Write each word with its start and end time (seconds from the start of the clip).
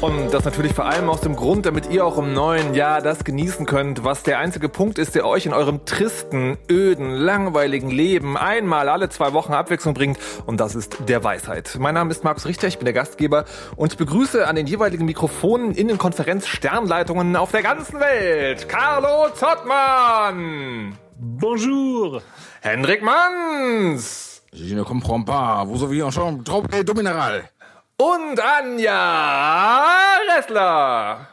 Und 0.00 0.32
das 0.32 0.46
natürlich 0.46 0.72
vor 0.72 0.86
allem 0.86 1.10
aus 1.10 1.20
dem 1.20 1.36
Grund, 1.36 1.66
damit 1.66 1.90
ihr 1.90 2.06
auch 2.06 2.16
im 2.16 2.32
neuen 2.32 2.72
Jahr 2.72 3.02
das 3.02 3.22
genießen 3.22 3.66
könnt, 3.66 4.02
was 4.02 4.22
der 4.22 4.38
einzige 4.38 4.70
Punkt 4.70 4.98
ist, 4.98 5.14
der 5.14 5.26
euch 5.26 5.44
in 5.44 5.52
eurem 5.52 5.84
tristen, 5.84 6.56
öden, 6.70 7.10
langweiligen 7.10 7.90
Leben 7.90 8.38
einmal 8.38 8.88
alle 8.88 9.10
zwei 9.10 9.34
Wochen 9.34 9.52
Abwechslung 9.52 9.92
bringt. 9.92 10.18
Und 10.46 10.58
das 10.58 10.74
ist 10.74 10.96
der 11.06 11.22
Weisheit. 11.22 11.76
Mein 11.78 11.92
Name 11.92 12.12
ist 12.12 12.24
Markus 12.24 12.46
Richter, 12.46 12.66
ich 12.66 12.78
bin 12.78 12.86
der 12.86 12.94
Gastgeber 12.94 13.44
und 13.76 13.92
ich 13.92 13.98
begrüße 13.98 14.48
an 14.48 14.56
den 14.56 14.66
jeweiligen 14.66 15.04
Mikrofonen 15.04 15.72
in 15.72 15.88
den 15.88 15.98
Konferenz-Sternleitungen 15.98 17.36
auf 17.36 17.50
der 17.50 17.62
ganzen 17.62 18.00
Welt 18.00 18.70
Carlo 18.70 19.28
Zottmann. 19.34 20.96
Bonjour. 21.18 22.22
Hendrik 22.62 23.02
Manns. 23.02 24.40
Je 24.50 24.74
ne 24.74 24.82
comprends 24.82 25.22
pas. 25.22 25.64
Vous 25.66 25.84
avez 25.84 26.02
encore 26.02 26.42
trop 26.42 26.62
de 26.62 26.92
minéral. 26.94 27.44
Und 28.00 28.40
Anja 28.40 29.92
Ressler. 30.34 31.28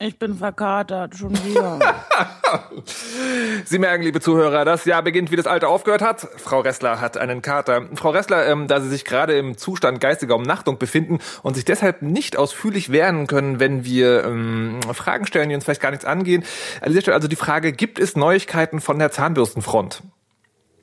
Ich 0.00 0.18
bin 0.18 0.34
verkatert, 0.34 1.16
schon 1.16 1.32
wieder. 1.44 1.78
Sie 3.64 3.78
merken, 3.78 4.02
liebe 4.02 4.20
Zuhörer, 4.20 4.64
das 4.64 4.84
Jahr 4.84 5.04
beginnt, 5.04 5.30
wie 5.30 5.36
das 5.36 5.46
alte 5.46 5.68
aufgehört 5.68 6.02
hat. 6.02 6.26
Frau 6.38 6.58
Ressler 6.58 7.00
hat 7.00 7.16
einen 7.18 7.40
Kater. 7.40 7.86
Frau 7.94 8.10
Ressler, 8.10 8.48
ähm, 8.48 8.66
da 8.66 8.80
Sie 8.80 8.88
sich 8.88 9.04
gerade 9.04 9.38
im 9.38 9.56
Zustand 9.56 10.00
geistiger 10.00 10.34
Umnachtung 10.34 10.78
befinden 10.78 11.20
und 11.44 11.54
sich 11.54 11.64
deshalb 11.64 12.02
nicht 12.02 12.36
ausführlich 12.36 12.90
wehren 12.90 13.28
können, 13.28 13.60
wenn 13.60 13.84
wir 13.84 14.24
ähm, 14.24 14.80
Fragen 14.94 15.24
stellen, 15.24 15.50
die 15.50 15.54
uns 15.54 15.62
vielleicht 15.62 15.82
gar 15.82 15.92
nichts 15.92 16.04
angehen. 16.04 16.42
An 16.80 16.88
dieser 16.88 17.02
Stelle 17.02 17.14
also 17.14 17.28
die 17.28 17.36
Frage, 17.36 17.70
gibt 17.70 18.00
es 18.00 18.16
Neuigkeiten 18.16 18.80
von 18.80 18.98
der 18.98 19.12
Zahnbürstenfront? 19.12 20.02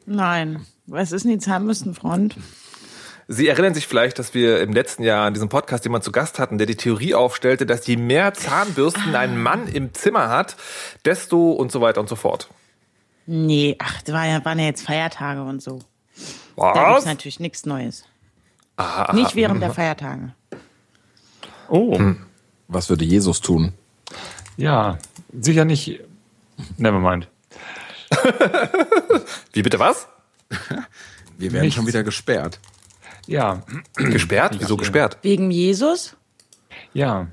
Nein. 0.06 0.66
Was 0.88 1.12
ist 1.12 1.26
denn 1.26 1.32
die 1.32 1.40
Zahnbürstenfront? 1.40 2.38
Sie 3.28 3.48
erinnern 3.48 3.74
sich 3.74 3.88
vielleicht, 3.88 4.20
dass 4.20 4.34
wir 4.36 4.62
im 4.62 4.72
letzten 4.72 5.04
Jahr 5.04 5.28
in 5.28 5.34
diesem 5.34 5.50
Podcast 5.50 5.84
jemanden 5.84 6.06
zu 6.06 6.12
Gast 6.12 6.38
hatten, 6.38 6.58
der 6.60 6.68
die 6.68 6.76
Theorie 6.76 7.16
aufstellte, 7.16 7.66
dass 7.66 7.88
je 7.88 7.98
mehr 7.98 8.34
Zahnbürsten 8.36 9.16
ein 9.16 9.42
Mann 9.42 9.68
im 9.68 9.94
Zimmer 9.96 10.30
hat, 10.30 10.56
desto 11.06 11.52
und 11.52 11.72
so 11.72 11.82
weiter 11.82 12.02
und 12.02 12.08
so 12.10 12.16
fort. 12.16 12.50
Nee, 13.26 13.76
ach, 13.80 14.02
das 14.04 14.14
war 14.14 14.28
ja, 14.28 14.46
waren 14.46 14.60
ja 14.60 14.66
jetzt 14.66 14.84
Feiertage 14.86 15.42
und 15.42 15.62
so. 15.62 15.80
Was? 16.56 16.74
Da 16.76 16.90
gibt's 16.92 17.06
natürlich 17.06 17.40
nichts 17.40 17.66
Neues. 17.66 18.06
Aha. 18.78 19.14
Nicht 19.14 19.36
während 19.36 19.62
der 19.64 19.74
Feiertage. 19.74 20.34
Oh, 21.68 22.00
Was 22.68 22.90
würde 22.90 23.06
Jesus 23.06 23.42
tun? 23.42 23.74
ja, 24.58 25.00
sicher 25.38 25.66
nicht. 25.66 26.00
Nevermind. 26.78 27.28
Wie 29.54 29.64
bitte 29.64 29.80
was? 29.80 30.08
Wir 31.38 31.52
werden 31.52 31.64
Nichts. 31.64 31.76
schon 31.76 31.88
wieder 31.88 32.04
gesperrt. 32.04 32.60
Ja, 33.28 33.62
Gesperrt? 33.96 34.58
Wieso 34.60 34.78
gesperrt? 34.78 35.18
Wegen 35.22 35.52
Jesus? 35.52 36.16
ja. 36.94 37.28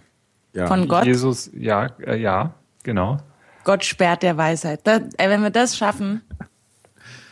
Ja. 0.54 0.66
Von 0.66 0.86
Gott? 0.86 1.04
Jesus, 1.06 1.50
ja, 1.54 1.86
äh, 2.04 2.16
ja, 2.16 2.52
genau. 2.82 3.16
Gott 3.64 3.84
sperrt 3.84 4.22
der 4.22 4.36
Weisheit. 4.36 4.80
Da, 4.84 4.96
äh, 5.16 5.30
wenn 5.30 5.42
wir 5.42 5.50
das 5.50 5.76
schaffen. 5.76 6.22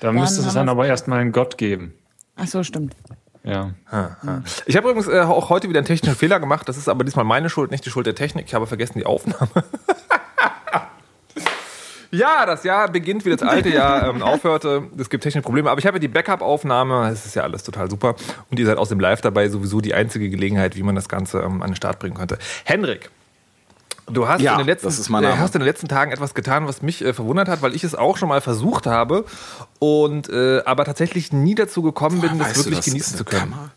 Da 0.01 0.13
müsste 0.13 0.41
es 0.41 0.55
dann 0.55 0.69
aber 0.69 0.87
erstmal 0.87 1.21
einen 1.21 1.33
Gott 1.33 1.59
geben. 1.59 1.93
Ach 2.37 2.47
so, 2.47 2.63
stimmt. 2.63 2.97
Ja. 3.43 3.75
Ich 4.67 4.77
habe 4.77 4.91
übrigens 4.91 5.09
äh, 5.09 5.21
auch 5.21 5.51
heute 5.51 5.69
wieder 5.69 5.81
einen 5.81 5.87
technischen 5.87 6.17
Fehler 6.17 6.41
gemacht. 6.41 6.69
Das 6.69 6.77
ist 6.77 6.89
aber 6.89 7.05
diesmal 7.05 7.25
meine 7.25 7.51
Schuld, 7.51 7.71
nicht 7.71 7.85
die 7.85 7.91
Schuld 7.91 8.07
der 8.07 8.15
Technik. 8.15 8.47
Ich 8.47 8.55
habe 8.55 8.67
vergessen 8.67 8.99
die 8.99 9.07
Aufnahme. 9.07 9.51
ja, 12.11 12.45
das 12.47 12.65
Jahr 12.65 12.89
beginnt, 12.89 13.25
wie 13.25 13.31
das 13.31 13.43
alte 13.43 13.69
Jahr 13.69 14.09
ähm, 14.09 14.23
aufhörte. 14.23 14.85
Es 14.99 15.11
gibt 15.11 15.23
technische 15.23 15.43
Probleme, 15.43 15.71
aber 15.71 15.79
ich 15.79 15.87
habe 15.87 15.97
ja 15.97 16.01
die 16.01 16.09
Backup-Aufnahme. 16.09 17.09
Das 17.09 17.27
ist 17.27 17.35
ja 17.35 17.43
alles 17.43 17.63
total 17.63 17.91
super. 17.91 18.17
Und 18.51 18.59
ihr 18.59 18.67
seid 18.67 18.79
aus 18.79 18.89
dem 18.89 19.01
Live 19.01 19.21
dabei 19.21 19.49
sowieso 19.49 19.81
die 19.81 19.95
einzige 19.95 20.29
Gelegenheit, 20.29 20.77
wie 20.77 20.83
man 20.83 20.95
das 20.95 21.09
Ganze 21.09 21.39
ähm, 21.41 21.63
an 21.63 21.71
den 21.71 21.77
Start 21.77 21.99
bringen 21.99 22.17
könnte. 22.17 22.39
Henrik. 22.65 23.11
Du 24.13 24.27
hast, 24.27 24.41
Ja, 24.41 24.53
in 24.53 24.59
den 24.59 24.67
letzten, 24.67 24.89
äh, 24.89 25.37
hast 25.37 25.55
in 25.55 25.61
den 25.61 25.67
letzten 25.67 25.87
Tagen 25.87 26.11
etwas 26.11 26.35
getan, 26.35 26.67
was 26.67 26.83
mich 26.83 27.05
äh, 27.05 27.13
verwundert 27.13 27.49
hat, 27.49 27.63
weil 27.63 27.77
ich 27.77 27.85
es 27.85 27.95
auch 27.95 28.17
schon 28.17 28.29
mal 28.29 28.41
versucht 28.41 28.87
habe 28.87 29.25
und 29.79 30.29
äh, 30.29 30.63
aber 30.65 30.85
tatsächlich 30.85 31.33
nie 31.33 31.55
dazu 31.55 31.83
gekommen 31.83 32.21
bin, 32.21 32.37
das 32.39 32.55
du, 32.55 32.59
wirklich 32.61 32.79
das 32.79 32.85
genießen 32.87 33.17
zu 33.17 33.25
können. 33.25 33.53
Kamera? 33.53 33.71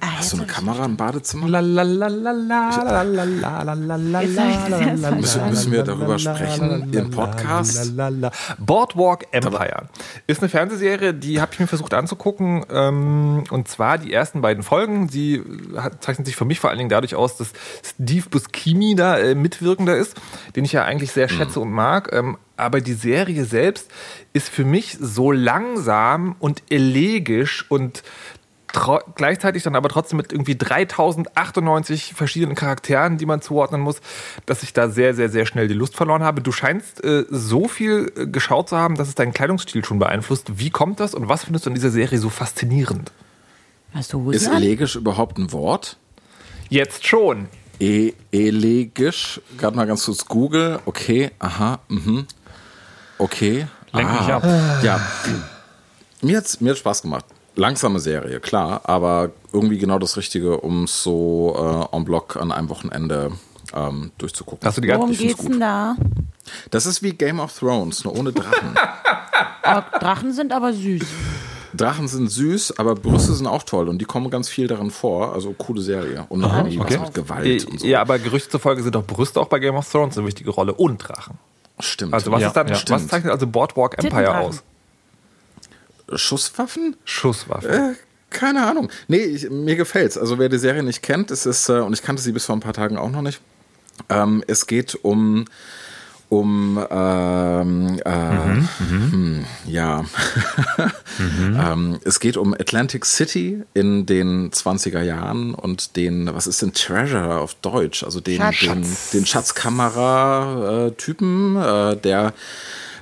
Ah, 0.00 0.18
Hast 0.18 0.32
du 0.32 0.38
eine 0.38 0.46
Kamera 0.46 0.84
im 0.84 0.96
Badezimmer? 0.96 1.46
Müssen, 5.16 5.48
müssen 5.48 5.72
wir 5.72 5.82
darüber 5.82 6.18
sprechen 6.18 6.92
im 6.92 7.10
Podcast? 7.10 7.92
Boardwalk 8.58 9.26
Empire 9.32 9.88
ist 10.26 10.40
eine 10.40 10.48
Fernsehserie, 10.48 11.14
die 11.14 11.40
habe 11.40 11.52
ich 11.52 11.60
mir 11.60 11.66
versucht 11.66 11.94
anzugucken. 11.94 12.64
Ähm, 12.70 13.44
und 13.50 13.68
zwar 13.68 13.98
die 13.98 14.12
ersten 14.12 14.40
beiden 14.40 14.62
Folgen. 14.62 15.08
Sie 15.08 15.42
hat, 15.76 16.02
zeichnet 16.02 16.26
sich 16.26 16.36
für 16.36 16.44
mich 16.44 16.60
vor 16.60 16.70
allen 16.70 16.78
Dingen 16.78 16.90
dadurch 16.90 17.14
aus, 17.14 17.36
dass 17.36 17.48
Steve 17.84 18.28
Buscemi 18.30 18.94
da 18.94 19.18
äh, 19.18 19.34
mitwirkender 19.34 19.96
ist, 19.96 20.16
den 20.56 20.64
ich 20.64 20.72
ja 20.72 20.84
eigentlich 20.84 21.12
sehr 21.12 21.28
schätze 21.28 21.60
und 21.60 21.70
mag. 21.70 22.10
Ähm, 22.12 22.38
aber 22.56 22.80
die 22.80 22.92
Serie 22.92 23.44
selbst 23.44 23.90
ist 24.32 24.48
für 24.48 24.64
mich 24.64 24.96
so 25.00 25.32
langsam 25.32 26.36
und 26.38 26.62
elegisch 26.70 27.66
und 27.68 28.02
gleichzeitig 29.14 29.62
dann 29.62 29.76
aber 29.76 29.88
trotzdem 29.88 30.16
mit 30.16 30.32
irgendwie 30.32 30.56
3098 30.56 32.14
verschiedenen 32.14 32.54
Charakteren, 32.54 33.18
die 33.18 33.26
man 33.26 33.42
zuordnen 33.42 33.80
muss, 33.80 34.00
dass 34.46 34.62
ich 34.62 34.72
da 34.72 34.88
sehr, 34.88 35.14
sehr, 35.14 35.28
sehr 35.28 35.46
schnell 35.46 35.68
die 35.68 35.74
Lust 35.74 35.96
verloren 35.96 36.22
habe. 36.22 36.40
Du 36.40 36.52
scheinst 36.52 37.04
äh, 37.04 37.24
so 37.30 37.68
viel 37.68 38.12
äh, 38.16 38.26
geschaut 38.26 38.68
zu 38.68 38.76
haben, 38.76 38.96
dass 38.96 39.08
es 39.08 39.14
deinen 39.14 39.32
Kleidungsstil 39.32 39.84
schon 39.84 39.98
beeinflusst. 39.98 40.58
Wie 40.58 40.70
kommt 40.70 41.00
das 41.00 41.14
und 41.14 41.28
was 41.28 41.44
findest 41.44 41.66
du 41.66 41.70
an 41.70 41.74
dieser 41.74 41.90
Serie 41.90 42.18
so 42.18 42.30
faszinierend? 42.30 43.12
Hast 43.94 44.12
du 44.12 44.30
Ist 44.30 44.46
elegisch 44.46 44.96
überhaupt 44.96 45.38
ein 45.38 45.52
Wort? 45.52 45.98
Jetzt 46.68 47.06
schon. 47.06 47.48
E 47.78 48.14
elegisch? 48.30 49.40
Gerade 49.58 49.76
mal 49.76 49.86
ganz 49.86 50.04
kurz 50.06 50.24
Google. 50.26 50.80
Okay, 50.86 51.30
aha, 51.38 51.80
mhm. 51.88 52.26
Okay. 53.18 53.66
Lenk 53.92 54.10
mich 54.10 54.20
ah. 54.20 54.36
ab. 54.36 54.82
Ja. 54.82 55.00
Mir 56.22 56.38
hat's, 56.38 56.60
mir 56.60 56.70
hat's 56.70 56.78
Spaß 56.78 57.02
gemacht. 57.02 57.26
Langsame 57.54 58.00
Serie, 58.00 58.40
klar, 58.40 58.80
aber 58.84 59.30
irgendwie 59.52 59.78
genau 59.78 59.98
das 59.98 60.16
Richtige, 60.16 60.60
um 60.60 60.84
es 60.84 61.02
so 61.02 61.88
äh, 61.92 61.96
en 61.96 62.04
bloc 62.04 62.36
an 62.36 62.50
einem 62.50 62.68
Wochenende 62.70 63.32
ähm, 63.74 64.10
durchzugucken. 64.18 64.66
Hast 64.66 64.78
du 64.78 64.80
die 64.80 64.88
Worum 64.88 65.10
ganze 65.10 65.22
geht's 65.22 65.44
denn 65.44 65.60
da? 65.60 65.96
Das 66.70 66.86
ist 66.86 67.02
wie 67.02 67.12
Game 67.12 67.40
of 67.40 67.56
Thrones, 67.56 68.04
nur 68.04 68.18
ohne 68.18 68.32
Drachen. 68.32 68.74
Oh, 69.64 69.80
Drachen 70.00 70.32
sind 70.32 70.52
aber 70.52 70.72
süß. 70.72 71.04
Drachen 71.74 72.08
sind 72.08 72.28
süß, 72.28 72.78
aber 72.78 72.94
Brüste 72.94 73.32
sind 73.32 73.46
auch 73.46 73.62
toll 73.62 73.88
und 73.88 73.98
die 73.98 74.04
kommen 74.04 74.30
ganz 74.30 74.48
viel 74.48 74.66
darin 74.66 74.90
vor. 74.90 75.32
Also 75.32 75.54
coole 75.54 75.80
Serie. 75.80 76.26
Und 76.28 76.40
noch 76.40 76.54
irgendwie 76.54 76.78
okay. 76.78 76.96
was 76.98 77.06
mit 77.06 77.14
Gewalt 77.14 77.66
und 77.66 77.80
so. 77.80 77.86
Ja, 77.86 78.00
aber 78.00 78.18
Gerüchte 78.18 78.50
zufolge 78.50 78.82
sind 78.82 78.94
doch 78.94 79.06
Brüste 79.06 79.40
auch 79.40 79.48
bei 79.48 79.58
Game 79.58 79.74
of 79.74 79.90
Thrones 79.90 80.18
eine 80.18 80.26
wichtige 80.26 80.50
Rolle 80.50 80.74
und 80.74 80.98
Drachen. 80.98 81.38
Stimmt. 81.80 82.12
Also 82.12 82.30
was 82.30 82.42
Ja, 82.42 82.48
ist 82.48 82.56
dann, 82.56 82.68
ja. 82.68 82.78
was 82.88 83.06
zeichnet 83.08 83.32
also 83.32 83.46
Boardwalk 83.46 83.96
Empire 83.98 84.38
aus? 84.38 84.62
Schusswaffen? 86.14 86.96
Schusswaffen. 87.04 87.70
Äh, 87.70 87.94
keine 88.30 88.66
Ahnung. 88.66 88.90
Nee, 89.08 89.18
ich, 89.18 89.50
mir 89.50 89.76
gefällt's. 89.76 90.16
Also 90.16 90.38
wer 90.38 90.48
die 90.48 90.58
Serie 90.58 90.82
nicht 90.82 91.02
kennt, 91.02 91.30
es 91.30 91.46
ist, 91.46 91.68
äh, 91.68 91.80
und 91.80 91.92
ich 91.92 92.02
kannte 92.02 92.22
sie 92.22 92.32
bis 92.32 92.46
vor 92.46 92.56
ein 92.56 92.60
paar 92.60 92.72
Tagen 92.72 92.96
auch 92.96 93.10
noch 93.10 93.22
nicht. 93.22 93.40
Ähm, 94.08 94.42
es 94.46 94.66
geht 94.66 94.94
um 95.02 95.44
um 96.32 96.82
ähm, 96.90 98.00
äh, 98.06 98.62
hm, 98.78 99.44
ja 99.66 100.02
ähm, 101.20 101.98
es 102.06 102.20
geht 102.20 102.38
um 102.38 102.54
Atlantic 102.54 103.04
City 103.04 103.62
in 103.74 104.06
den 104.06 104.50
20er 104.50 105.02
Jahren 105.02 105.52
und 105.52 105.94
den 105.96 106.34
was 106.34 106.46
ist 106.46 106.62
denn 106.62 106.72
Treasure 106.72 107.38
auf 107.38 107.54
Deutsch 107.56 108.02
also 108.02 108.20
den 108.20 108.40
Schatz. 108.50 108.60
den, 108.60 109.20
den 109.20 109.26
Schatzkamera 109.26 110.86
äh, 110.86 110.92
Typen 110.92 111.56
äh, 111.56 111.98
der 111.98 112.32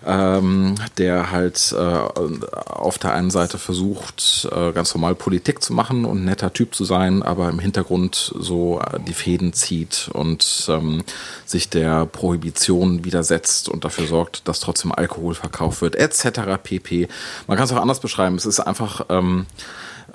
ähm, 0.07 0.75
der 0.99 1.31
halt 1.31 1.75
äh, 1.77 1.77
auf 1.79 2.99
der 2.99 3.13
einen 3.15 3.31
Seite 3.31 3.59
versucht, 3.59 4.49
äh, 4.51 4.73
ganz 4.73 4.95
normal 4.95 5.15
Politik 5.15 5.63
zu 5.63 5.73
machen 5.73 6.05
und 6.05 6.23
ein 6.23 6.25
netter 6.25 6.53
Typ 6.53 6.75
zu 6.75 6.85
sein, 6.85 7.23
aber 7.23 7.49
im 7.51 7.59
Hintergrund 7.59 8.33
so 8.39 8.81
äh, 8.81 8.99
die 9.01 9.15
Fäden 9.15 9.53
zieht 9.53 10.11
und 10.13 10.67
ähm, 10.69 11.03
sich 11.45 11.69
der 11.69 12.07
Prohibition 12.07 13.05
widersetzt 13.05 13.69
und 13.69 13.85
dafür 13.85 14.07
sorgt, 14.07 14.49
dass 14.49 14.61
trotzdem 14.61 14.93
Alkohol 14.93 15.35
verkauft 15.35 15.83
wird, 15.83 15.97
etc. 15.97 16.41
pp. 16.63 17.09
Man 17.47 17.57
kann 17.57 17.67
es 17.67 17.73
auch 17.73 17.81
anders 17.81 18.01
beschreiben. 18.01 18.37
Es 18.37 18.47
ist 18.47 18.61
einfach 18.61 19.07
ähm, 19.11 19.47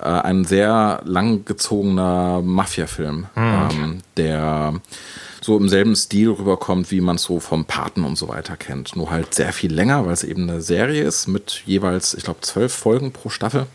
äh, 0.00 0.04
ein 0.04 0.44
sehr 0.44 1.00
langgezogener 1.04 2.42
Mafia-Film, 2.42 3.26
ähm, 3.36 3.98
der 4.16 4.74
so 5.40 5.56
im 5.56 5.68
selben 5.68 5.94
Stil 5.94 6.30
rüberkommt, 6.30 6.90
wie 6.90 7.00
man 7.00 7.16
es 7.16 7.22
so 7.22 7.40
vom 7.40 7.64
Paten 7.64 8.04
und 8.04 8.16
so 8.18 8.28
weiter 8.28 8.56
kennt. 8.56 8.96
Nur 8.96 9.10
halt 9.10 9.34
sehr 9.34 9.52
viel 9.52 9.72
länger, 9.72 10.04
weil 10.04 10.12
es 10.12 10.24
eben 10.24 10.48
eine 10.48 10.60
Serie 10.60 11.04
ist 11.04 11.28
mit 11.28 11.62
jeweils, 11.66 12.14
ich 12.14 12.24
glaube, 12.24 12.40
zwölf 12.40 12.72
Folgen 12.72 13.12
pro 13.12 13.28
Staffel. 13.28 13.66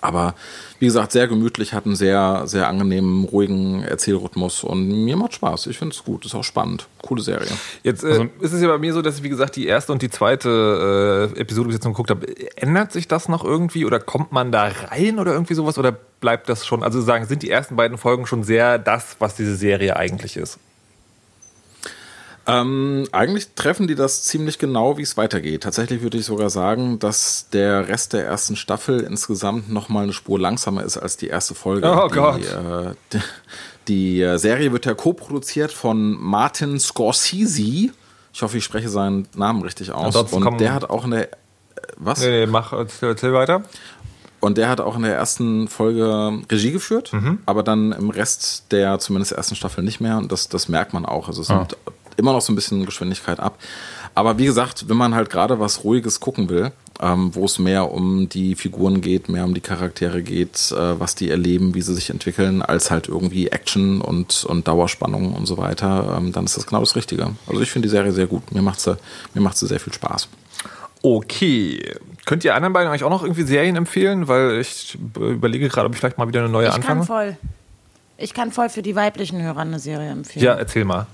Aber 0.00 0.34
wie 0.78 0.86
gesagt, 0.86 1.12
sehr 1.12 1.26
gemütlich, 1.26 1.72
hat 1.72 1.86
einen 1.86 1.96
sehr, 1.96 2.42
sehr 2.46 2.68
angenehmen, 2.68 3.24
ruhigen 3.24 3.82
Erzählrhythmus 3.82 4.62
und 4.62 5.04
mir 5.04 5.16
macht 5.16 5.34
Spaß. 5.34 5.68
Ich 5.68 5.78
finde 5.78 5.94
es 5.94 6.04
gut, 6.04 6.24
ist 6.26 6.34
auch 6.34 6.44
spannend. 6.44 6.86
Coole 7.02 7.22
Serie. 7.22 7.48
Jetzt 7.82 8.04
äh, 8.04 8.28
ist 8.40 8.52
es 8.52 8.60
ja 8.60 8.68
bei 8.68 8.78
mir 8.78 8.92
so, 8.92 9.02
dass 9.02 9.18
ich, 9.18 9.22
wie 9.22 9.28
gesagt, 9.28 9.56
die 9.56 9.66
erste 9.66 9.92
und 9.92 10.02
die 10.02 10.10
zweite 10.10 11.32
äh, 11.34 11.40
Episode 11.40 11.68
bis 11.68 11.76
jetzt 11.76 11.84
noch 11.84 11.92
geguckt 11.92 12.10
habe. 12.10 12.26
Ändert 12.56 12.92
sich 12.92 13.08
das 13.08 13.28
noch 13.28 13.44
irgendwie 13.44 13.84
oder 13.84 14.00
kommt 14.00 14.32
man 14.32 14.52
da 14.52 14.70
rein 14.90 15.18
oder 15.18 15.32
irgendwie 15.32 15.54
sowas 15.54 15.78
oder 15.78 15.92
bleibt 16.20 16.48
das 16.48 16.66
schon, 16.66 16.82
also 16.82 17.00
sagen, 17.00 17.26
sind 17.26 17.42
die 17.42 17.50
ersten 17.50 17.76
beiden 17.76 17.98
Folgen 17.98 18.26
schon 18.26 18.42
sehr 18.42 18.78
das, 18.78 19.16
was 19.18 19.34
diese 19.34 19.56
Serie 19.56 19.96
eigentlich 19.96 20.36
ist? 20.36 20.58
Ähm, 22.48 23.08
eigentlich 23.10 23.48
treffen 23.56 23.88
die 23.88 23.96
das 23.96 24.22
ziemlich 24.22 24.58
genau, 24.58 24.98
wie 24.98 25.02
es 25.02 25.16
weitergeht. 25.16 25.64
Tatsächlich 25.64 26.02
würde 26.02 26.18
ich 26.18 26.26
sogar 26.26 26.48
sagen, 26.48 27.00
dass 27.00 27.48
der 27.52 27.88
Rest 27.88 28.12
der 28.12 28.24
ersten 28.24 28.54
Staffel 28.54 29.00
insgesamt 29.00 29.68
noch 29.68 29.88
mal 29.88 30.04
eine 30.04 30.12
Spur 30.12 30.38
langsamer 30.38 30.84
ist 30.84 30.96
als 30.96 31.16
die 31.16 31.26
erste 31.26 31.56
Folge. 31.56 31.90
Oh 31.90 32.06
die, 32.06 32.14
Gott. 32.14 32.40
Äh, 32.42 32.94
die, 33.12 33.20
die 33.88 34.22
äh, 34.22 34.38
Serie 34.38 34.70
wird 34.70 34.86
ja 34.86 34.94
co-produziert 34.94 35.72
von 35.72 36.12
Martin 36.20 36.78
Scorsese. 36.78 37.90
Ich 38.32 38.42
hoffe, 38.42 38.58
ich 38.58 38.64
spreche 38.64 38.90
seinen 38.90 39.26
Namen 39.34 39.62
richtig 39.62 39.90
aus. 39.90 40.14
Ansonsten 40.14 40.46
Und 40.46 40.60
der 40.60 40.72
hat 40.72 40.88
auch 40.88 41.04
eine 41.04 41.24
äh, 41.24 41.30
was? 41.96 42.20
Nee, 42.20 42.30
nee, 42.30 42.46
mach, 42.46 42.72
erzähl, 42.72 43.32
weiter. 43.32 43.62
Und 44.38 44.58
der 44.58 44.68
hat 44.68 44.80
auch 44.80 44.94
in 44.94 45.02
der 45.02 45.16
ersten 45.16 45.66
Folge 45.66 46.42
Regie 46.50 46.70
geführt, 46.70 47.10
aber 47.46 47.62
dann 47.62 47.92
im 47.92 48.10
Rest 48.10 48.70
der 48.70 48.98
zumindest 48.98 49.32
ersten 49.32 49.56
Staffel 49.56 49.82
nicht 49.82 50.00
mehr. 50.00 50.18
Und 50.18 50.30
das, 50.30 50.48
das 50.48 50.68
merkt 50.68 50.92
man 50.92 51.06
auch. 51.06 51.26
Also 51.26 51.40
es 51.40 51.48
nimmt 51.48 51.76
immer 52.16 52.32
noch 52.32 52.40
so 52.40 52.52
ein 52.52 52.56
bisschen 52.56 52.86
Geschwindigkeit 52.86 53.40
ab. 53.40 53.58
Aber 54.14 54.38
wie 54.38 54.46
gesagt, 54.46 54.88
wenn 54.88 54.96
man 54.96 55.14
halt 55.14 55.28
gerade 55.28 55.60
was 55.60 55.84
Ruhiges 55.84 56.20
gucken 56.20 56.48
will, 56.48 56.72
ähm, 57.00 57.34
wo 57.34 57.44
es 57.44 57.58
mehr 57.58 57.92
um 57.92 58.28
die 58.28 58.54
Figuren 58.54 59.02
geht, 59.02 59.28
mehr 59.28 59.44
um 59.44 59.52
die 59.52 59.60
Charaktere 59.60 60.22
geht, 60.22 60.72
äh, 60.72 60.98
was 60.98 61.14
die 61.14 61.30
erleben, 61.30 61.74
wie 61.74 61.82
sie 61.82 61.94
sich 61.94 62.08
entwickeln, 62.08 62.62
als 62.62 62.90
halt 62.90 63.08
irgendwie 63.08 63.48
Action 63.48 64.00
und, 64.00 64.44
und 64.44 64.66
Dauerspannung 64.66 65.34
und 65.34 65.44
so 65.46 65.58
weiter, 65.58 66.16
ähm, 66.16 66.32
dann 66.32 66.46
ist 66.46 66.56
das 66.56 66.66
genau 66.66 66.80
das 66.80 66.96
Richtige. 66.96 67.32
Also 67.46 67.60
ich 67.60 67.70
finde 67.70 67.88
die 67.88 67.90
Serie 67.90 68.12
sehr 68.12 68.26
gut. 68.26 68.52
Mir 68.52 68.62
macht 68.62 68.80
sie, 68.80 68.96
mir 69.34 69.42
macht 69.42 69.58
sie 69.58 69.66
sehr 69.66 69.80
viel 69.80 69.92
Spaß. 69.92 70.28
Okay. 71.02 71.94
Könnt 72.24 72.42
ihr 72.44 72.54
anderen 72.54 72.72
beiden 72.72 72.88
eigentlich 72.88 73.04
auch 73.04 73.10
noch 73.10 73.22
irgendwie 73.22 73.42
Serien 73.42 73.76
empfehlen? 73.76 74.28
Weil 74.28 74.58
ich 74.60 74.98
überlege 75.14 75.68
gerade, 75.68 75.86
ob 75.86 75.92
ich 75.92 76.00
vielleicht 76.00 76.18
mal 76.18 76.26
wieder 76.26 76.40
eine 76.40 76.48
neue 76.48 76.68
Ich 76.68 76.72
kann 76.80 76.98
anfange. 76.98 77.04
voll. 77.04 77.36
Ich 78.18 78.32
kann 78.32 78.50
voll 78.50 78.70
für 78.70 78.82
die 78.82 78.96
weiblichen 78.96 79.42
Hörer 79.42 79.60
eine 79.60 79.78
Serie 79.78 80.10
empfehlen. 80.10 80.44
Ja, 80.44 80.54
erzähl 80.54 80.86
mal. 80.86 81.06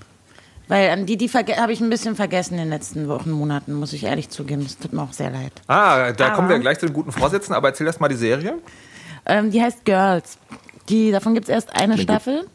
Weil 0.67 0.89
an 0.91 1.05
die, 1.05 1.17
die 1.17 1.29
verge- 1.29 1.57
habe 1.57 1.73
ich 1.73 1.81
ein 1.81 1.89
bisschen 1.89 2.15
vergessen 2.15 2.53
in 2.53 2.59
den 2.61 2.69
letzten 2.69 3.07
Wochen, 3.09 3.31
Monaten, 3.31 3.73
muss 3.73 3.91
ich 3.93 4.03
ehrlich 4.05 4.29
zugeben. 4.29 4.63
Das 4.63 4.77
tut 4.77 4.93
mir 4.93 5.01
auch 5.01 5.11
sehr 5.13 5.29
leid. 5.29 5.51
Ah, 5.67 6.11
da 6.13 6.27
Aber- 6.27 6.35
kommen 6.35 6.49
wir 6.49 6.59
gleich 6.59 6.79
zu 6.79 6.85
den 6.85 6.93
guten 6.93 7.11
Vorsätzen, 7.11 7.53
aber 7.53 7.69
erzähl 7.69 7.85
erst 7.87 7.99
mal 7.99 8.07
die 8.07 8.15
Serie. 8.15 8.55
Ähm, 9.25 9.51
die 9.51 9.61
heißt 9.61 9.83
Girls. 9.85 10.37
Die, 10.89 11.11
davon 11.11 11.33
gibt 11.33 11.47
es 11.47 11.53
erst 11.53 11.75
eine 11.75 11.97
Staffel. 11.97 12.47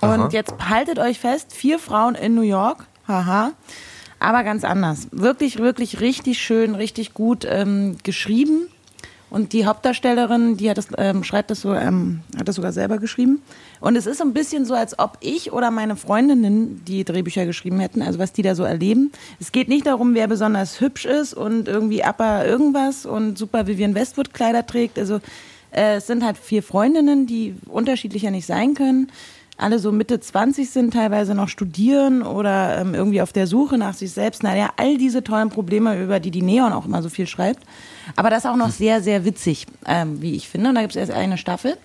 Und 0.00 0.10
Aha. 0.10 0.28
jetzt 0.30 0.54
haltet 0.68 0.98
euch 0.98 1.18
fest, 1.18 1.54
vier 1.54 1.78
Frauen 1.78 2.14
in 2.14 2.34
New 2.34 2.42
York. 2.42 2.84
Haha. 3.08 3.52
Aber 4.18 4.42
ganz 4.44 4.64
anders. 4.64 5.08
Wirklich, 5.12 5.58
wirklich 5.58 6.00
richtig 6.00 6.38
schön, 6.38 6.74
richtig 6.74 7.14
gut 7.14 7.46
ähm, 7.48 7.96
geschrieben. 8.02 8.68
Und 9.28 9.52
die 9.52 9.66
Hauptdarstellerin, 9.66 10.56
die 10.56 10.70
hat 10.70 10.78
das, 10.78 10.86
ähm, 10.96 11.24
schreibt 11.24 11.50
das 11.50 11.60
so, 11.60 11.74
ähm, 11.74 12.20
hat 12.38 12.46
das 12.46 12.56
sogar 12.56 12.72
selber 12.72 12.98
geschrieben. 12.98 13.42
Und 13.80 13.96
es 13.96 14.06
ist 14.06 14.22
ein 14.22 14.32
bisschen 14.32 14.64
so, 14.64 14.74
als 14.74 14.98
ob 14.98 15.18
ich 15.20 15.52
oder 15.52 15.70
meine 15.70 15.96
Freundinnen 15.96 16.84
die 16.84 17.04
Drehbücher 17.04 17.44
geschrieben 17.44 17.80
hätten, 17.80 18.02
also 18.02 18.18
was 18.18 18.32
die 18.32 18.42
da 18.42 18.54
so 18.54 18.62
erleben. 18.62 19.10
Es 19.40 19.50
geht 19.50 19.68
nicht 19.68 19.86
darum, 19.86 20.14
wer 20.14 20.28
besonders 20.28 20.80
hübsch 20.80 21.06
ist 21.06 21.34
und 21.34 21.66
irgendwie 21.66 22.04
Upper 22.04 22.46
irgendwas 22.46 23.04
und 23.04 23.36
super 23.36 23.66
Vivian 23.66 23.94
Westwood 23.94 24.32
Kleider 24.32 24.64
trägt. 24.64 24.98
Also 24.98 25.20
äh, 25.72 25.96
es 25.96 26.06
sind 26.06 26.24
halt 26.24 26.38
vier 26.38 26.62
Freundinnen, 26.62 27.26
die 27.26 27.56
unterschiedlicher 27.66 28.30
nicht 28.30 28.46
sein 28.46 28.74
können. 28.74 29.10
Alle 29.58 29.78
so 29.78 29.90
Mitte 29.90 30.20
20 30.20 30.68
sind, 30.68 30.92
teilweise 30.92 31.34
noch 31.34 31.48
studieren 31.48 32.22
oder 32.22 32.78
ähm, 32.78 32.94
irgendwie 32.94 33.22
auf 33.22 33.32
der 33.32 33.46
Suche 33.46 33.78
nach 33.78 33.94
sich 33.94 34.12
selbst. 34.12 34.42
Naja, 34.42 34.70
all 34.76 34.98
diese 34.98 35.24
tollen 35.24 35.48
Probleme, 35.48 36.02
über 36.02 36.20
die 36.20 36.30
die 36.30 36.42
Neon 36.42 36.72
auch 36.72 36.84
immer 36.84 37.02
so 37.02 37.08
viel 37.08 37.26
schreibt. 37.26 37.64
Aber 38.16 38.28
das 38.28 38.44
auch 38.44 38.56
noch 38.56 38.70
sehr, 38.70 39.00
sehr 39.02 39.24
witzig, 39.24 39.66
ähm, 39.86 40.20
wie 40.20 40.34
ich 40.34 40.48
finde. 40.48 40.68
Und 40.68 40.74
da 40.74 40.82
gibt 40.82 40.94
es 40.94 41.00
erst 41.00 41.12
eine 41.12 41.38
Staffel. 41.38 41.76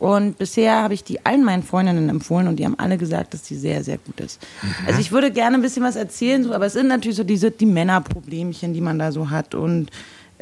Und 0.00 0.38
bisher 0.38 0.82
habe 0.82 0.94
ich 0.94 1.04
die 1.04 1.26
allen 1.26 1.44
meinen 1.44 1.62
Freundinnen 1.62 2.08
empfohlen 2.08 2.48
und 2.48 2.56
die 2.56 2.64
haben 2.64 2.78
alle 2.78 2.96
gesagt, 2.96 3.34
dass 3.34 3.42
die 3.42 3.54
sehr, 3.54 3.84
sehr 3.84 3.98
gut 3.98 4.18
ist. 4.20 4.40
Also 4.86 4.98
ich 4.98 5.12
würde 5.12 5.30
gerne 5.30 5.56
ein 5.56 5.62
bisschen 5.62 5.82
was 5.82 5.94
erzählen, 5.94 6.42
so, 6.42 6.54
aber 6.54 6.64
es 6.66 6.72
sind 6.72 6.88
natürlich 6.88 7.18
so 7.18 7.22
diese 7.22 7.50
die 7.50 7.66
Männerproblemchen, 7.66 8.72
die 8.72 8.80
man 8.80 8.98
da 8.98 9.12
so 9.12 9.28
hat 9.28 9.54
und 9.54 9.90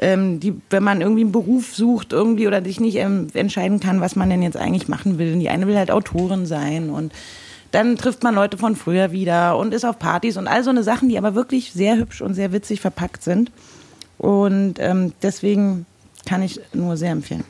ähm, 0.00 0.40
die, 0.40 0.54
wenn 0.70 0.82
man 0.82 1.00
irgendwie 1.00 1.22
einen 1.22 1.32
Beruf 1.32 1.74
sucht 1.74 2.12
irgendwie 2.12 2.46
oder 2.46 2.62
sich 2.62 2.80
nicht 2.80 2.96
ähm, 2.96 3.28
entscheiden 3.34 3.80
kann, 3.80 4.00
was 4.00 4.16
man 4.16 4.30
denn 4.30 4.42
jetzt 4.42 4.56
eigentlich 4.56 4.88
machen 4.88 5.18
will. 5.18 5.32
Und 5.32 5.40
die 5.40 5.50
eine 5.50 5.66
will 5.66 5.76
halt 5.76 5.90
Autorin 5.90 6.46
sein 6.46 6.90
und 6.90 7.12
dann 7.70 7.96
trifft 7.96 8.22
man 8.22 8.34
Leute 8.34 8.56
von 8.56 8.76
früher 8.76 9.12
wieder 9.12 9.58
und 9.58 9.74
ist 9.74 9.84
auf 9.84 9.98
Partys 9.98 10.36
und 10.36 10.48
all 10.48 10.64
so 10.64 10.70
eine 10.70 10.82
Sachen, 10.82 11.08
die 11.08 11.18
aber 11.18 11.34
wirklich 11.34 11.72
sehr 11.72 11.96
hübsch 11.96 12.22
und 12.22 12.34
sehr 12.34 12.52
witzig 12.52 12.80
verpackt 12.80 13.22
sind. 13.22 13.52
Und 14.16 14.74
ähm, 14.78 15.12
deswegen 15.22 15.86
kann 16.26 16.42
ich 16.42 16.60
nur 16.72 16.96
sehr 16.96 17.12
empfehlen. 17.12 17.44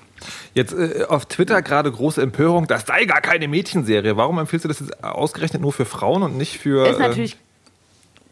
Jetzt 0.54 0.72
äh, 0.72 1.04
auf 1.08 1.26
Twitter 1.26 1.62
gerade 1.62 1.90
große 1.90 2.20
Empörung, 2.20 2.66
das 2.66 2.84
sei 2.86 3.04
gar 3.04 3.20
keine 3.20 3.48
Mädchenserie. 3.48 4.16
Warum 4.16 4.38
empfiehlst 4.38 4.64
du 4.64 4.68
das 4.68 4.80
jetzt 4.80 5.04
ausgerechnet 5.04 5.62
nur 5.62 5.72
für 5.72 5.84
Frauen 5.84 6.22
und 6.22 6.36
nicht 6.36 6.58
für. 6.58 6.86
Ist 6.88 6.98
natürlich, 6.98 7.36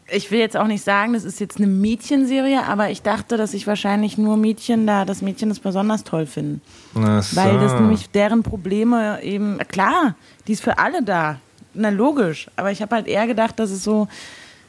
ich 0.09 0.31
will 0.31 0.39
jetzt 0.39 0.55
auch 0.55 0.67
nicht 0.67 0.83
sagen, 0.83 1.13
das 1.13 1.23
ist 1.23 1.39
jetzt 1.39 1.57
eine 1.57 1.67
Mädchenserie, 1.67 2.63
aber 2.63 2.89
ich 2.89 3.01
dachte, 3.01 3.37
dass 3.37 3.53
ich 3.53 3.67
wahrscheinlich 3.67 4.17
nur 4.17 4.37
Mädchen 4.37 4.87
da, 4.87 5.05
das 5.05 5.21
Mädchen 5.21 5.49
das 5.49 5.59
besonders 5.59 6.03
toll 6.03 6.25
finden. 6.25 6.61
So. 6.93 7.01
Weil 7.01 7.59
das 7.59 7.73
nämlich 7.73 8.09
deren 8.09 8.43
Probleme 8.43 9.21
eben, 9.21 9.57
klar, 9.67 10.15
die 10.47 10.53
ist 10.53 10.63
für 10.63 10.77
alle 10.77 11.03
da. 11.03 11.37
Na 11.73 11.89
logisch. 11.89 12.49
Aber 12.55 12.71
ich 12.71 12.81
habe 12.81 12.95
halt 12.95 13.07
eher 13.07 13.27
gedacht, 13.27 13.59
dass 13.59 13.69
es 13.69 13.83
so, 13.83 14.07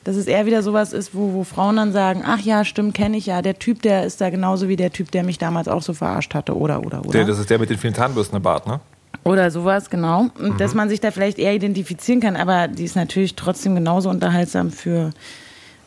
dass 0.04 0.16
es 0.16 0.26
eher 0.26 0.44
wieder 0.44 0.62
sowas 0.62 0.92
ist, 0.92 1.14
wo, 1.14 1.32
wo 1.32 1.44
Frauen 1.44 1.76
dann 1.76 1.92
sagen, 1.92 2.22
ach 2.26 2.40
ja, 2.40 2.64
stimmt, 2.64 2.94
kenne 2.94 3.16
ich 3.16 3.26
ja. 3.26 3.40
Der 3.40 3.58
Typ, 3.58 3.82
der 3.82 4.04
ist 4.04 4.20
da 4.20 4.30
genauso 4.30 4.68
wie 4.68 4.76
der 4.76 4.90
Typ, 4.90 5.10
der 5.12 5.22
mich 5.22 5.38
damals 5.38 5.68
auch 5.68 5.82
so 5.82 5.94
verarscht 5.94 6.34
hatte. 6.34 6.56
Oder, 6.56 6.80
oder, 6.84 7.00
oder. 7.00 7.10
Der, 7.10 7.24
das 7.24 7.38
ist 7.38 7.48
der 7.48 7.58
mit 7.58 7.70
den 7.70 7.78
vielen 7.78 7.94
Zahnbürsten 7.94 8.36
im 8.36 8.42
Bart, 8.42 8.66
ne? 8.66 8.80
Oder 9.24 9.50
sowas, 9.50 9.90
genau. 9.90 10.28
Und 10.38 10.60
dass 10.60 10.74
man 10.74 10.88
sich 10.88 11.00
da 11.00 11.10
vielleicht 11.10 11.38
eher 11.38 11.54
identifizieren 11.54 12.20
kann, 12.20 12.36
aber 12.36 12.68
die 12.68 12.84
ist 12.84 12.96
natürlich 12.96 13.34
trotzdem 13.34 13.74
genauso 13.74 14.08
unterhaltsam 14.10 14.70
für 14.70 15.10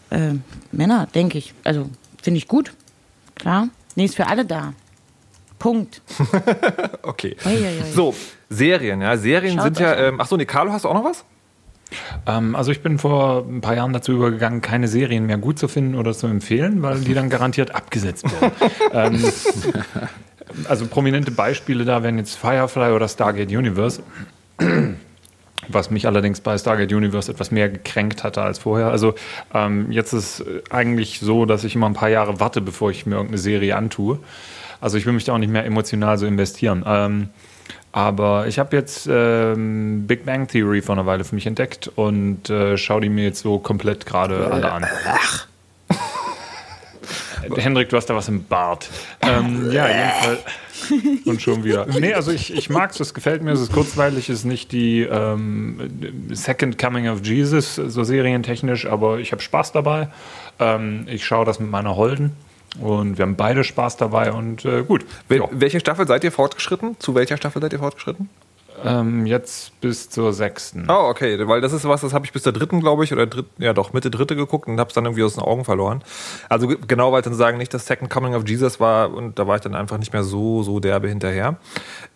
äh, 0.09 0.33
Männer, 0.71 1.07
denke 1.13 1.38
ich. 1.38 1.53
Also 1.63 1.89
finde 2.21 2.38
ich 2.38 2.47
gut. 2.47 2.73
Klar. 3.35 3.69
Nee, 3.95 4.05
ist 4.05 4.15
für 4.15 4.27
alle 4.27 4.45
da. 4.45 4.74
Punkt. 5.60 6.01
Okay. 7.03 7.36
Ui, 7.45 7.51
ui, 7.51 7.63
ui. 7.63 7.91
So, 7.93 8.13
Serien, 8.50 9.01
ja. 9.01 9.17
Serien 9.17 9.55
Schaut 9.55 9.63
sind 9.63 9.79
ja. 9.79 9.95
Ähm, 9.95 10.22
achso, 10.22 10.38
nee, 10.38 10.45
Carlo, 10.45 10.72
hast 10.72 10.86
du 10.86 10.89
auch 10.89 10.93
noch 10.93 11.03
was? 11.03 11.25
Ähm, 12.25 12.55
also 12.55 12.72
ich 12.72 12.81
bin 12.81 13.00
vor 13.00 13.45
ein 13.48 13.62
paar 13.62 13.75
Jahren 13.75 13.91
dazu 13.91 14.13
übergegangen, 14.13 14.62
keine 14.62 14.88
Serien 14.88 15.25
mehr 15.25 15.38
gut 15.38 15.60
zu 15.60 15.67
finden 15.67 15.95
oder 15.95 16.13
zu 16.13 16.27
empfehlen, 16.27 16.81
weil 16.81 17.01
die 17.01 17.13
dann 17.13 17.29
garantiert 17.29 17.74
abgesetzt 17.75 18.25
werden. 18.39 18.53
ähm, 19.24 19.24
also 20.67 20.88
prominente 20.88 21.31
Beispiele 21.31 21.86
da 21.86 22.03
wären 22.03 22.17
jetzt 22.17 22.38
Firefly 22.38 22.91
oder 22.91 23.08
Stargate 23.08 23.50
Universe. 23.51 24.03
Was 25.67 25.91
mich 25.91 26.08
allerdings 26.08 26.41
bei 26.41 26.58
Stargate 26.58 26.91
Universe 26.91 27.31
etwas 27.31 27.51
mehr 27.51 27.70
gekränkt 27.70 28.24
hatte 28.24 28.41
als 28.41 28.60
vorher. 28.60 28.88
Also 28.88 29.13
ähm, 29.53 29.91
jetzt 29.91 30.12
ist 30.12 30.43
eigentlich 30.70 31.20
so, 31.20 31.46
dass 31.46 31.63
ich 31.63 31.75
immer 31.75 31.86
ein 31.86 31.93
paar 31.93 32.10
Jahre 32.10 32.39
warte, 32.39 32.62
bevor 32.62 32.89
ich 32.91 33.05
mir 33.05 33.15
irgendeine 33.15 33.38
Serie 33.38 33.75
antue. 33.75 34.20
Also 34.81 34.98
ich 34.98 35.05
will 35.05 35.13
mich 35.13 35.24
da 35.24 35.34
auch 35.34 35.38
nicht 35.38 35.51
mehr 35.51 35.65
emotional 35.65 36.17
so 36.17 36.25
investieren. 36.25 36.84
Ähm, 36.86 37.29
aber 37.91 38.48
ich 38.48 38.58
habe 38.58 38.75
jetzt 38.75 39.08
ähm, 39.12 40.08
Big 40.08 40.25
Bang 40.25 40.48
Theory 40.48 40.81
vor 40.81 40.96
einer 40.96 41.05
Weile 41.05 41.24
für 41.24 41.36
mich 41.36 41.46
entdeckt 41.46 41.89
und 41.96 42.50
äh, 42.50 42.77
schaue 42.77 43.01
die 43.01 43.10
mir 43.10 43.25
jetzt 43.25 43.41
so 43.41 43.60
komplett 43.60 44.05
gerade 44.05 44.50
alle 44.50 44.72
an. 44.72 44.84
Äh, 44.84 44.88
Hendrik, 47.55 47.89
du 47.89 47.98
hast 47.98 48.07
da 48.07 48.15
was 48.15 48.27
im 48.27 48.43
Bart. 48.43 48.89
Ähm, 49.21 49.71
ja, 49.71 49.88
jedenfalls. 49.88 50.39
Und 51.25 51.41
schon 51.41 51.63
wieder. 51.63 51.88
Nee, 52.00 52.13
also 52.13 52.31
ich, 52.31 52.53
ich 52.53 52.69
mag 52.69 52.91
es, 52.91 53.00
es 53.00 53.13
gefällt 53.13 53.43
mir, 53.43 53.51
es 53.51 53.62
ist 53.62 53.71
kurzweilig, 53.71 54.29
es 54.29 54.39
ist 54.39 54.45
nicht 54.45 54.71
die 54.71 55.01
ähm, 55.01 55.79
Second 56.31 56.79
Coming 56.79 57.07
of 57.10 57.24
Jesus, 57.24 57.75
so 57.75 58.03
serientechnisch, 58.03 58.88
aber 58.88 59.19
ich 59.19 59.31
habe 59.31 59.41
Spaß 59.41 59.71
dabei. 59.71 60.07
Ähm, 60.60 61.05
ich 61.07 61.25
schaue 61.25 61.45
das 61.45 61.60
mit 61.60 61.69
meiner 61.69 61.95
Holden 61.95 62.31
und 62.79 63.17
wir 63.17 63.24
haben 63.24 63.36
beide 63.36 63.63
Spaß 63.63 63.98
dabei 63.98 64.31
und 64.31 64.65
äh, 64.65 64.83
gut. 64.83 65.05
Wel 65.27 65.39
Ja. 65.39 65.50
Welche 65.51 65.79
Staffel 65.79 66.07
seid 66.07 66.24
ihr 66.24 66.31
fortgeschritten? 66.31 66.95
Zu 67.00 67.15
welcher 67.15 67.38
Staffel 67.38 67.62
seid 67.62 67.74
ihr 67.74 67.79
fortgeschritten? 67.79 68.29
Ähm, 68.83 69.25
jetzt 69.25 69.79
bis 69.81 70.09
zur 70.09 70.33
sechsten. 70.33 70.87
Oh, 70.89 71.09
okay, 71.09 71.47
weil 71.47 71.61
das 71.61 71.73
ist 71.73 71.87
was, 71.87 72.01
das 72.01 72.13
habe 72.13 72.25
ich 72.25 72.31
bis 72.31 72.43
der 72.43 72.51
dritten, 72.51 72.79
glaube 72.79 73.03
ich, 73.03 73.13
oder 73.13 73.27
dritt, 73.27 73.45
ja 73.57 73.73
doch, 73.73 73.93
Mitte 73.93 74.09
dritte 74.09 74.35
geguckt 74.35 74.67
und 74.67 74.79
habe 74.79 74.87
es 74.87 74.93
dann 74.93 75.05
irgendwie 75.05 75.23
aus 75.23 75.35
den 75.35 75.43
Augen 75.43 75.65
verloren. 75.65 76.03
Also 76.49 76.67
genau, 76.67 77.11
weil 77.11 77.21
dann 77.21 77.33
sagen, 77.33 77.57
nicht 77.57 77.73
das 77.73 77.85
Second 77.85 78.09
Coming 78.09 78.33
of 78.33 78.47
Jesus 78.47 78.79
war 78.79 79.13
und 79.13 79.37
da 79.37 79.47
war 79.47 79.55
ich 79.55 79.61
dann 79.61 79.75
einfach 79.75 79.97
nicht 79.97 80.13
mehr 80.13 80.23
so, 80.23 80.63
so 80.63 80.79
derbe 80.79 81.07
hinterher. 81.07 81.57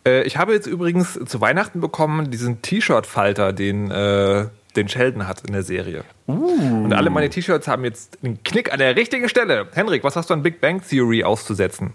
Äh, 0.06 0.24
ich 0.24 0.38
habe 0.38 0.54
jetzt 0.54 0.68
übrigens 0.68 1.20
zu 1.26 1.42
Weihnachten 1.42 1.82
bekommen 1.82 2.32
diesen 2.32 2.62
T-Shirt-Falter, 2.62 3.54
den, 3.54 3.92
äh, 3.92 4.48
den 4.76 4.88
Sheldon 4.88 5.28
hat 5.28 5.42
in 5.46 5.54
der 5.54 5.64
Serie. 5.64 6.04
Und 6.26 6.94
alle 6.94 7.10
meine 7.10 7.30
T-Shirts 7.30 7.68
haben 7.68 7.84
jetzt 7.86 8.18
einen 8.24 8.44
Knick 8.44 8.74
an 8.74 8.80
der 8.80 8.96
richtigen 8.96 9.30
Stelle. 9.30 9.68
Henrik, 9.74 10.04
was 10.04 10.16
hast 10.16 10.30
du 10.30 10.34
an 10.34 10.44
Big 10.44 10.62
Bang 10.62 10.82
Theory 10.82 11.24
auszusetzen? 11.24 11.94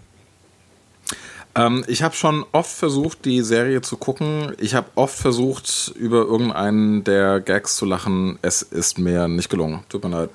Ähm, 1.55 1.83
ich 1.87 2.01
habe 2.03 2.15
schon 2.15 2.45
oft 2.51 2.71
versucht, 2.71 3.25
die 3.25 3.41
Serie 3.41 3.81
zu 3.81 3.97
gucken. 3.97 4.53
Ich 4.59 4.73
habe 4.75 4.87
oft 4.95 5.17
versucht, 5.17 5.93
über 5.95 6.19
irgendeinen 6.19 7.03
der 7.03 7.39
Gags 7.41 7.75
zu 7.75 7.85
lachen. 7.85 8.39
Es 8.41 8.61
ist 8.61 8.99
mir 8.99 9.27
nicht 9.27 9.49
gelungen. 9.49 9.83
Tut 9.89 10.03
mir 10.03 10.09
leid. 10.09 10.29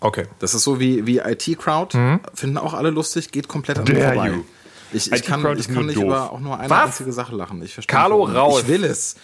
Okay. 0.00 0.26
Das 0.38 0.54
ist 0.54 0.62
so 0.62 0.78
wie, 0.78 1.06
wie 1.06 1.18
IT-Crowd. 1.18 2.20
Finden 2.34 2.58
auch 2.58 2.74
alle 2.74 2.90
lustig, 2.90 3.30
geht 3.30 3.48
komplett 3.48 3.78
an 3.78 3.84
mir 3.84 4.04
vorbei. 4.04 4.28
you. 4.28 4.44
Ich, 4.90 5.12
ich 5.12 5.22
kann, 5.22 5.58
ich 5.58 5.68
kann 5.68 5.84
nicht 5.86 5.96
doof. 5.96 6.04
über 6.04 6.32
auch 6.32 6.40
nur 6.40 6.58
eine 6.58 6.70
Was? 6.70 6.86
einzige 6.86 7.12
Sache 7.12 7.36
lachen. 7.36 7.62
Ich 7.62 7.74
verstehe 7.74 7.94
Carlo, 7.94 8.26
nicht, 8.26 8.36
raus. 8.36 8.62
Ich 8.62 8.68
will 8.68 8.84
es. 8.84 9.16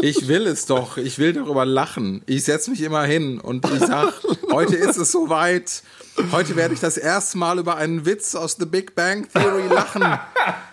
Ich 0.00 0.26
will 0.28 0.46
es 0.46 0.64
doch. 0.64 0.96
Ich 0.96 1.18
will 1.18 1.34
darüber 1.34 1.66
lachen. 1.66 2.22
Ich 2.26 2.44
setze 2.44 2.70
mich 2.70 2.80
immer 2.80 3.04
hin 3.04 3.38
und 3.38 3.66
ich 3.70 3.80
sag, 3.80 4.14
heute 4.52 4.76
ist 4.76 4.96
es 4.96 5.12
soweit. 5.12 5.82
Heute 6.32 6.56
werde 6.56 6.74
ich 6.74 6.80
das 6.80 6.96
erste 6.96 7.38
Mal 7.38 7.58
über 7.58 7.76
einen 7.76 8.04
Witz 8.06 8.34
aus 8.34 8.56
The 8.58 8.66
Big 8.66 8.94
Bang 8.94 9.28
Theory 9.32 9.66
lachen. 9.68 10.02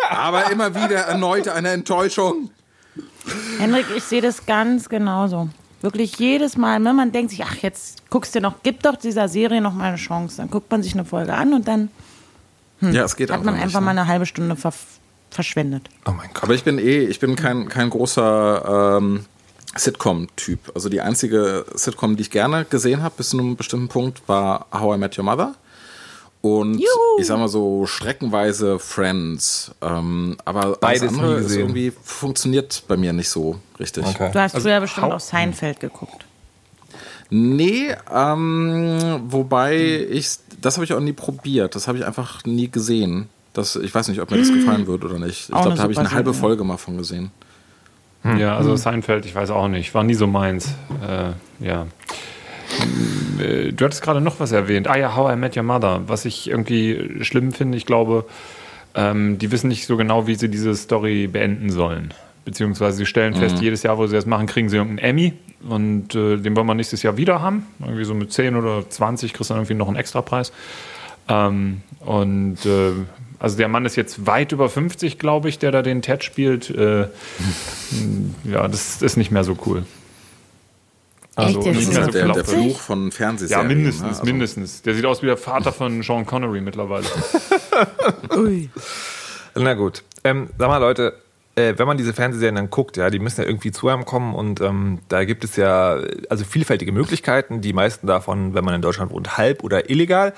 Aber 0.10 0.52
immer 0.52 0.74
wieder 0.74 1.00
erneut 1.02 1.48
eine 1.48 1.70
Enttäuschung. 1.70 2.50
Henrik, 3.60 3.86
ich 3.96 4.04
sehe 4.04 4.22
das 4.22 4.46
ganz 4.46 4.90
genauso. 4.90 5.50
Wirklich 5.82 6.18
jedes 6.18 6.56
Mal, 6.56 6.84
wenn 6.84 6.96
man 6.96 7.12
denkt 7.12 7.32
sich, 7.32 7.44
ach, 7.44 7.56
jetzt 7.58 8.10
guckst 8.10 8.34
du 8.36 8.40
noch, 8.42 8.56
gib 8.64 8.82
doch 8.84 8.96
dieser 8.96 9.28
Serie 9.28 9.60
noch 9.62 9.74
mal 9.74 9.90
eine 9.90 9.98
Chance. 9.98 10.38
Dann 10.38 10.50
guckt 10.50 10.72
man 10.72 10.82
sich 10.82 10.94
eine 10.94 11.04
Folge 11.06 11.34
an 11.34 11.54
und 11.54 11.68
dann 11.68 11.90
Ja, 12.80 13.04
es 13.04 13.16
geht 13.16 13.30
hat 13.32 13.44
man 13.44 13.56
nicht, 13.56 13.64
einfach 13.64 13.80
ne? 13.82 13.86
mal 13.88 13.92
eine 13.92 14.08
halbe 14.08 14.26
Stunde 14.26 14.56
ver 14.56 14.74
verschwendet. 15.30 15.90
Oh 16.06 16.12
mein 16.12 16.30
Gott. 16.34 16.44
Aber 16.44 16.54
ich 16.54 16.64
bin 16.64 16.78
eh, 16.78 17.00
ich 17.06 17.20
bin 17.20 17.36
kein, 17.36 17.68
kein 17.68 17.90
großer 17.90 18.98
ähm, 19.00 19.26
Sitcom-Typ. 19.76 20.72
Also 20.76 20.90
die 20.90 21.02
einzige 21.02 21.66
Sitcom, 21.74 22.16
die 22.16 22.22
ich 22.22 22.32
gerne 22.32 22.66
gesehen 22.66 23.04
habe, 23.04 23.16
bis 23.18 23.30
zu 23.30 23.40
einem 23.40 23.56
bestimmten 23.56 23.88
Punkt, 23.88 24.22
war 24.28 24.68
How 24.72 24.96
I 24.96 25.00
Met 25.00 25.18
Your 25.18 25.26
Mother. 25.26 25.56
Und 26.42 26.74
Juhu. 26.74 27.20
ich 27.20 27.28
sag 27.28 27.40
mal 27.40 27.48
so 27.48 27.86
streckenweise 27.86 28.78
Friends. 28.78 29.72
Ähm, 29.82 30.36
aber 30.44 30.76
Beides 30.76 31.04
andere 31.04 31.28
nie 31.28 31.38
ist 31.38 31.44
gesehen. 31.44 31.60
irgendwie 31.62 31.94
funktioniert 32.04 32.84
bei 32.88 32.98
mir 32.98 33.14
nicht 33.14 33.30
so 33.30 33.60
richtig. 33.80 34.04
Du 34.06 34.34
hast 34.36 34.58
früher 34.58 34.82
bestimmt 34.82 35.14
auch 35.14 35.22
Seinfeld 35.22 35.80
geguckt. 35.80 36.26
Nee, 37.30 37.96
ähm, 38.14 39.22
wobei 39.30 39.78
ich, 39.80 40.38
das 40.62 40.76
habe 40.76 40.84
ich 40.84 40.94
auch 40.94 41.00
nie 41.00 41.14
probiert. 41.14 41.76
Das 41.76 41.88
habe 41.88 41.98
ich 41.98 42.06
einfach 42.06 42.44
nie 42.44 42.70
gesehen. 42.70 43.30
Das, 43.54 43.76
ich 43.78 43.96
weiß 43.96 44.10
nicht, 44.10 44.20
ob 44.20 44.30
mir 44.30 44.38
das 44.38 44.52
gefallen 44.52 44.86
wird 44.86 45.06
oder 45.06 45.20
nicht. 45.20 45.42
Ich 45.42 45.48
glaube, 45.48 45.76
da 45.76 45.84
habe 45.84 45.94
ich 45.94 45.98
eine 45.98 46.12
halbe. 46.12 46.34
Folge 46.34 46.64
mal 46.64 46.78
von 46.78 46.98
gesehen. 46.98 47.32
Ja, 48.24 48.56
also 48.56 48.76
Seinfeld, 48.76 49.26
ich 49.26 49.36
weiß 49.36 49.50
auch 49.50 49.68
nicht. 49.68 49.94
War 49.94 50.04
nie 50.04 50.14
so 50.14 50.28
meins. 50.28 50.76
Äh, 51.06 51.66
ja. 51.66 51.88
Äh, 53.40 53.74
Du 53.74 53.86
hattest 53.86 54.02
gerade 54.02 54.22
noch 54.22 54.40
was 54.40 54.52
erwähnt. 54.52 54.88
Ah 54.88 54.98
ja, 54.98 55.16
How 55.16 55.34
I 55.34 55.36
Met 55.36 55.58
Your 55.58 55.64
Mother. 55.64 56.02
Was 56.08 56.26
ich 56.26 56.50
irgendwie 56.50 57.24
schlimm 57.24 57.52
finde, 57.52 57.78
ich 57.78 57.86
glaube, 57.86 58.26
ähm, 58.96 59.38
die 59.40 59.52
wissen 59.52 59.68
nicht 59.68 59.86
so 59.86 59.98
genau, 59.98 60.28
wie 60.28 60.36
sie 60.36 60.50
diese 60.50 60.74
Story 60.76 61.28
beenden 61.28 61.70
sollen. 61.70 62.14
Beziehungsweise 62.46 62.98
sie 62.98 63.06
stellen 63.06 63.34
fest, 63.34 63.60
jedes 63.60 63.84
Jahr, 63.84 63.98
wo 63.98 64.06
sie 64.06 64.16
das 64.16 64.26
machen, 64.26 64.48
kriegen 64.48 64.68
sie 64.70 64.78
irgendeinen 64.78 65.10
Emmy. 65.10 65.34
Und 65.68 66.14
äh, 66.14 66.38
den 66.38 66.56
wollen 66.56 66.68
wir 66.68 66.76
nächstes 66.76 67.02
Jahr 67.04 67.16
wieder 67.18 67.42
haben. 67.42 67.66
Irgendwie 67.80 68.04
so 68.04 68.14
mit 68.14 68.34
10 68.34 68.56
oder 68.56 68.90
20 68.90 69.34
kriegst 69.34 69.50
du 69.50 69.54
dann 69.54 69.62
irgendwie 69.62 69.76
noch 69.76 69.88
einen 69.88 69.96
Extrapreis. 69.96 70.52
Ähm, 71.30 71.82
und 72.02 72.66
äh, 72.66 72.92
also 73.44 73.58
der 73.58 73.68
Mann 73.68 73.86
ist 73.86 73.98
jetzt 73.98 74.26
weit 74.26 74.54
über 74.54 74.70
50, 74.70 75.20
glaube 75.20 75.50
ich, 75.50 75.60
der 75.60 75.72
da 75.72 75.82
den 75.82 76.02
Ted 76.02 76.24
spielt. 76.24 76.70
Äh, 76.70 77.08
ja, 78.46 78.68
das 78.70 79.02
ist 79.02 79.18
nicht 79.18 79.32
mehr 79.32 79.44
so 79.44 79.58
cool. 79.66 79.86
Also 81.36 81.58
Echt, 81.60 81.66
der 81.68 81.74
nicht 81.74 81.92
mehr 81.94 82.06
so 82.06 82.12
Der, 82.12 82.28
der. 82.30 82.46
Fluch 82.46 82.80
von 82.80 83.06
Ja, 83.06 83.12
Fernsehserien. 83.12 83.68
mindestens, 83.68 84.02
ne? 84.02 84.08
Also- 84.10 84.24
mindestens. 84.26 84.82
Der 84.84 84.96
sieht 84.96 85.06
aus 85.06 85.22
wie 85.24 85.26
der 85.26 85.36
Vater 85.38 85.74
von 85.74 86.02
Sean 86.04 86.26
Connery 86.26 86.62
mittlerweile. 86.62 87.06
Ui. 88.38 88.70
Na 89.56 89.74
gut. 89.74 90.04
Ähm, 90.24 90.50
sag 90.58 90.70
mal, 90.70 90.78
Leute, 90.78 91.14
äh, 91.56 91.74
wenn 91.78 91.86
man 91.86 91.98
diese 91.98 92.14
Fernsehserien 92.14 92.56
dann 92.56 92.70
guckt, 92.70 92.96
ja, 92.98 93.10
die 93.10 93.20
müssen 93.20 93.42
ja 93.42 93.48
irgendwie 93.48 93.72
zu 93.72 93.90
einem 93.90 94.06
kommen 94.06 94.34
und 94.34 94.62
ähm, 94.62 95.00
da 95.10 95.26
gibt 95.26 95.44
es 95.44 95.56
ja 95.58 96.00
also 96.30 96.46
vielfältige 96.46 96.92
Möglichkeiten. 96.92 97.62
Die 97.62 97.74
meisten 97.74 98.08
davon, 98.08 98.54
wenn 98.54 98.64
man 98.64 98.74
in 98.76 98.82
Deutschland 98.82 99.12
wohnt, 99.12 99.36
halb 99.38 99.64
oder 99.64 99.90
illegal. 99.90 100.34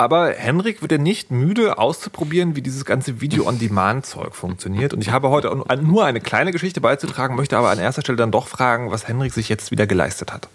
Aber 0.00 0.30
Henrik 0.30 0.80
wird 0.80 0.92
ja 0.92 0.96
nicht 0.96 1.30
müde 1.30 1.76
auszuprobieren, 1.76 2.56
wie 2.56 2.62
dieses 2.62 2.86
ganze 2.86 3.20
Video-on-Demand-Zeug 3.20 4.34
funktioniert. 4.34 4.94
Und 4.94 5.02
ich 5.02 5.10
habe 5.10 5.28
heute 5.28 5.54
nur 5.82 6.06
eine 6.06 6.22
kleine 6.22 6.52
Geschichte 6.52 6.80
beizutragen, 6.80 7.36
möchte 7.36 7.58
aber 7.58 7.68
an 7.68 7.78
erster 7.78 8.00
Stelle 8.00 8.16
dann 8.16 8.30
doch 8.30 8.48
fragen, 8.48 8.90
was 8.90 9.06
Henrik 9.06 9.34
sich 9.34 9.50
jetzt 9.50 9.70
wieder 9.70 9.86
geleistet 9.86 10.32
hat. 10.32 10.48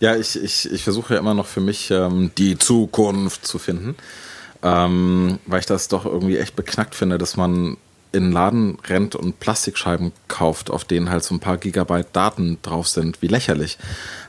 Ja, 0.00 0.16
ich, 0.16 0.42
ich, 0.42 0.70
ich 0.72 0.82
versuche 0.82 1.14
ja 1.14 1.20
immer 1.20 1.34
noch 1.34 1.46
für 1.46 1.60
mich 1.60 1.90
ähm, 1.92 2.32
die 2.36 2.58
Zukunft 2.58 3.46
zu 3.46 3.58
finden, 3.58 3.94
ähm, 4.62 5.38
weil 5.46 5.60
ich 5.60 5.66
das 5.66 5.86
doch 5.86 6.04
irgendwie 6.04 6.36
echt 6.36 6.56
beknackt 6.56 6.94
finde, 6.94 7.16
dass 7.16 7.36
man 7.36 7.76
in 8.12 8.24
den 8.24 8.32
Laden 8.32 8.78
rennt 8.88 9.14
und 9.14 9.40
Plastikscheiben 9.40 10.12
kauft, 10.28 10.70
auf 10.70 10.84
denen 10.84 11.10
halt 11.10 11.22
so 11.22 11.34
ein 11.34 11.40
paar 11.40 11.58
Gigabyte 11.58 12.08
Daten 12.12 12.58
drauf 12.62 12.88
sind. 12.88 13.20
Wie 13.22 13.28
lächerlich. 13.28 13.78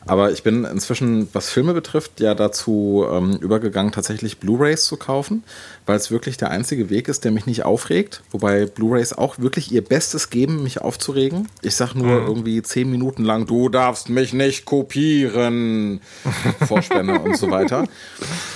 Aber 0.07 0.31
ich 0.31 0.43
bin 0.43 0.63
inzwischen, 0.63 1.27
was 1.33 1.49
Filme 1.49 1.73
betrifft, 1.73 2.19
ja 2.19 2.33
dazu 2.33 3.05
ähm, 3.11 3.37
übergegangen, 3.37 3.91
tatsächlich 3.91 4.39
Blu-rays 4.39 4.85
zu 4.85 4.97
kaufen, 4.97 5.43
weil 5.85 5.97
es 5.97 6.11
wirklich 6.11 6.37
der 6.37 6.51
einzige 6.51 6.89
Weg 6.89 7.07
ist, 7.07 7.23
der 7.23 7.31
mich 7.31 7.45
nicht 7.45 7.63
aufregt. 7.63 8.21
Wobei 8.31 8.65
Blu-rays 8.65 9.13
auch 9.13 9.39
wirklich 9.39 9.71
ihr 9.71 9.83
Bestes 9.83 10.29
geben, 10.29 10.63
mich 10.63 10.81
aufzuregen. 10.81 11.47
Ich 11.61 11.75
sag 11.75 11.93
nur 11.93 12.25
irgendwie 12.25 12.61
zehn 12.61 12.89
Minuten 12.89 13.23
lang, 13.23 13.45
du 13.45 13.69
darfst 13.69 14.09
mich 14.09 14.33
nicht 14.33 14.65
kopieren. 14.65 16.01
Vorspänne 16.67 17.19
und 17.19 17.37
so 17.37 17.51
weiter. 17.51 17.85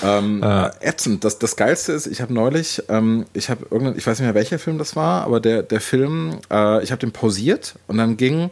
Ähm, 0.03 0.41
äh, 0.43 0.69
ätzend. 0.81 1.23
Das, 1.23 1.39
das 1.39 1.55
Geilste 1.55 1.91
ist, 1.91 2.07
ich 2.07 2.21
habe 2.21 2.33
neulich, 2.33 2.83
ähm, 2.89 3.25
ich 3.33 3.49
habe 3.49 3.65
irgendein, 3.69 3.97
ich 3.97 4.07
weiß 4.07 4.19
nicht 4.19 4.25
mehr 4.25 4.35
welcher 4.35 4.59
Film 4.59 4.77
das 4.77 4.95
war, 4.95 5.23
aber 5.23 5.39
der, 5.39 5.63
der 5.63 5.81
Film, 5.81 6.37
äh, 6.51 6.83
ich 6.83 6.91
habe 6.91 6.99
den 6.99 7.11
pausiert 7.11 7.75
und 7.87 7.97
dann 7.97 8.17
ging 8.17 8.51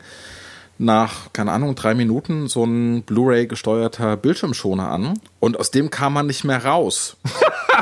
nach, 0.79 1.31
keine 1.33 1.51
Ahnung, 1.51 1.75
drei 1.75 1.93
Minuten 1.93 2.48
so 2.48 2.63
ein 2.63 3.03
Blu-ray 3.03 3.48
gesteuerter 3.48 4.15
Bildschirmschoner 4.15 4.89
an 4.89 5.19
und 5.39 5.59
aus 5.59 5.71
dem 5.71 5.91
kam 5.91 6.13
man 6.13 6.25
nicht 6.25 6.45
mehr 6.45 6.65
raus. 6.65 7.17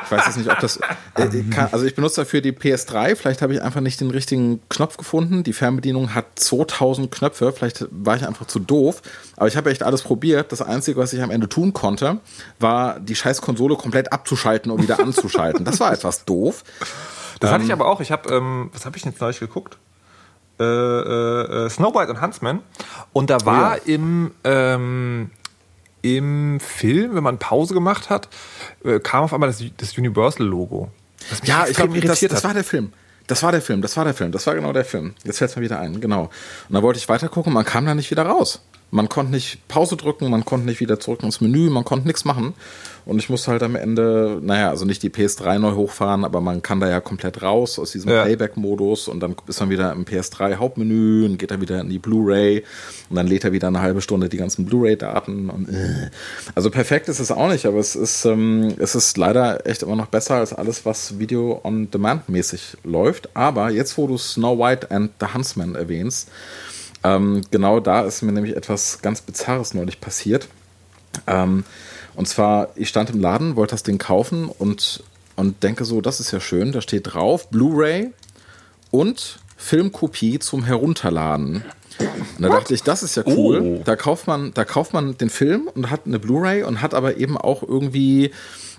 Ich 0.06 0.12
weiß 0.12 0.25
jetzt 0.25 0.38
nicht, 0.38 0.51
ob 0.51 0.60
das. 0.60 0.80
Äh, 1.16 1.44
kann, 1.50 1.70
also 1.72 1.86
ich 1.86 1.96
benutze 1.96 2.22
dafür 2.22 2.42
die 2.42 2.51
PS3. 2.51 3.16
Vielleicht 3.16 3.42
habe 3.42 3.54
ich 3.54 3.62
einfach 3.62 3.82
nicht 3.82 4.00
den 4.00 4.12
richtigen 4.12 4.62
Knopf 4.70 4.98
gefunden. 4.98 5.44
Die 5.44 5.54
Fernbedienung 5.54 6.13
hat 6.13 6.25
2000 6.36 7.12
Knöpfe. 7.12 7.51
Vielleicht 7.51 7.88
war 7.92 8.16
ich 8.16 8.25
einfach 8.25 8.46
zu 8.46 8.60
doof. 8.60 9.01
Aber 9.36 9.48
ich 9.48 9.58
habe 9.58 9.70
echt 9.72 9.84
alles 9.84 10.04
probiert. 10.04 10.51
Das 10.51 10.62
Einzige, 10.62 11.00
was 11.00 11.13
ich 11.13 11.22
am 11.22 11.32
Ende 11.32 11.50
tun 11.50 11.74
konnte, 11.74 12.20
war 12.60 13.00
die 13.00 13.16
scheiß 13.16 13.42
Konsole 13.42 13.75
komplett 13.75 14.13
abzuschalten 14.13 14.72
und 14.72 14.82
wieder 14.82 15.00
anzuschalten. 15.00 15.66
Das 15.66 15.80
war 15.80 15.92
etwas 15.92 16.25
doof. 16.25 16.63
Das 17.39 17.51
hatte 17.51 17.66
ich 17.66 17.72
aber 17.72 17.88
auch. 17.88 18.00
Ich 18.00 18.12
habe, 18.12 18.34
ähm, 18.34 18.70
was 18.74 18.86
habe 18.86 18.98
ich 18.98 19.06
jetzt 19.06 19.20
neulich 19.20 19.39
geguckt? 19.39 19.77
Äh, 20.60 20.64
äh, 20.64 21.66
äh, 21.66 21.70
Snow 21.70 21.94
White 21.94 22.12
und 22.12 22.22
Huntsman. 22.22 22.62
Und 23.14 23.30
da 23.30 23.38
war 23.46 23.86
im, 23.86 24.32
ähm, 24.44 25.30
im 26.02 26.60
Film, 26.60 27.16
wenn 27.16 27.24
man 27.24 27.38
Pause 27.38 27.74
gemacht 27.74 28.10
hat, 28.10 28.28
äh, 28.84 29.00
kam 29.00 29.24
auf 29.24 29.34
einmal 29.34 29.50
das, 29.50 29.64
das 29.78 29.98
Universal-Logo. 29.98 30.90
Ja, 31.44 31.68
ich 31.68 31.76
glaube, 31.76 32.00
das, 32.02 32.20
das 32.22 32.44
war 32.44 32.54
der 32.54 32.64
Film. 32.64 32.92
Das 33.28 33.44
war 33.44 33.52
der 33.52 33.62
Film, 33.62 33.82
das 33.82 33.98
war 33.98 34.06
der 34.06 34.14
Film, 34.14 34.32
das 34.32 34.48
war 34.48 34.56
genau 34.56 34.72
der 34.72 34.86
Film. 34.86 35.14
Jetzt 35.26 35.40
fällt 35.40 35.52
es 35.52 35.58
mir 35.58 35.62
wieder 35.62 35.80
ein, 35.80 36.00
genau. 36.00 36.24
Und 36.24 36.74
dann 36.74 36.82
wollte 36.82 36.98
ich 36.98 37.10
weitergucken, 37.10 37.52
man 37.52 37.66
kam 37.66 37.86
da 37.86 37.94
nicht 37.94 38.10
wieder 38.10 38.26
raus. 38.26 38.62
Man 38.89 39.10
konnte 39.10 39.32
nicht 39.34 39.67
Pause 39.67 39.98
drücken, 39.98 40.29
man 40.29 40.46
konnte 40.46 40.65
nicht 40.65 40.79
wieder 40.79 40.98
zurück 41.00 41.22
ins 41.24 41.41
Menü, 41.41 41.70
man 41.70 41.84
konnte 41.84 42.08
nichts 42.08 42.24
machen. 42.24 42.53
Und 43.06 43.20
ich 43.20 43.29
musste 43.29 43.51
halt 43.51 43.63
am 43.63 43.75
Ende, 43.75 44.39
naja, 44.41 44.70
also 44.70 44.84
nicht 44.86 45.01
die 45.01 45.10
PS3 45.10 45.60
neu 45.60 45.72
hochfahren, 45.75 46.25
aber 46.25 46.41
man 46.41 46.62
kann 46.62 46.79
da 46.82 46.89
ja 46.89 47.00
komplett 47.00 47.41
raus 47.41 47.79
aus 47.79 47.91
diesem 47.91 48.12
Ja. 48.12 48.24
Playback-Modus 48.24 49.08
und 49.08 49.22
dann 49.22 49.36
ist 49.48 49.60
man 49.62 49.70
wieder 49.70 49.94
im 49.94 50.03
PS3-Hauptmenü 50.06 51.25
und 51.25 51.38
geht 51.38 51.51
da 51.51 51.62
wieder 51.62 51.79
in 51.79 51.89
die 51.89 52.00
Blu-ray 52.00 52.63
und 53.10 53.15
dann 53.15 53.27
lädt 53.27 53.46
er 53.46 53.53
wieder 53.53 53.67
eine 53.67 53.82
halbe 53.82 54.01
Stunde 54.01 54.27
die 54.29 54.38
ganzen 54.38 54.65
Blu-ray-Daten. 54.65 55.50
und 55.50 55.70
äh. 55.70 56.10
Also 56.56 56.70
perfekt 56.70 57.08
ist 57.08 57.20
es 57.20 57.32
auch 57.32 57.48
nicht, 57.50 57.65
aber 57.65 57.79
es 57.79 57.96
ist, 57.96 58.25
ähm, 58.25 58.74
es 58.77 58.94
ist 58.96 59.17
leider 59.17 59.65
echt 59.65 59.84
immer 59.84 59.96
noch 59.96 60.08
besser 60.08 60.36
als 60.36 60.53
alles, 60.53 60.86
was 60.86 61.17
Video-on-Demand-mäßig 61.20 62.77
läuft. 62.84 63.29
Aber 63.36 63.70
jetzt, 63.70 63.98
wo 63.98 64.08
du 64.08 64.17
Snow 64.17 64.58
White 64.60 64.91
and 64.91 65.12
the 65.20 65.27
Huntsman 65.34 65.75
erwähnst, 65.75 66.29
ähm, 67.04 67.42
genau 67.51 67.80
da 67.80 68.01
ist 68.01 68.22
mir 68.22 68.32
nämlich 68.32 68.56
etwas 68.56 69.01
ganz 69.01 69.22
Bizarres 69.22 69.74
neulich 69.74 70.01
passiert. 70.01 70.48
Ähm, 71.25 71.63
und 72.16 72.27
zwar, 72.27 72.70
ich 72.75 72.89
stand 72.89 73.10
im 73.12 73.22
Laden, 73.22 73.56
wollte 73.56 73.72
das 73.72 73.84
Ding 73.84 73.98
kaufen 73.98 74.50
und, 74.50 75.04
und 75.36 75.62
denke 75.63 75.86
so, 75.86 76.01
das 76.01 76.20
ist 76.20 76.32
ja 76.32 76.39
schön, 76.39 76.72
da 76.72 76.82
steht 76.82 77.13
drauf 77.13 77.50
Blu-ray 77.50 78.12
und 78.92 79.39
Filmkopie 79.56 80.39
zum 80.39 80.63
Herunterladen. 80.63 81.63
Und 82.00 82.44
da 82.44 82.50
dachte 82.50 82.74
ich, 82.74 82.84
das 82.84 83.01
ist 83.01 83.16
ja 83.16 83.24
cool. 83.25 83.62
Oh. 83.62 83.82
Da 83.84 83.96
kauft 83.96 84.27
man, 84.27 84.54
da 84.54 84.66
kauft 84.66 84.94
man 84.94 85.18
den 85.18 85.30
Film 85.30 85.70
und 85.74 85.89
hat 85.89 86.01
eine 86.06 86.20
Blu-ray 86.20 86.63
und 86.63 86.82
hat 86.82 86.94
aber 86.94 87.18
eben 87.18 87.38
auch 87.38 87.63
irgendwie 87.63 88.32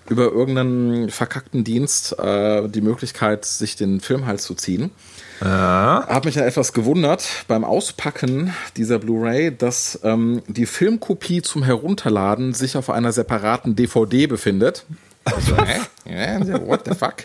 über 0.09 0.25
irgendeinen 0.25 1.11
verkackten 1.11 1.65
Dienst 1.65 2.19
äh, 2.19 2.69
die 2.69 2.81
Möglichkeit, 2.81 3.45
sich 3.45 3.77
den 3.77 4.01
Film 4.01 4.27
halt 4.27 4.41
zu 4.41 4.55
ziehen. 4.55 4.91
Habe 5.41 6.27
mich 6.27 6.35
ja 6.35 6.45
etwas 6.45 6.73
gewundert 6.73 7.45
beim 7.47 7.65
Auspacken 7.65 8.55
dieser 8.77 8.99
Blu-ray, 8.99 9.57
dass 9.57 10.01
ähm, 10.03 10.43
die 10.49 10.67
Filmkopie 10.67 11.43
zum 11.43 11.63
Herunterladen 11.63 12.55
sich 12.55 12.77
auf 12.77 12.91
einer 12.91 13.13
separaten 13.13 13.77
DVD 13.77 14.27
befindet. 14.27 14.85
Also, 15.25 15.57
hä? 15.57 15.81
Ja, 16.07 16.67
what 16.67 16.83
the 16.87 16.95
fuck? 16.95 17.25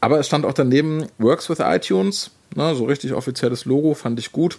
Aber 0.00 0.18
es 0.18 0.26
stand 0.26 0.44
auch 0.44 0.52
daneben 0.52 1.06
Works 1.18 1.48
with 1.48 1.58
iTunes, 1.60 2.30
ne, 2.54 2.74
so 2.74 2.84
richtig 2.84 3.12
offizielles 3.12 3.64
Logo, 3.64 3.94
fand 3.94 4.18
ich 4.18 4.32
gut. 4.32 4.58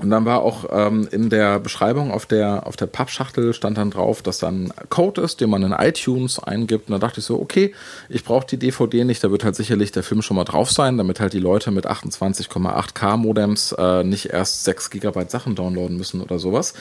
Und 0.00 0.10
dann 0.10 0.24
war 0.24 0.42
auch 0.42 0.64
ähm, 0.72 1.08
in 1.12 1.30
der 1.30 1.60
Beschreibung 1.60 2.10
auf 2.10 2.26
der, 2.26 2.66
auf 2.66 2.74
der 2.74 2.86
Pappschachtel 2.86 3.54
stand 3.54 3.78
dann 3.78 3.92
drauf, 3.92 4.22
dass 4.22 4.38
dann 4.38 4.72
ein 4.72 4.88
Code 4.88 5.20
ist, 5.20 5.40
den 5.40 5.50
man 5.50 5.62
in 5.62 5.70
iTunes 5.70 6.40
eingibt. 6.40 6.88
Und 6.88 6.92
da 6.94 6.98
dachte 6.98 7.20
ich 7.20 7.26
so, 7.26 7.40
okay, 7.40 7.72
ich 8.08 8.24
brauche 8.24 8.44
die 8.44 8.56
DVD 8.56 9.04
nicht, 9.04 9.22
da 9.22 9.30
wird 9.30 9.44
halt 9.44 9.54
sicherlich 9.54 9.92
der 9.92 10.02
Film 10.02 10.20
schon 10.20 10.36
mal 10.36 10.44
drauf 10.44 10.72
sein, 10.72 10.98
damit 10.98 11.20
halt 11.20 11.32
die 11.32 11.38
Leute 11.38 11.70
mit 11.70 11.86
28,8K 11.86 13.16
Modems 13.16 13.70
äh, 13.78 14.02
nicht 14.02 14.30
erst 14.30 14.64
6 14.64 14.90
GB 14.90 15.26
Sachen 15.28 15.54
downloaden 15.54 15.96
müssen 15.96 16.20
oder 16.20 16.40
sowas. 16.40 16.74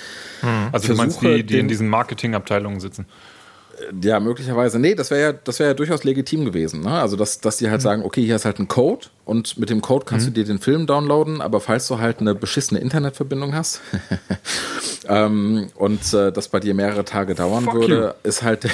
Also 0.71 0.87
du 0.87 0.95
meinst 0.95 1.21
die, 1.21 1.43
die 1.43 1.59
in 1.59 1.67
diesen 1.67 1.89
Marketingabteilungen 1.89 2.79
sitzen. 2.79 3.05
Ja, 4.01 4.19
möglicherweise. 4.19 4.79
Nee, 4.79 4.95
das 4.95 5.11
wäre 5.11 5.21
ja, 5.21 5.33
das 5.33 5.59
wäre 5.59 5.71
ja 5.71 5.73
durchaus 5.73 6.03
legitim 6.03 6.45
gewesen. 6.45 6.81
Ne? 6.81 6.91
Also, 6.91 7.15
dass, 7.15 7.39
dass 7.39 7.57
die 7.57 7.69
halt 7.69 7.81
sagen, 7.81 8.03
okay, 8.03 8.23
hier 8.23 8.35
ist 8.35 8.45
halt 8.45 8.59
ein 8.59 8.67
Code 8.67 9.07
und 9.25 9.57
mit 9.57 9.69
dem 9.69 9.81
Code 9.81 10.05
kannst 10.05 10.27
du 10.27 10.31
dir 10.31 10.43
den 10.43 10.59
Film 10.59 10.85
downloaden, 10.85 11.41
aber 11.41 11.61
falls 11.61 11.87
du 11.87 11.97
halt 11.99 12.19
eine 12.19 12.35
beschissene 12.35 12.79
Internetverbindung 12.79 13.55
hast 13.55 13.79
ähm, 15.07 15.69
und 15.75 16.13
äh, 16.13 16.31
das 16.31 16.49
bei 16.49 16.59
dir 16.59 16.73
mehrere 16.73 17.05
Tage 17.05 17.33
dauern 17.33 17.63
Fuck 17.63 17.75
würde, 17.75 18.15
ist 18.23 18.43
halt 18.43 18.65
der, 18.65 18.71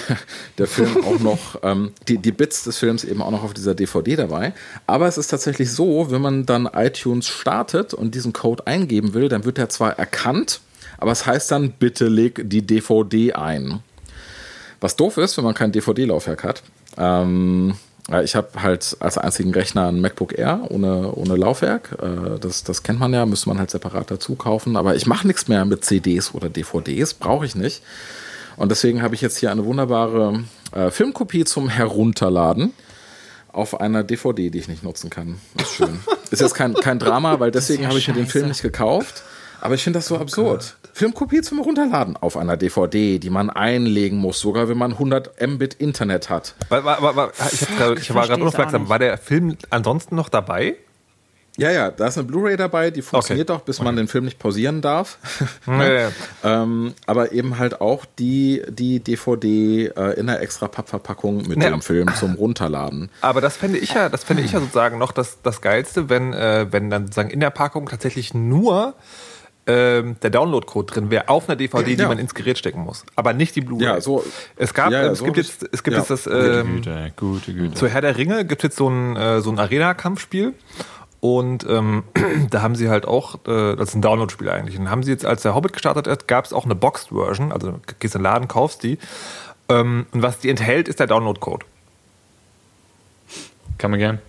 der 0.58 0.68
Film 0.68 0.98
auch 1.06 1.20
noch, 1.20 1.60
ähm, 1.64 1.92
die, 2.08 2.18
die 2.18 2.32
Bits 2.32 2.64
des 2.64 2.78
Films 2.78 3.04
eben 3.04 3.22
auch 3.22 3.32
noch 3.32 3.44
auf 3.44 3.54
dieser 3.54 3.76
DVD 3.76 4.16
dabei. 4.16 4.54
Aber 4.88 5.08
es 5.08 5.18
ist 5.18 5.28
tatsächlich 5.28 5.72
so, 5.72 6.10
wenn 6.10 6.22
man 6.22 6.46
dann 6.46 6.68
iTunes 6.74 7.28
startet 7.28 7.94
und 7.94 8.16
diesen 8.16 8.34
Code 8.34 8.66
eingeben 8.66 9.14
will, 9.14 9.30
dann 9.30 9.46
wird 9.46 9.60
er 9.60 9.70
zwar 9.70 10.00
erkannt, 10.00 10.62
aber 10.98 11.12
es 11.12 11.26
heißt 11.26 11.52
dann, 11.52 11.72
bitte 11.72 12.08
leg 12.08 12.42
die 12.44 12.66
DVD 12.66 13.34
ein. 13.34 13.82
Was 14.82 14.96
doof 14.96 15.18
ist, 15.18 15.38
wenn 15.38 15.44
man 15.44 15.54
kein 15.54 15.72
DVD-Laufwerk 15.72 16.44
hat. 16.44 16.64
Ähm, 16.98 17.76
ja, 18.10 18.24
ich 18.24 18.36
habe 18.36 18.62
halt 18.62 18.98
als 19.00 19.18
einzigen 19.18 19.54
Rechner 19.54 19.88
ein 19.88 20.02
MacBook 20.02 20.38
Air 20.38 20.62
ohne, 20.70 21.14
ohne 21.14 21.36
Laufwerk. 21.36 21.98
Äh, 22.02 22.40
das, 22.40 22.64
das 22.64 22.82
kennt 22.82 23.00
man 23.00 23.14
ja, 23.14 23.26
müsste 23.26 23.50
man 23.50 23.60
halt 23.60 23.70
separat 23.70 24.10
dazu 24.10 24.36
kaufen. 24.36 24.78
Aber 24.78 24.96
ich 24.96 25.06
mache 25.06 25.28
nichts 25.28 25.48
mehr 25.48 25.66
mit 25.66 25.86
CDs 25.86 26.34
oder 26.34 26.50
DVDs, 26.50 27.14
brauche 27.14 27.46
ich 27.46 27.56
nicht. 27.56 27.84
Und 28.58 28.70
deswegen 28.70 29.02
habe 29.02 29.16
ich 29.16 29.22
jetzt 29.22 29.38
hier 29.38 29.52
eine 29.52 29.66
wunderbare 29.66 30.44
äh, 30.72 30.90
Filmkopie 30.90 31.46
zum 31.46 31.70
Herunterladen 31.70 32.74
auf 33.52 33.80
einer 33.80 34.04
DVD, 34.04 34.50
die 34.50 34.60
ich 34.60 34.68
nicht 34.68 34.84
nutzen 34.84 35.10
kann. 35.10 35.40
Ist 35.60 35.76
schön. 35.76 36.00
Ist 36.32 36.42
jetzt 36.42 36.56
kein, 36.56 36.74
kein 36.74 37.00
Drama, 37.00 37.40
weil 37.40 37.52
deswegen 37.52 37.88
habe 37.88 37.98
ich 37.98 38.08
mir 38.08 38.14
den 38.16 38.28
Film 38.28 38.48
nicht 38.48 38.62
gekauft. 38.62 39.24
Aber 39.62 39.76
ich 39.76 39.84
finde 39.84 40.00
das 40.00 40.08
so 40.08 40.18
absurd. 40.18 40.78
Filmkopie 40.94 41.42
zum 41.42 41.60
Runterladen 41.60 42.18
auf 42.18 42.38
einer 42.38 42.58
DVD, 42.58 43.20
die 43.20 43.30
man 43.30 43.50
einlegen 43.50 44.18
muss, 44.18 44.40
sogar 44.40 44.70
wenn 44.70 44.78
man 44.78 44.92
100 44.94 45.42
Mbit 45.48 45.76
Internet 45.76 46.30
hat. 46.30 46.56
War, 46.70 46.84
war, 46.84 47.16
war, 47.16 47.32
ich, 47.52 47.68
grad, 47.78 48.00
ich 48.00 48.14
war 48.14 48.28
gerade 48.28 48.42
unaufmerksam. 48.42 48.90
War 48.90 49.00
der 49.00 49.18
Film 49.18 49.58
ansonsten 49.70 50.16
noch 50.16 50.30
dabei? 50.30 50.76
Ja, 51.58 51.72
ja, 51.72 51.92
da 51.92 52.08
ist 52.08 52.18
eine 52.18 52.26
Blu-ray 52.26 52.56
dabei, 52.56 52.90
die 52.90 53.02
funktioniert 53.02 53.52
auch, 53.52 53.60
bis 53.62 53.82
man 53.82 53.98
den 53.98 54.08
Film 54.08 54.24
nicht 54.24 54.40
pausieren 54.40 54.82
darf. 54.82 55.18
Ja, 55.68 55.92
ja. 55.92 56.12
ähm, 56.44 56.94
aber 57.06 57.34
eben 57.34 57.58
halt 57.60 57.82
auch 57.82 58.06
die, 58.18 58.62
die 58.70 59.02
DVD 59.02 59.88
äh, 59.88 60.14
in 60.18 60.28
der 60.28 60.42
extra 60.42 60.70
Pappverpackung 60.70 61.48
mit 61.48 61.62
Ja. 61.62 61.70
dem 61.70 61.82
Film 61.82 62.08
zum 62.16 62.36
Runterladen. 62.36 63.10
Aber 63.20 63.42
das 63.42 63.58
fände 63.58 63.78
ich 63.78 63.94
ja, 63.94 64.08
das 64.08 64.24
fände 64.24 64.42
ich 64.42 64.54
ja 64.54 64.62
sozusagen 64.62 64.98
noch 64.98 65.12
das, 65.12 65.40
das 65.44 65.60
Geilste, 65.62 66.08
wenn, 66.08 66.32
äh, 66.34 66.68
wenn 66.72 66.90
dann 66.90 67.08
sozusagen 67.08 67.30
in 67.30 67.42
der 67.42 67.50
Packung 67.50 67.90
tatsächlich 67.90 68.34
nur 68.34 68.94
ähm, 69.72 70.16
der 70.24 70.32
Download-Code 70.32 70.92
drin 70.94 71.12
wäre 71.12 71.30
auf 71.30 71.48
einer 71.48 71.56
DVD, 71.56 71.96
die 71.96 72.02
Ja. 72.02 72.08
man 72.08 72.18
ins 72.18 72.34
Gerät 72.34 72.58
stecken 72.58 72.82
muss. 72.82 73.06
Aber 73.16 73.34
nicht 73.34 73.56
die 73.56 73.62
Blu-ray. 73.62 73.86
Ja, 73.86 74.02
so- 74.02 74.24
Es 74.56 74.74
gab, 74.74 74.92
Ja, 74.92 75.04
ja, 75.04 75.12
es 75.12 75.20
so 75.20 75.26
gibt 75.26 75.38
jetzt, 75.38 75.64
es 75.72 75.84
gibt 75.84 75.94
ja. 75.94 76.00
jetzt 76.00 76.10
das, 76.10 76.24
Gute 76.24 76.64
ähm, 76.66 76.76
Güte, 76.78 77.14
gute 77.18 77.54
Güte. 77.54 77.74
Zu 77.76 77.88
Herr 77.88 78.02
der 78.02 78.18
Ringe 78.18 78.46
gibt 78.46 78.62
es 78.64 78.70
jetzt 78.70 78.78
so 78.78 78.90
ein, 78.90 79.16
äh, 79.16 79.42
so 79.42 79.52
ein 79.52 79.60
Arena-Kampfspiel. 79.60 80.54
Und 81.22 81.66
ähm, 81.70 82.04
da 82.50 82.62
haben 82.62 82.76
sie 82.76 82.90
halt 82.90 83.06
auch, 83.06 83.36
äh, 83.46 83.76
das 83.76 83.90
ist 83.90 83.96
ein 83.96 84.02
Download-Spiel 84.02 84.50
eigentlich. 84.50 84.80
Und 84.80 84.90
haben 84.90 85.04
sie 85.04 85.12
jetzt, 85.12 85.26
als 85.26 85.42
der 85.44 85.54
Hobbit 85.54 85.74
gestartet 85.74 86.08
ist, 86.08 86.28
gab 86.28 86.46
es 86.46 86.54
auch 86.54 86.66
eine 86.66 86.76
Boxed-Version. 86.76 87.52
Also 87.52 87.80
gehst 88.00 88.16
in 88.16 88.20
den 88.20 88.24
Laden, 88.24 88.48
kaufst 88.48 88.82
die. 88.84 88.98
Ähm, 89.68 90.08
und 90.14 90.22
was 90.24 90.40
die 90.40 90.50
enthält, 90.50 90.88
ist 90.88 91.00
der 91.00 91.08
Download-Code. 91.08 91.66
Kann 93.78 93.92
man 93.92 94.00
gern. 94.00 94.20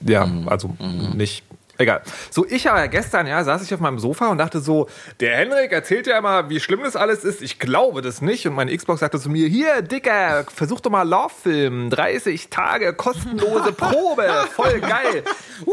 Ja, 0.00 0.28
also 0.46 0.76
nicht. 1.14 1.42
Egal. 1.78 2.02
So, 2.30 2.46
ich 2.46 2.68
aber 2.70 2.88
gestern, 2.88 3.26
ja, 3.26 3.42
saß 3.44 3.62
ich 3.62 3.74
auf 3.74 3.80
meinem 3.80 3.98
Sofa 3.98 4.28
und 4.28 4.38
dachte 4.38 4.60
so, 4.60 4.88
der 5.20 5.36
Henrik 5.36 5.72
erzählt 5.72 6.06
ja 6.06 6.18
immer, 6.18 6.48
wie 6.48 6.58
schlimm 6.58 6.80
das 6.82 6.96
alles 6.96 7.22
ist. 7.22 7.42
Ich 7.42 7.58
glaube 7.58 8.00
das 8.00 8.22
nicht. 8.22 8.46
Und 8.46 8.54
meine 8.54 8.74
Xbox 8.74 9.00
sagte 9.00 9.20
zu 9.20 9.28
mir, 9.28 9.46
hier, 9.48 9.82
Dicker, 9.82 10.44
versuch 10.54 10.80
doch 10.80 10.90
mal 10.90 11.06
Love-Film. 11.06 11.90
30 11.90 12.48
Tage 12.48 12.94
kostenlose 12.94 13.72
Probe. 13.76 14.26
Voll 14.54 14.80
geil. 14.80 15.22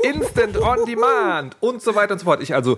Instant 0.03 0.57
on 0.57 0.85
demand. 0.85 1.55
Und 1.61 1.81
so 1.81 1.95
weiter 1.95 2.13
und 2.13 2.19
so 2.19 2.25
fort. 2.25 2.41
Ich 2.41 2.53
also 2.53 2.77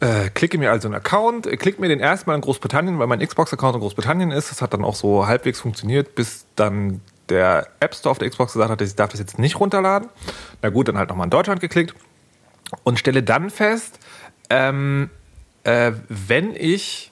äh, 0.00 0.28
klicke 0.28 0.58
mir 0.58 0.70
also 0.70 0.88
einen 0.88 0.94
Account, 0.94 1.46
äh, 1.46 1.56
klicke 1.56 1.80
mir 1.80 1.88
den 1.88 2.00
erstmal 2.00 2.36
in 2.36 2.42
Großbritannien, 2.42 2.98
weil 2.98 3.06
mein 3.06 3.20
Xbox-Account 3.20 3.76
in 3.76 3.80
Großbritannien 3.80 4.32
ist. 4.32 4.50
Das 4.50 4.60
hat 4.60 4.74
dann 4.74 4.84
auch 4.84 4.94
so 4.94 5.26
halbwegs 5.26 5.60
funktioniert, 5.60 6.14
bis 6.14 6.44
dann 6.56 7.00
der 7.30 7.68
App 7.78 7.94
Store 7.94 8.10
auf 8.10 8.18
der 8.18 8.28
Xbox 8.28 8.52
gesagt 8.52 8.70
hat, 8.70 8.82
ich 8.82 8.94
darf 8.96 9.10
das 9.10 9.20
jetzt 9.20 9.38
nicht 9.38 9.58
runterladen. 9.58 10.08
Na 10.62 10.68
gut, 10.68 10.88
dann 10.88 10.98
halt 10.98 11.08
nochmal 11.08 11.26
in 11.26 11.30
Deutschland 11.30 11.60
geklickt 11.60 11.94
und 12.84 12.98
stelle 12.98 13.22
dann 13.22 13.50
fest, 13.50 13.98
ähm, 14.48 15.10
äh, 15.64 15.92
wenn 16.08 16.54
ich 16.54 17.10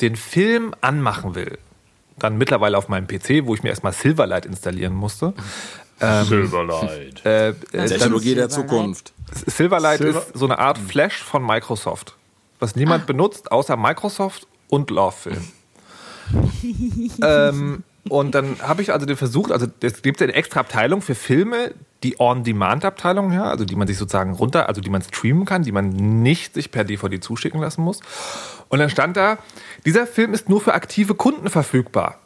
den 0.00 0.16
Film 0.16 0.74
anmachen 0.80 1.34
will, 1.34 1.58
dann 2.18 2.38
mittlerweile 2.38 2.76
auf 2.78 2.88
meinem 2.88 3.06
PC, 3.06 3.46
wo 3.46 3.54
ich 3.54 3.62
mir 3.62 3.70
erstmal 3.70 3.92
Silverlight 3.92 4.46
installieren 4.46 4.94
musste. 4.94 5.34
Silverlight. 5.98 7.24
Äh, 7.24 7.50
äh, 7.50 7.54
Technologie 7.86 8.34
der 8.34 8.50
Silverlight. 8.50 8.50
Zukunft. 8.50 9.12
Silverlight 9.46 9.98
Silver- 9.98 10.18
ist 10.20 10.32
so 10.34 10.44
eine 10.46 10.58
Art 10.58 10.78
Flash 10.78 11.22
von 11.22 11.46
Microsoft, 11.46 12.16
was 12.58 12.74
niemand 12.76 13.06
benutzt, 13.06 13.52
außer 13.52 13.76
Microsoft 13.76 14.46
und 14.68 14.90
Lovefilm. 14.90 15.44
ähm, 17.22 17.84
und 18.08 18.34
dann 18.34 18.56
habe 18.60 18.82
ich 18.82 18.92
also 18.92 19.06
den 19.06 19.16
versucht, 19.16 19.52
also 19.52 19.66
es 19.80 20.02
gibt 20.02 20.20
eine 20.20 20.34
extra 20.34 20.60
Abteilung 20.60 21.02
für 21.02 21.14
Filme, 21.14 21.72
die 22.02 22.18
On-Demand-Abteilung, 22.18 23.32
ja, 23.32 23.44
also 23.44 23.64
die 23.64 23.76
man 23.76 23.86
sich 23.86 23.98
sozusagen 23.98 24.32
runter, 24.34 24.68
also 24.68 24.80
die 24.80 24.90
man 24.90 25.02
streamen 25.02 25.44
kann, 25.44 25.62
die 25.62 25.72
man 25.72 25.90
nicht 26.22 26.54
sich 26.54 26.70
per 26.70 26.84
DVD 26.84 27.20
zuschicken 27.20 27.60
lassen 27.60 27.82
muss. 27.82 28.00
Und 28.68 28.78
dann 28.78 28.90
stand 28.90 29.16
da, 29.16 29.38
dieser 29.84 30.06
Film 30.06 30.34
ist 30.34 30.48
nur 30.48 30.60
für 30.60 30.74
aktive 30.74 31.14
Kunden 31.14 31.48
verfügbar. 31.48 32.18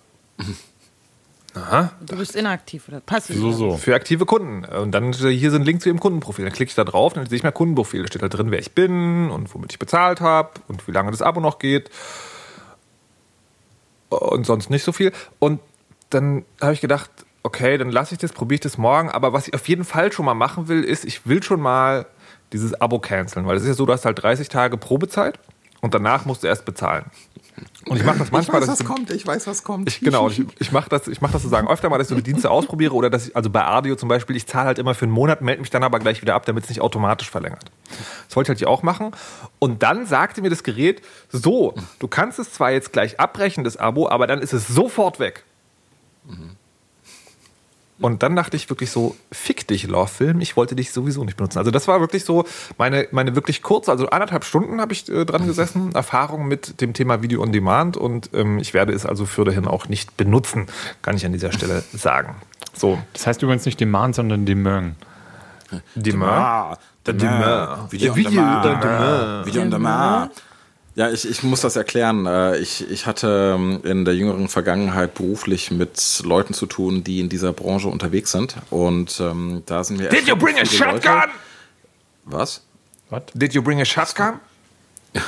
Aha, 1.57 1.93
Du 2.01 2.17
bist 2.17 2.37
inaktiv 2.37 2.87
oder 2.89 3.01
passiv. 3.01 3.37
So, 3.37 3.51
so. 3.51 3.77
für 3.77 3.95
aktive 3.95 4.27
Kunden. 4.27 4.65
Und 4.65 4.93
dann 4.93 5.11
ist 5.11 5.21
hier 5.21 5.51
so 5.51 5.57
ein 5.57 5.62
Link 5.62 5.81
zu 5.81 5.89
ihrem 5.89 6.01
Kundenprofil. 6.01 6.45
Dann 6.45 6.53
klicke 6.53 6.69
ich 6.69 6.75
da 6.75 6.85
drauf, 6.85 7.15
dann 7.15 7.27
sehe 7.27 7.37
ich 7.37 7.43
mein 7.43 7.55
Kundenprofil. 7.55 8.03
Da 8.03 8.09
steht 8.09 8.23
da 8.23 8.29
drin, 8.29 8.51
wer 8.51 8.59
ich 8.59 8.73
bin 8.73 9.31
und 9.31 9.55
womit 9.55 9.73
ich 9.73 9.79
bezahlt 9.79 10.21
habe 10.21 10.51
und 10.69 10.87
wie 10.87 10.93
lange 10.93 11.11
das 11.11 11.23
Abo 11.23 11.41
noch 11.41 11.59
geht. 11.59 11.91
Und 14.11 14.45
sonst 14.45 14.69
nicht 14.69 14.85
so 14.85 14.93
viel. 14.93 15.12
Und 15.39 15.61
dann 16.11 16.45
habe 16.61 16.75
ich 16.75 16.81
gedacht, 16.81 17.11
okay, 17.46 17.78
dann 17.78 17.90
lasse 17.90 18.14
ich 18.14 18.18
das, 18.18 18.32
probiere 18.32 18.56
ich 18.56 18.61
das 18.61 18.76
morgen. 18.76 19.09
Aber 19.09 19.32
was 19.32 19.48
ich 19.48 19.54
auf 19.54 19.66
jeden 19.68 19.85
Fall 19.85 20.12
schon 20.12 20.26
mal 20.26 20.35
machen 20.35 20.68
will, 20.68 20.82
ist, 20.82 21.04
ich 21.04 21.26
will 21.26 21.42
schon 21.42 21.61
mal 21.61 22.06
dieses 22.52 22.78
Abo 22.80 22.98
canceln. 22.98 23.46
Weil 23.46 23.56
es 23.56 23.62
ist 23.62 23.68
ja 23.68 23.74
so, 23.74 23.87
du 23.87 23.92
hast 23.92 24.04
halt 24.04 24.22
30 24.22 24.48
Tage 24.48 24.76
Probezeit 24.76 25.38
und 25.80 25.94
danach 25.94 26.26
musst 26.26 26.42
du 26.42 26.48
erst 26.48 26.64
bezahlen. 26.64 27.06
Und 27.87 27.96
ich 27.96 28.04
mache 28.04 28.18
das 28.18 28.30
manchmal, 28.32 28.61
ich 28.61 28.68
weiß, 28.68 28.80
was 28.80 28.85
kommt, 28.87 29.11
ich 29.11 29.26
weiß, 29.26 29.46
was 29.46 29.64
kommt. 29.64 29.88
ich, 29.88 30.00
genau, 30.00 30.28
ich, 30.28 30.44
ich 30.59 30.72
mache 30.72 30.90
das, 30.90 31.09
ich 31.09 31.22
mach 31.22 31.30
das 31.30 31.42
sozusagen 31.42 31.68
öfter 31.68 31.88
mal, 31.88 31.96
dass 31.96 32.09
ich 32.09 32.11
so 32.11 32.16
die 32.16 32.22
Dienste 32.22 32.50
ausprobiere 32.50 32.92
oder 32.92 33.09
dass 33.09 33.28
ich, 33.28 33.37
also 33.37 33.48
bei 33.48 33.62
Ardio 33.62 33.96
zum 33.96 34.11
Beispiel, 34.11 34.37
ich 34.37 34.46
zahle 34.46 34.66
halt 34.66 34.78
immer 34.78 34.94
für 34.94 35.06
einen 35.06 35.12
Monat, 35.12 35.40
melde 35.40 35.61
mich 35.62 35.70
dann 35.70 35.82
aber 35.82 35.98
gleich 35.98 36.20
wieder 36.20 36.35
ab, 36.35 36.44
damit 36.44 36.64
es 36.64 36.68
nicht 36.68 36.82
automatisch 36.82 37.30
verlängert. 37.30 37.70
Das 38.26 38.37
wollte 38.37 38.52
ich 38.52 38.61
halt 38.61 38.68
auch 38.68 38.82
machen. 38.82 39.12
Und 39.59 39.82
dann 39.82 40.04
sagte 40.04 40.42
mir 40.42 40.50
das 40.50 40.64
Gerät, 40.64 41.00
so, 41.30 41.74
du 41.98 42.09
kannst 42.09 42.38
es 42.38 42.52
zwar 42.52 42.72
jetzt 42.72 42.92
gleich 42.92 43.20
abbrechen, 43.20 43.64
das 43.64 43.78
Abo, 43.78 44.09
aber 44.09 44.26
dann 44.26 44.42
ist 44.42 44.52
es 44.52 44.66
sofort 44.66 45.18
weg. 45.18 45.44
Und 47.98 48.22
dann 48.22 48.37
dachte 48.37 48.56
ich 48.56 48.68
wirklich 48.68 48.90
so, 48.90 49.16
fick 49.32 49.66
dich, 49.66 49.87
Love-Film, 49.87 50.40
ich 50.40 50.56
wollte 50.56 50.76
dich 50.76 50.92
sowieso 50.92 51.24
nicht 51.24 51.37
benutzen. 51.37 51.59
Also 51.59 51.70
das 51.70 51.88
war 51.88 52.00
wirklich 52.00 52.24
so 52.24 52.44
meine, 52.76 53.09
meine 53.11 53.35
wirklich 53.35 53.62
kurze, 53.62 53.90
also 53.90 54.09
anderthalb 54.09 54.44
Stunden 54.44 54.80
habe 54.80 54.92
ich 54.92 55.09
äh, 55.09 55.24
dran 55.24 55.46
gesessen, 55.46 55.94
Erfahrung 55.94 56.46
mit 56.46 56.80
dem 56.82 56.92
Thema 56.92 57.22
Video 57.22 57.42
on 57.42 57.52
Demand 57.52 57.96
und 57.96 58.30
ähm, 58.35 58.59
ich 58.59 58.74
werde 58.74 58.92
es 58.92 59.06
also 59.06 59.24
für 59.24 59.44
dahin 59.44 59.66
auch 59.66 59.88
nicht 59.88 60.16
benutzen, 60.16 60.66
kann 61.00 61.16
ich 61.16 61.24
an 61.24 61.32
dieser 61.32 61.52
Stelle 61.52 61.82
sagen. 61.92 62.37
So, 62.74 62.98
Das 63.14 63.26
heißt 63.26 63.42
übrigens 63.42 63.64
nicht 63.64 63.80
Demand, 63.80 64.14
sondern 64.14 64.44
Demern. 64.44 64.96
Demain. 65.94 66.76
Demain. 67.04 67.90
Video 67.90 68.12
on 68.12 68.16
Video 68.18 68.30
Demand. 68.30 68.66
on 68.66 68.80
Demand. 68.80 69.46
Video 69.46 69.62
on 69.62 69.70
Demand. 69.70 70.32
Ja, 70.96 71.11
ich, 71.11 71.28
ich 71.28 71.42
muss 71.42 71.61
das 71.61 71.76
erklären. 71.76 72.26
Äh, 72.26 72.56
Ich, 72.59 72.90
ich 72.90 73.06
hatte 73.06 73.54
ähm, 73.56 73.80
in 73.85 74.04
der 74.04 74.14
jüngeren 74.16 74.48
Vergangenheit 74.48 75.14
beruflich 75.14 75.70
mit 75.70 76.22
Leuten 76.24 76.54
zu 76.54 76.66
tun, 76.66 77.04
die 77.04 77.20
in 77.20 77.28
dieser 77.28 77.52
Branche 77.52 77.88
unterwegs 77.88 78.32
sind. 78.32 78.56
Und 78.70 79.20
ähm, 79.20 79.62
da 79.66 79.85
sind 79.85 80.00
wir. 80.00 80.09
Did 80.09 80.26
you 80.26 80.35
bring 80.37 80.59
a 80.59 80.64
viele 80.64 80.92
Leute- 80.92 81.02
shotgun? 81.06 81.30
Was? 82.24 82.62
Did 83.35 83.52
you 83.54 83.62
bring 83.62 83.80
a 83.80 83.85
shotgun? 83.85 84.40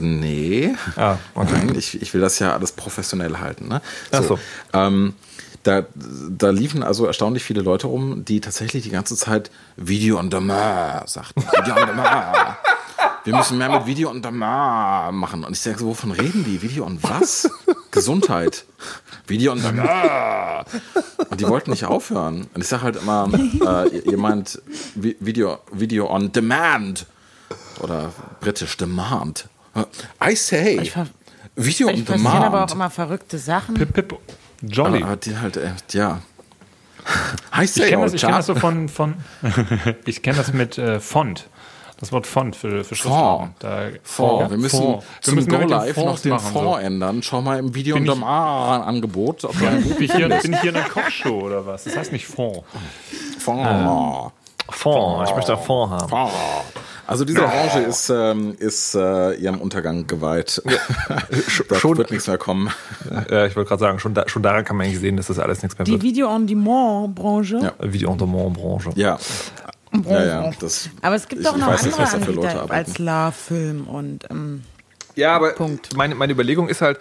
Nee. 0.00 0.74
Ah, 0.96 1.16
okay. 1.34 1.50
Nein, 1.52 1.74
ich, 1.76 2.00
ich 2.00 2.14
will 2.14 2.20
das 2.20 2.38
ja 2.38 2.52
alles 2.54 2.72
professionell 2.72 3.38
halten. 3.38 3.68
Ne? 3.68 3.80
Ach 4.12 4.22
so. 4.22 4.38
Ähm, 4.72 5.14
da, 5.62 5.84
da 6.30 6.50
liefen 6.50 6.82
also 6.82 7.06
erstaunlich 7.06 7.42
viele 7.42 7.60
Leute 7.62 7.86
rum, 7.88 8.24
die 8.24 8.40
tatsächlich 8.40 8.82
die 8.84 8.90
ganze 8.90 9.16
Zeit 9.16 9.50
Video 9.76 10.18
on 10.18 10.30
Demand 10.30 11.08
sagten. 11.08 11.42
Video 11.42 11.74
on 11.74 11.86
Demand. 11.88 12.56
Wir 13.24 13.36
müssen 13.36 13.58
mehr 13.58 13.68
mit 13.70 13.86
Video 13.86 14.08
on 14.10 14.22
Demand 14.22 15.16
machen. 15.16 15.44
Und 15.44 15.52
ich 15.56 15.62
denke 15.62 15.80
so, 15.80 15.86
wovon 15.86 16.10
reden 16.12 16.44
die? 16.44 16.62
Video 16.62 16.84
on 16.86 16.98
was? 17.02 17.50
Gesundheit. 17.90 18.64
Video 19.26 19.52
on 19.52 19.62
Demand. 19.62 20.66
Und 21.28 21.40
die 21.40 21.46
wollten 21.46 21.70
nicht 21.70 21.84
aufhören. 21.84 22.48
Und 22.54 22.60
ich 22.62 22.68
sage 22.68 22.82
halt 22.84 22.96
immer, 22.96 23.28
äh, 23.34 23.88
ihr, 23.88 24.06
ihr 24.06 24.18
meint 24.18 24.60
Vi- 24.94 25.16
Video, 25.20 25.58
Video 25.72 26.08
on 26.10 26.32
Demand. 26.32 27.06
Oder 27.80 28.12
britisch 28.40 28.76
Demand. 28.76 29.48
I 30.24 30.34
say. 30.34 30.80
Ich 30.80 30.92
Video 31.56 31.88
on 31.88 31.94
Ich 31.94 32.04
passieren 32.06 32.26
aber 32.42 32.62
auch 32.64 32.66
Demand. 32.66 32.72
immer 32.72 32.90
verrückte 32.90 33.38
Sachen. 33.38 33.74
Pip, 33.74 33.92
Pip, 33.92 34.16
Jolly. 34.62 35.02
Aber 35.02 35.16
die 35.16 35.36
halt, 35.36 35.56
äh, 35.58 35.72
ja. 35.92 36.20
I 37.58 37.64
Ich 37.64 37.72
say, 37.72 37.88
kenne 37.88 37.98
old 38.02 38.06
das, 38.08 38.14
ich 38.14 38.20
kenn 38.22 38.30
das 38.32 38.46
so 38.46 38.54
von, 38.54 38.88
von 38.88 39.14
ich 40.06 40.22
kenne 40.22 40.36
das 40.38 40.52
mit 40.52 40.78
äh, 40.78 41.00
Font. 41.00 41.48
Das 42.00 42.12
Wort 42.12 42.26
Font 42.26 42.56
für, 42.56 42.82
für 42.82 42.94
Fond. 42.94 42.98
Schriftarten. 42.98 43.54
Da, 43.58 43.78
Fond. 44.02 44.40
Ja, 44.40 44.50
Wir 44.50 44.56
müssen 44.56 44.80
Fond. 44.80 45.02
zum 45.20 45.46
Go 45.46 45.56
Live 45.58 45.96
noch 45.98 46.18
den 46.18 46.30
machen, 46.32 46.52
Fond 46.52 46.82
ändern. 46.82 47.22
Schau 47.22 47.42
mal 47.42 47.58
im 47.58 47.74
Video 47.74 47.94
Bin 47.96 48.04
und 48.08 48.08
ich- 48.08 48.20
dem 48.20 48.24
Angebot. 48.24 49.44
Ob 49.44 49.60
wir 49.60 49.68
ein 49.68 49.82
So. 49.84 49.94
Bin 49.94 50.04
ich, 50.04 50.12
hier, 50.14 50.28
bin 50.28 50.52
ich 50.54 50.60
hier 50.60 50.70
in 50.70 50.76
einer 50.76 50.88
Kochshow 50.88 51.40
oder 51.42 51.66
was? 51.66 51.84
Das 51.84 51.96
heißt 51.96 52.12
nicht 52.12 52.26
Fond. 52.26 52.62
Fond. 53.38 54.32
Fond. 54.70 55.28
Ich 55.28 55.34
möchte 55.36 55.56
Fond 55.58 55.92
haben. 55.92 56.08
Fond. 56.08 56.32
Also 57.06 57.24
diese 57.24 57.40
Branche 57.42 57.80
ist, 57.80 58.08
ähm, 58.08 58.54
ist 58.58 58.94
äh, 58.94 59.32
ihrem 59.34 59.60
Untergang 59.60 60.06
geweiht. 60.06 60.62
da 61.68 61.74
schon- 61.76 61.98
wird 61.98 62.12
nichts 62.12 62.28
mehr 62.28 62.38
kommen. 62.38 62.70
Ja, 63.28 63.46
ich 63.46 63.56
wollte 63.56 63.68
gerade 63.68 63.80
sagen, 63.80 63.98
schon, 63.98 64.14
da, 64.14 64.28
schon 64.28 64.42
daran 64.44 64.64
kann 64.64 64.76
man 64.76 64.86
eigentlich 64.86 65.00
sehen, 65.00 65.16
dass 65.16 65.26
das 65.26 65.40
alles 65.40 65.60
nichts 65.62 65.76
mehr 65.76 65.84
Die 65.86 65.92
wird. 65.92 66.02
Video-on-Demand-Branche. 66.02 67.58
Ja. 67.62 67.72
Video 67.92 68.10
on 68.12 68.16
demand 68.18 68.54
Branche. 68.54 68.90
Ja. 68.94 69.18
Ja, 70.06 70.24
ja, 70.24 70.50
das, 70.60 70.88
Aber 71.02 71.16
es 71.16 71.26
gibt 71.28 71.42
Ich- 71.42 71.48
doch 71.48 71.56
noch 71.56 71.66
weiß 71.68 71.84
nicht, 71.84 71.98
andere 71.98 72.16
Anbieter 72.30 72.60
arbeiten. 72.62 72.72
als 72.72 72.98
Love-Film 72.98 73.86
und 73.88 74.30
ähm, 74.30 74.62
Ja, 75.16 75.34
aber 75.34 75.50
Punkt. 75.52 75.96
Meine, 75.96 76.14
meine 76.14 76.32
Überlegung 76.32 76.68
ist 76.68 76.80
halt, 76.80 76.98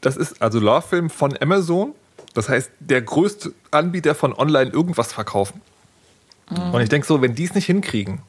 das 0.00 0.16
ist 0.16 0.40
also 0.40 0.60
Love-Film 0.60 1.10
von 1.10 1.36
Amazon. 1.40 1.94
Das 2.34 2.48
heißt, 2.48 2.70
der 2.78 3.02
größte 3.02 3.52
Anbieter 3.72 4.14
von 4.14 4.32
online 4.32 4.70
irgendwas 4.70 5.12
verkaufen. 5.12 5.60
Mhm. 6.50 6.74
Und 6.74 6.80
ich 6.80 6.88
denke 6.88 7.06
so, 7.06 7.20
wenn 7.20 7.34
die 7.34 7.44
es 7.44 7.54
nicht 7.54 7.66
hinkriegen, 7.66 8.20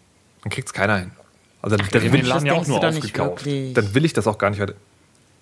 dann 0.44 0.50
kriegt 0.52 0.68
es 0.68 0.74
keiner 0.74 0.98
hin. 0.98 1.12
Also 1.62 1.76
dann, 1.78 1.88
dann, 1.92 2.02
will 2.12 2.22
ich, 2.22 2.28
Laden 2.28 2.46
ja 2.48 2.54
auch 2.54 2.66
nur 2.66 2.84
aufgekauft. 2.84 3.46
dann 3.46 3.94
will 3.94 4.06
ich 4.06 4.14
das 4.14 4.26
auch 4.28 4.38
gar 4.38 4.50
nicht 4.50 4.60
weiter. 4.62 4.74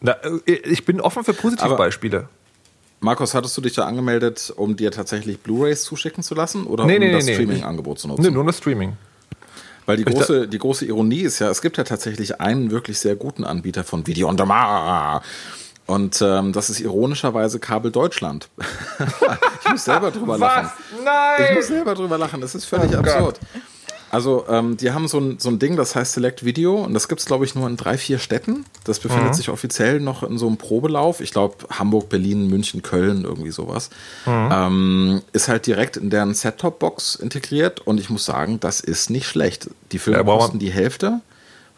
Na, 0.01 0.11
äh, 0.45 0.51
ich 0.53 0.83
bin 0.85 0.99
offen 0.99 1.23
für 1.23 1.33
Positivbeispiele. 1.33 2.27
Markus, 2.99 3.33
hattest 3.33 3.55
du 3.55 3.61
dich 3.61 3.73
da 3.73 3.85
angemeldet, 3.85 4.51
um 4.55 4.75
dir 4.75 4.91
tatsächlich 4.91 5.39
Blu-Rays 5.39 5.83
zuschicken 5.83 6.23
zu 6.23 6.33
lassen 6.33 6.65
oder 6.65 6.85
Nee, 6.85 6.95
um 6.95 6.99
nee, 7.01 7.11
das 7.11 7.25
nee. 7.25 7.33
Streaming-Angebot 7.35 7.99
zu 7.99 8.07
nutzen? 8.07 8.23
Nee, 8.23 8.31
nur 8.31 8.45
das 8.45 8.57
Streaming. 8.57 8.97
Weil 9.85 9.97
die 9.97 10.03
Ich 10.03 10.09
große, 10.09 10.47
die 10.47 10.57
große 10.57 10.85
Ironie 10.85 11.21
ist 11.21 11.39
ja, 11.39 11.49
es 11.49 11.61
gibt 11.61 11.77
ja 11.77 11.83
tatsächlich 11.83 12.41
einen 12.41 12.71
wirklich 12.71 12.99
sehr 12.99 13.15
guten 13.15 13.43
Anbieter 13.43 13.83
von 13.83 14.05
Video 14.07 14.27
on 14.27 14.35
Demand. 14.35 15.23
Und 15.85 16.21
ähm, 16.21 16.51
das 16.51 16.69
ist 16.69 16.81
ironischerweise 16.81 17.59
Kabel 17.59 17.91
Deutschland. 17.91 18.49
ich 19.63 19.71
muss 19.71 19.85
selber 19.85 20.11
drüber 20.11 20.37
lachen. 20.37 20.69
Ich 20.99 21.05
Nein! 21.05 21.55
muss 21.55 21.67
selber 21.67 21.95
drüber 21.95 22.17
lachen. 22.17 22.41
Das 22.41 22.53
ist 22.55 22.65
völlig 22.65 22.91
Oh 22.93 22.99
absurd. 22.99 23.39
Also, 24.09 24.45
ähm, 24.49 24.77
die 24.77 24.91
haben 24.91 25.07
so 25.07 25.19
ein, 25.19 25.37
so 25.39 25.49
ein 25.49 25.59
Ding, 25.59 25.75
das 25.75 25.95
heißt 25.95 26.13
Select 26.13 26.45
Video 26.45 26.75
und 26.83 26.93
das 26.93 27.07
gibt 27.07 27.19
es, 27.19 27.25
glaube 27.25 27.45
ich, 27.45 27.55
nur 27.55 27.67
in 27.67 27.75
drei, 27.77 27.97
vier 27.97 28.19
Städten. 28.19 28.65
Das 28.85 28.99
befindet 28.99 29.35
sich 29.35 29.49
offiziell 29.49 29.99
noch 29.99 30.23
in 30.23 30.37
so 30.37 30.47
einem 30.47 30.57
Probelauf. 30.57 31.19
Ich 31.19 31.31
glaube, 31.31 31.55
Hamburg, 31.69 32.09
Berlin, 32.09 32.47
München, 32.47 32.81
Köln, 32.81 33.23
irgendwie 33.25 33.51
sowas. 33.51 33.89
Ähm, 34.25 35.21
ist 35.33 35.47
halt 35.49 35.67
direkt 35.67 35.97
in 35.97 36.09
deren 36.09 36.33
Set-Top-Box 36.33 37.15
integriert 37.15 37.81
und 37.81 37.99
ich 37.99 38.09
muss 38.09 38.25
sagen, 38.25 38.59
das 38.59 38.79
ist 38.79 39.09
nicht 39.09 39.27
schlecht. 39.27 39.69
Die 39.91 39.99
Filme 39.99 40.19
Ja, 40.19 40.23
kosten 40.23 40.59
die 40.59 40.71
Hälfte 40.71 41.21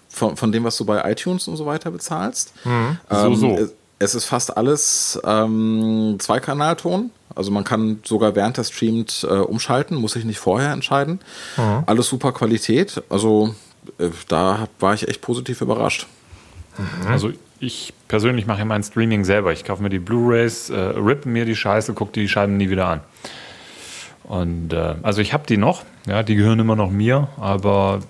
von, 0.08 0.38
von 0.38 0.52
dem, 0.52 0.63
was 0.63 0.78
du 0.78 0.86
bei 0.86 1.10
iTunes 1.12 1.48
und 1.48 1.56
so 1.58 1.65
weiter 1.65 1.92
bezahlst. 1.92 2.54
Ähm, 2.65 2.98
So, 3.10 3.36
so. 3.36 3.70
Es, 4.00 4.16
ist 4.16 4.26
fast 4.26 4.58
alles 4.58 5.20
ähm, 5.24 6.16
Zweikanalton. 6.20 7.12
Also 7.36 7.52
man 7.52 7.64
kann 7.64 8.00
sogar 8.04 8.36
während 8.36 8.58
der 8.58 8.64
streamt 8.64 9.26
äh, 9.30 9.34
umschalten, 9.34 9.96
muss 9.98 10.14
sich 10.14 10.26
nicht 10.26 10.40
vorher 10.40 10.72
entscheiden. 10.72 11.20
Alles 11.86 12.08
super 12.08 12.32
Qualität. 12.32 13.04
Also 13.10 13.56
äh, 13.98 14.10
da 14.28 14.68
war 14.80 14.94
ich 14.94 15.08
echt 15.08 15.22
positiv 15.22 15.62
überrascht. 15.62 16.08
Also 17.08 17.32
ich 17.60 17.94
persönlich 18.08 18.46
mache 18.48 18.60
ja 18.60 18.66
mein 18.66 18.84
Streaming 18.84 19.26
selber. 19.26 19.52
Ich 19.52 19.66
kaufe 19.66 19.84
mir 19.84 19.90
die 19.90 20.00
Blu-Rays, 20.00 20.70
äh, 20.70 20.78
rip 20.78 21.26
mir 21.26 21.46
die 21.46 21.56
Scheiße, 21.56 21.94
gucke 21.94 22.14
die 22.14 22.28
Scheiben 22.28 22.58
nie 22.58 22.70
wieder 22.70 22.88
an. 22.88 23.02
Und 24.30 24.74
äh, 24.74 24.94
also 25.02 25.22
ich 25.22 25.34
habe 25.34 25.48
die 25.48 25.58
noch, 25.58 25.84
ja, 26.06 26.22
die 26.22 26.36
gehören 26.36 26.60
immer 26.60 26.76
noch 26.76 26.92
mir, 26.92 27.30
aber 27.38 28.02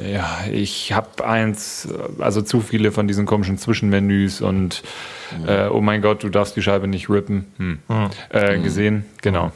ja, 0.00 0.44
ich 0.52 0.92
habe 0.92 1.26
eins, 1.26 1.88
also 2.20 2.42
zu 2.42 2.60
viele 2.60 2.92
von 2.92 3.08
diesen 3.08 3.26
komischen 3.26 3.58
Zwischenmenüs 3.58 4.40
und 4.40 4.84
äh, 5.48 5.66
oh 5.66 5.80
mein 5.80 6.00
Gott, 6.00 6.22
du 6.22 6.28
darfst 6.28 6.54
die 6.54 6.62
Scheibe 6.62 6.86
nicht 6.86 7.10
rippen, 7.10 7.52
hm. 7.56 7.78
äh, 8.30 8.60
gesehen, 8.60 9.04
genau. 9.20 9.50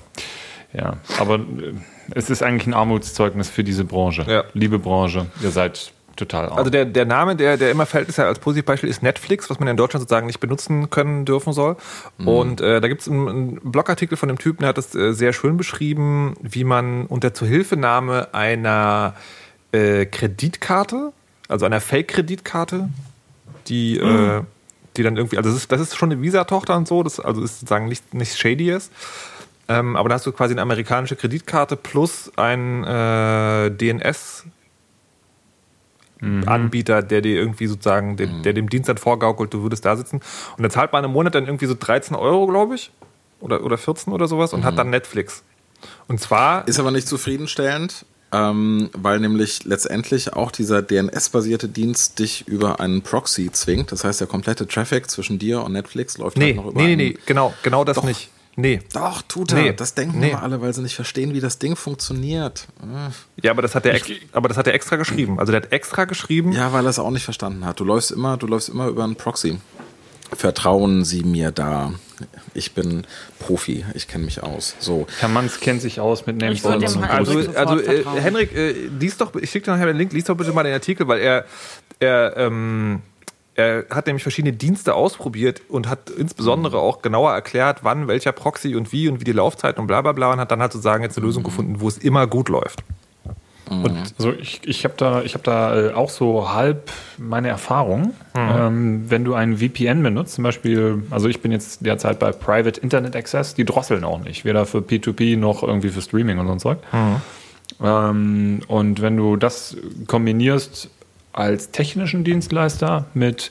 Ja, 0.72 0.96
aber 1.20 1.36
äh, 1.36 1.74
es 2.16 2.30
ist 2.30 2.42
eigentlich 2.42 2.66
ein 2.66 2.74
Armutszeugnis 2.74 3.48
für 3.48 3.62
diese 3.62 3.84
Branche. 3.84 4.26
Ja. 4.28 4.42
Liebe 4.54 4.80
Branche, 4.80 5.26
ihr 5.40 5.52
seid 5.52 5.92
total 6.22 6.48
arm. 6.48 6.58
Also 6.58 6.70
der, 6.70 6.84
der 6.84 7.04
Name, 7.04 7.36
der, 7.36 7.56
der 7.56 7.70
immer 7.70 7.86
fällt, 7.86 8.08
ist 8.08 8.18
ja 8.18 8.26
als 8.26 8.38
Positivbeispiel, 8.38 8.88
ist 8.88 9.02
Netflix, 9.02 9.50
was 9.50 9.58
man 9.58 9.68
in 9.68 9.76
Deutschland 9.76 10.02
sozusagen 10.02 10.26
nicht 10.26 10.40
benutzen 10.40 10.90
können 10.90 11.24
dürfen 11.24 11.52
soll. 11.52 11.76
Und 12.24 12.60
äh, 12.60 12.80
da 12.80 12.88
gibt 12.88 13.02
es 13.02 13.08
einen, 13.08 13.28
einen 13.28 13.60
Blogartikel 13.62 14.16
von 14.16 14.28
dem 14.28 14.38
Typen, 14.38 14.60
der 14.60 14.70
hat 14.70 14.78
das 14.78 14.94
äh, 14.94 15.12
sehr 15.12 15.32
schön 15.32 15.56
beschrieben, 15.56 16.34
wie 16.40 16.64
man 16.64 17.06
unter 17.06 17.34
Zuhilfenahme 17.34 18.32
einer 18.32 19.14
äh, 19.72 20.06
Kreditkarte, 20.06 21.12
also 21.48 21.66
einer 21.66 21.80
Fake-Kreditkarte, 21.80 22.88
die, 23.68 23.98
äh, 23.98 24.42
die 24.96 25.02
dann 25.02 25.16
irgendwie, 25.16 25.36
also 25.36 25.50
das 25.50 25.58
ist, 25.58 25.72
das 25.72 25.80
ist 25.80 25.96
schon 25.96 26.12
eine 26.12 26.22
Visa-Tochter 26.22 26.76
und 26.76 26.86
so, 26.86 27.02
das 27.02 27.20
also 27.20 27.42
ist 27.42 27.60
sozusagen 27.60 27.88
nicht, 27.88 28.14
nichts 28.14 28.38
Shadys. 28.38 28.90
Ähm, 29.68 29.96
aber 29.96 30.08
da 30.08 30.16
hast 30.16 30.26
du 30.26 30.32
quasi 30.32 30.54
eine 30.54 30.62
amerikanische 30.62 31.16
Kreditkarte 31.16 31.76
plus 31.76 32.30
ein 32.36 32.84
äh, 32.84 33.70
DNS 33.70 34.44
Anbieter, 36.46 37.02
der 37.02 37.20
dir 37.20 37.36
irgendwie 37.36 37.66
sozusagen, 37.66 38.16
der, 38.16 38.28
der 38.28 38.52
dem 38.52 38.68
Dienst 38.68 38.88
dann 38.88 38.98
vorgaukelt, 38.98 39.52
du 39.52 39.62
würdest 39.62 39.84
da 39.84 39.96
sitzen. 39.96 40.20
Und 40.56 40.62
dann 40.62 40.70
zahlt 40.70 40.92
man 40.92 41.04
im 41.04 41.12
Monat 41.12 41.34
dann 41.34 41.46
irgendwie 41.46 41.66
so 41.66 41.74
13 41.78 42.16
Euro, 42.16 42.46
glaube 42.46 42.74
ich. 42.76 42.90
Oder, 43.40 43.64
oder 43.64 43.76
14 43.76 44.12
oder 44.12 44.28
sowas 44.28 44.52
und 44.52 44.62
hat 44.64 44.78
dann 44.78 44.90
Netflix. 44.90 45.42
Und 46.06 46.20
zwar. 46.20 46.66
Ist 46.68 46.78
aber 46.78 46.92
nicht 46.92 47.08
zufriedenstellend, 47.08 48.06
ähm, 48.32 48.88
weil 48.92 49.18
nämlich 49.18 49.64
letztendlich 49.64 50.32
auch 50.32 50.52
dieser 50.52 50.80
DNS-basierte 50.80 51.68
Dienst 51.68 52.20
dich 52.20 52.46
über 52.46 52.78
einen 52.78 53.02
Proxy 53.02 53.50
zwingt. 53.50 53.90
Das 53.90 54.04
heißt, 54.04 54.20
der 54.20 54.28
komplette 54.28 54.68
Traffic 54.68 55.10
zwischen 55.10 55.40
dir 55.40 55.62
und 55.62 55.72
Netflix 55.72 56.18
läuft 56.18 56.38
nee, 56.38 56.46
halt 56.46 56.56
noch 56.56 56.66
über 56.66 56.80
nee, 56.80 56.94
nee, 56.94 57.10
nee, 57.10 57.18
genau, 57.26 57.52
genau 57.62 57.84
das 57.84 57.96
Doch. 57.96 58.04
nicht. 58.04 58.30
Nee. 58.56 58.80
Doch, 58.92 59.22
tut 59.22 59.52
er. 59.52 59.58
Nee. 59.62 59.72
Das 59.72 59.94
denken 59.94 60.18
Nee. 60.20 60.30
immer 60.30 60.42
alle, 60.42 60.60
weil 60.60 60.74
sie 60.74 60.82
nicht 60.82 60.94
verstehen, 60.94 61.32
wie 61.32 61.40
das 61.40 61.58
Ding 61.58 61.74
funktioniert. 61.74 62.66
Äh. 62.82 63.10
Ja, 63.42 63.50
aber 63.52 63.62
das 63.62 63.74
hat 63.74 63.86
er, 63.86 63.94
ex 63.94 64.08
aber 64.32 64.48
das 64.48 64.58
hat 64.58 64.66
er 64.66 64.74
extra 64.74 64.96
geschrieben. 64.96 65.38
Also 65.38 65.52
der 65.52 65.62
hat 65.62 65.72
extra 65.72 66.04
geschrieben. 66.04 66.52
Ja, 66.52 66.72
weil 66.72 66.84
er 66.84 66.90
es 66.90 66.98
auch 66.98 67.10
nicht 67.10 67.24
verstanden 67.24 67.64
hat. 67.64 67.80
Du 67.80 67.84
läufst 67.84 68.10
immer, 68.10 68.36
du 68.36 68.46
läufst 68.46 68.68
immer 68.68 68.88
über 68.88 69.04
einen 69.04 69.16
Proxy. 69.16 69.58
Vertrauen 70.34 71.04
Sie 71.04 71.24
mir 71.24 71.50
da. 71.50 71.92
Ich 72.54 72.72
bin 72.72 73.04
Profi, 73.38 73.84
ich 73.94 74.08
kenne 74.08 74.24
mich 74.24 74.42
aus. 74.42 74.76
So. 74.78 75.06
Herr 75.18 75.28
Manns 75.28 75.60
kennt 75.60 75.82
sich 75.82 76.00
aus 76.00 76.24
mit 76.26 76.36
Ich 76.42 76.62
würde 76.64 76.78
Nameservern 76.78 76.80
dem 76.80 77.02
und 77.02 77.08
halt- 77.08 77.18
Also, 77.18 77.40
sofort 77.42 77.56
also 78.06 78.16
äh. 78.16 78.20
Henrik, 78.20 78.54
äh, 78.56 78.72
lies 78.98 79.16
doch, 79.18 79.34
ich 79.36 79.50
schicke 79.50 79.66
dir 79.66 79.72
nachher 79.72 79.86
den 79.86 79.96
Link, 79.98 80.12
lies 80.12 80.24
doch 80.24 80.36
bitte 80.36 80.52
mal 80.52 80.62
den 80.62 80.72
Artikel, 80.72 81.06
weil 81.08 81.20
er, 81.20 81.44
er, 81.98 82.34
ähm, 82.36 83.02
er 83.54 83.84
hat 83.90 84.06
nämlich 84.06 84.22
verschiedene 84.22 84.54
Dienste 84.54 84.94
ausprobiert 84.94 85.62
und 85.68 85.88
hat 85.88 86.10
insbesondere 86.10 86.78
auch 86.78 87.02
genauer 87.02 87.32
erklärt, 87.32 87.80
wann 87.82 88.08
welcher 88.08 88.32
Proxy 88.32 88.74
und 88.74 88.92
wie 88.92 89.08
und 89.08 89.20
wie 89.20 89.24
die 89.24 89.32
Laufzeiten 89.32 89.80
und 89.80 89.86
bla 89.86 90.00
bla 90.00 90.12
bla 90.12 90.32
und 90.32 90.40
hat 90.40 90.50
dann 90.50 90.60
halt 90.60 90.72
sozusagen 90.72 91.02
jetzt 91.02 91.18
eine 91.18 91.26
Lösung 91.26 91.42
gefunden, 91.42 91.80
wo 91.80 91.88
es 91.88 91.98
immer 91.98 92.26
gut 92.26 92.48
läuft. 92.48 92.82
Und 93.68 93.96
Also 94.18 94.32
ich, 94.32 94.60
ich 94.64 94.84
habe 94.84 94.94
da, 94.96 95.22
ich 95.22 95.34
hab 95.34 95.44
da 95.44 95.88
äh, 95.88 95.92
auch 95.92 96.10
so 96.10 96.52
halb 96.52 96.90
meine 97.16 97.48
Erfahrung. 97.48 98.12
Ähm, 98.66 99.04
wenn 99.08 99.24
du 99.24 99.34
einen 99.34 99.58
VPN 99.58 100.02
benutzt, 100.02 100.34
zum 100.34 100.44
Beispiel, 100.44 101.02
also 101.10 101.28
ich 101.28 101.40
bin 101.40 101.52
jetzt 101.52 101.84
derzeit 101.84 102.18
bei 102.18 102.32
Private 102.32 102.80
Internet 102.80 103.16
Access, 103.16 103.54
die 103.54 103.64
drosseln 103.64 104.04
auch 104.04 104.18
nicht, 104.20 104.44
weder 104.44 104.66
für 104.66 104.78
P2P 104.78 105.38
noch 105.38 105.62
irgendwie 105.62 105.88
für 105.90 106.02
Streaming 106.02 106.38
und 106.38 106.46
so 106.46 106.52
ein 106.52 106.58
Zeug. 106.58 106.78
Ähm, 107.82 108.60
und 108.68 109.00
wenn 109.00 109.16
du 109.16 109.36
das 109.36 109.76
kombinierst 110.06 110.90
als 111.32 111.70
technischen 111.70 112.24
Dienstleister 112.24 113.06
mit, 113.14 113.50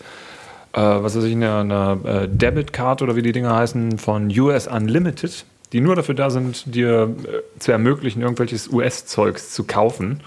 äh, 0.74 0.80
was 0.80 1.16
weiß 1.16 1.24
ich, 1.24 1.34
einer, 1.34 1.60
einer 1.60 1.98
äh, 2.06 2.28
Debit-Card 2.28 3.02
oder 3.02 3.16
wie 3.16 3.22
die 3.22 3.32
Dinger 3.32 3.56
heißen, 3.56 3.98
von 3.98 4.28
US 4.40 4.68
Unlimited, 4.68 5.46
die 5.74 5.82
nur 5.82 5.96
dafür 5.96 6.16
da 6.16 6.30
sind, 6.30 6.76
dir 6.76 7.16
äh, 7.24 7.60
zu 7.60 7.72
ermöglichen, 7.72 8.22
irgendwelches 8.22 8.68
US-Zeugs 8.68 9.52
zu 9.52 9.64
kaufen 9.64 10.22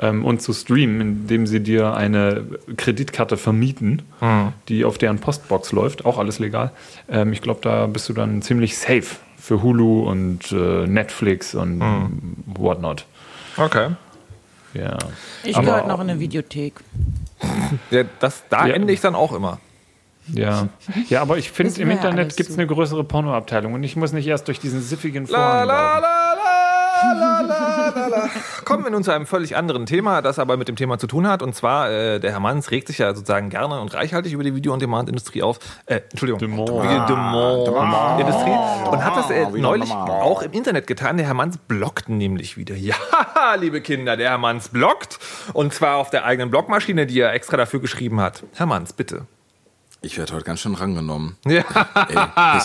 ähm, 0.00 0.24
und 0.24 0.42
zu 0.42 0.52
streamen, 0.52 1.00
indem 1.00 1.46
sie 1.46 1.60
dir 1.60 1.94
eine 1.94 2.44
Kreditkarte 2.76 3.36
vermieten, 3.36 4.02
die 4.68 4.84
auf 4.84 4.98
deren 4.98 5.18
Postbox 5.18 5.72
läuft, 5.72 6.04
auch 6.04 6.18
alles 6.18 6.38
legal. 6.38 6.70
Ähm, 7.08 7.32
ich 7.32 7.42
glaube, 7.42 7.60
da 7.62 7.86
bist 7.86 8.08
du 8.08 8.12
dann 8.12 8.42
ziemlich 8.42 8.78
safe 8.78 9.16
für 9.38 9.62
Hulu 9.62 10.08
und 10.08 10.52
äh, 10.52 10.86
Netflix 10.86 11.54
und 11.54 11.80
whatnot. 12.46 13.06
Okay. 13.56 13.90
Ja. 14.74 14.98
Ich 15.44 15.56
Aber- 15.56 15.66
gehört 15.66 15.88
noch 15.88 16.00
in 16.00 16.10
eine 16.10 16.20
Videothek. 16.20 16.74
Ja, 17.90 18.04
das, 18.20 18.42
da 18.50 18.66
Ja. 18.66 18.74
ende 18.74 18.92
ich 18.92 19.00
dann 19.00 19.14
auch 19.14 19.32
immer. 19.32 19.58
Ja. 20.32 20.68
ja, 21.08 21.20
aber 21.20 21.36
ich 21.38 21.50
finde, 21.50 21.80
im 21.80 21.90
Internet 21.90 22.36
gibt 22.36 22.48
es 22.50 22.56
eine 22.56 22.66
größere 22.66 23.02
Pornoabteilung 23.02 23.72
und 23.74 23.82
ich 23.82 23.96
muss 23.96 24.12
nicht 24.12 24.26
erst 24.28 24.46
durch 24.46 24.60
diesen 24.60 24.80
siffigen 24.80 25.26
La, 25.26 25.38
Vorhang 25.38 25.66
la, 25.66 25.98
la, 25.98 25.98
la, 25.98 26.31
la, 27.94 28.00
la, 28.00 28.06
la, 28.08 28.16
la. 28.24 28.30
Kommen 28.64 28.84
wir 28.84 28.90
nun 28.90 29.04
zu 29.04 29.10
einem 29.10 29.26
völlig 29.26 29.56
anderen 29.56 29.86
Thema, 29.86 30.22
das 30.22 30.38
aber 30.38 30.56
mit 30.56 30.68
dem 30.68 30.76
Thema 30.76 30.98
zu 30.98 31.06
tun 31.06 31.26
hat. 31.26 31.42
Und 31.42 31.54
zwar, 31.54 31.90
äh, 31.90 32.20
der 32.20 32.32
Herr 32.32 32.40
Manns 32.40 32.70
regt 32.70 32.88
sich 32.88 32.98
ja 32.98 33.14
sozusagen 33.14 33.50
gerne 33.50 33.80
und 33.80 33.94
reichhaltig 33.94 34.32
über 34.32 34.44
die 34.44 34.54
Video-on-Demand-Industrie 34.54 35.42
auf. 35.42 35.58
Äh, 35.86 36.00
Entschuldigung. 36.10 36.40
Demont. 36.40 36.70
Video-Demand-Industrie. 36.70 38.90
Und 38.90 39.04
hat 39.04 39.16
das 39.16 39.30
äh, 39.30 39.46
Wieder 39.48 39.58
neulich 39.58 39.90
auch 39.90 40.42
im 40.42 40.52
Internet 40.52 40.86
getan. 40.86 41.16
Der 41.16 41.26
Herr 41.26 41.34
Manns 41.34 41.58
bloggt 41.58 42.08
nämlich 42.08 42.56
wieder. 42.56 42.74
Ja, 42.82 43.54
liebe 43.54 43.80
Kinder, 43.80 44.16
der 44.16 44.30
Herr 44.30 44.38
Manns 44.38 44.68
bloggt. 44.68 45.18
Und 45.52 45.72
zwar 45.72 45.96
auf 45.96 46.10
der 46.10 46.24
eigenen 46.24 46.50
Blogmaschine, 46.50 47.06
die 47.06 47.20
er 47.20 47.32
extra 47.32 47.56
dafür 47.56 47.80
geschrieben 47.80 48.20
hat. 48.20 48.42
Herr 48.54 48.66
Manns, 48.66 48.92
bitte. 48.92 49.26
Ich 50.04 50.18
werde 50.18 50.34
heute 50.34 50.44
ganz 50.44 50.60
schön 50.60 50.74
rangenommen. 50.74 51.36
Ja. 51.46 51.62
Ey, 52.08 52.60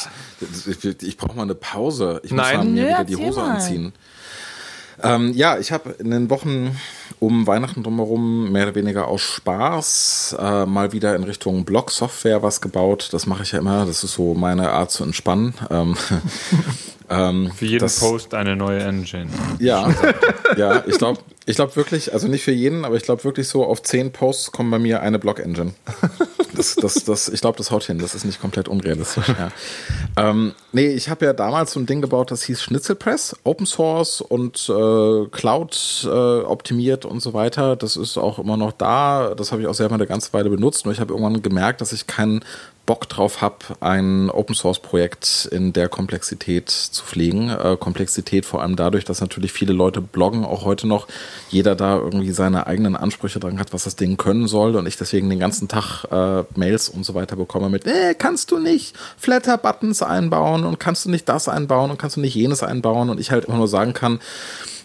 ich 0.68 0.84
ich, 0.84 1.04
ich 1.04 1.18
brauche 1.18 1.36
mal 1.36 1.44
eine 1.44 1.54
Pause. 1.56 2.20
Ich 2.24 2.32
muss 2.32 2.42
Nein. 2.42 2.58
mal 2.58 2.66
mir 2.66 2.88
wieder 2.88 3.04
die 3.04 3.16
Hose 3.16 3.40
mal. 3.40 3.52
anziehen. 3.52 3.94
Ähm, 5.04 5.32
ja, 5.34 5.58
ich 5.60 5.72
habe 5.72 5.92
in 6.00 6.12
den 6.12 6.30
Wochen 6.30 6.76
um 7.20 7.48
Weihnachten 7.48 7.84
drumherum 7.84 8.52
mehr 8.52 8.64
oder 8.68 8.76
weniger 8.76 9.08
aus 9.08 9.22
Spaß 9.22 10.36
äh, 10.40 10.66
mal 10.66 10.92
wieder 10.94 11.16
in 11.16 11.24
Richtung 11.24 11.66
Blog-Software 11.66 12.44
was 12.44 12.62
gebaut. 12.62 13.10
Das 13.12 13.26
mache 13.26 13.44
ich 13.44 13.52
ja 13.52 13.60
immer. 13.60 13.86
Das 13.86 14.04
ist 14.04 14.14
so 14.14 14.34
meine 14.34 14.72
Art 14.72 14.92
zu 14.92 15.04
entspannen. 15.04 15.54
Ähm, 15.70 15.96
ähm, 17.10 17.52
Für 17.56 17.66
jeden 17.66 17.80
das- 17.80 18.00
Post 18.00 18.34
eine 18.34 18.56
neue 18.56 18.80
Engine. 18.84 19.30
Ja, 19.60 19.88
ja, 20.58 20.84
ich 20.86 20.98
glaube 20.98 21.20
ich 21.48 21.56
glaub 21.56 21.78
wirklich, 21.78 22.14
also 22.14 22.28
nicht 22.28 22.44
für 22.44 22.52
jeden, 22.52 22.84
aber 22.84 22.98
ich 22.98 23.04
glaube 23.04 23.24
wirklich 23.24 23.48
so 23.48 23.64
auf 23.66 23.82
zehn 23.82 24.12
Posts 24.12 24.52
kommt 24.52 24.70
bei 24.70 24.80
mir 24.80 25.02
eine 25.02 25.18
Blog-Engine. 25.18 25.74
Das, 26.56 26.74
das, 26.74 27.04
das, 27.04 27.30
ich 27.30 27.40
glaube, 27.42 27.56
das 27.60 27.70
haut 27.70 27.84
hin, 27.84 28.00
das 28.00 28.16
ist 28.16 28.26
nicht 28.26 28.42
komplett 28.42 28.68
unrealistisch. 28.68 29.28
Ja. 29.28 29.52
Ähm, 30.18 30.54
nee, 30.72 30.88
ich 30.88 31.08
habe 31.08 31.24
ja 31.26 31.34
damals 31.34 31.74
so 31.74 31.80
ein 31.80 31.86
Ding 31.86 32.02
gebaut, 32.02 32.32
das 32.32 32.42
hieß 32.42 32.64
Schnitzelpress, 32.64 33.36
Open 33.44 33.68
Source 33.68 34.22
und 34.22 34.68
äh, 34.68 35.28
Cloud 35.30 36.02
äh, 36.06 36.10
optimiert 36.10 37.06
und 37.06 37.20
so 37.20 37.36
weiter. 37.36 37.76
Das 37.76 37.96
ist 37.96 38.18
auch 38.18 38.40
immer 38.40 38.58
noch 38.58 38.72
da. 38.72 39.36
Das 39.36 39.52
habe 39.52 39.62
ich 39.62 39.68
auch 39.68 39.76
selber 39.76 39.94
eine 39.94 40.08
ganze 40.08 40.34
Weile 40.34 40.50
benutzt. 40.50 40.86
Nur 40.86 40.96
ich 40.96 41.00
habe 41.00 41.14
irgendwann 41.14 41.44
gemerkt, 41.44 41.82
dass 41.82 41.94
ich 41.94 42.08
keinen 42.08 42.44
Bock 42.88 43.08
drauf 43.10 43.42
habe, 43.42 43.58
ein 43.82 44.32
Open 44.32 44.56
Source 44.56 44.80
Projekt 44.80 45.48
in 45.52 45.74
der 45.74 45.90
Komplexität 45.90 46.70
zu 46.70 47.04
pflegen. 47.04 47.50
Äh, 47.50 47.78
Komplexität 47.80 48.46
vor 48.46 48.64
allem 48.64 48.76
dadurch, 48.76 49.06
dass 49.06 49.22
natürlich 49.22 49.52
viele 49.52 49.74
Leute 49.74 50.02
bloggen, 50.02 50.46
auch 50.46 50.64
heute 50.64 50.88
noch, 50.88 51.08
jeder 51.50 51.76
da 51.76 51.98
irgendwie 51.98 52.32
seine 52.32 52.68
eigenen 52.68 52.96
Ansprüche 52.96 53.40
dran 53.40 53.60
hat, 53.60 53.74
was 53.74 53.84
das 53.84 53.96
Ding 53.96 54.18
können 54.18 54.48
soll 54.48 54.76
und 54.76 54.88
ich 54.88 54.98
deswegen 54.98 55.30
den 55.30 55.40
ganzen 55.40 55.68
Tag 55.68 56.06
äh, 56.12 56.44
Mails 56.58 56.90
und 56.90 57.06
so 57.06 57.14
weiter 57.14 57.36
bekomme 57.36 57.70
mit, 57.70 57.86
äh, 57.86 58.14
kannst 58.14 58.52
du 58.52 58.60
nicht 58.60 58.96
Flatter-Buttons 59.18 60.02
einbauen 60.02 60.66
und 60.66 60.80
kannst 60.80 61.06
du 61.06 61.10
nicht 61.10 61.28
das 61.30 61.48
einbauen 61.48 61.92
und 61.92 62.00
kannst 62.00 62.18
du 62.18 62.22
nicht 62.22 62.36
jenes 62.36 62.64
einbauen 62.64 63.10
und 63.10 63.20
ich 63.20 63.32
halt 63.32 63.46
immer 63.46 63.58
nur 63.58 63.68
sagen 63.68 63.94
kann, 63.94 64.20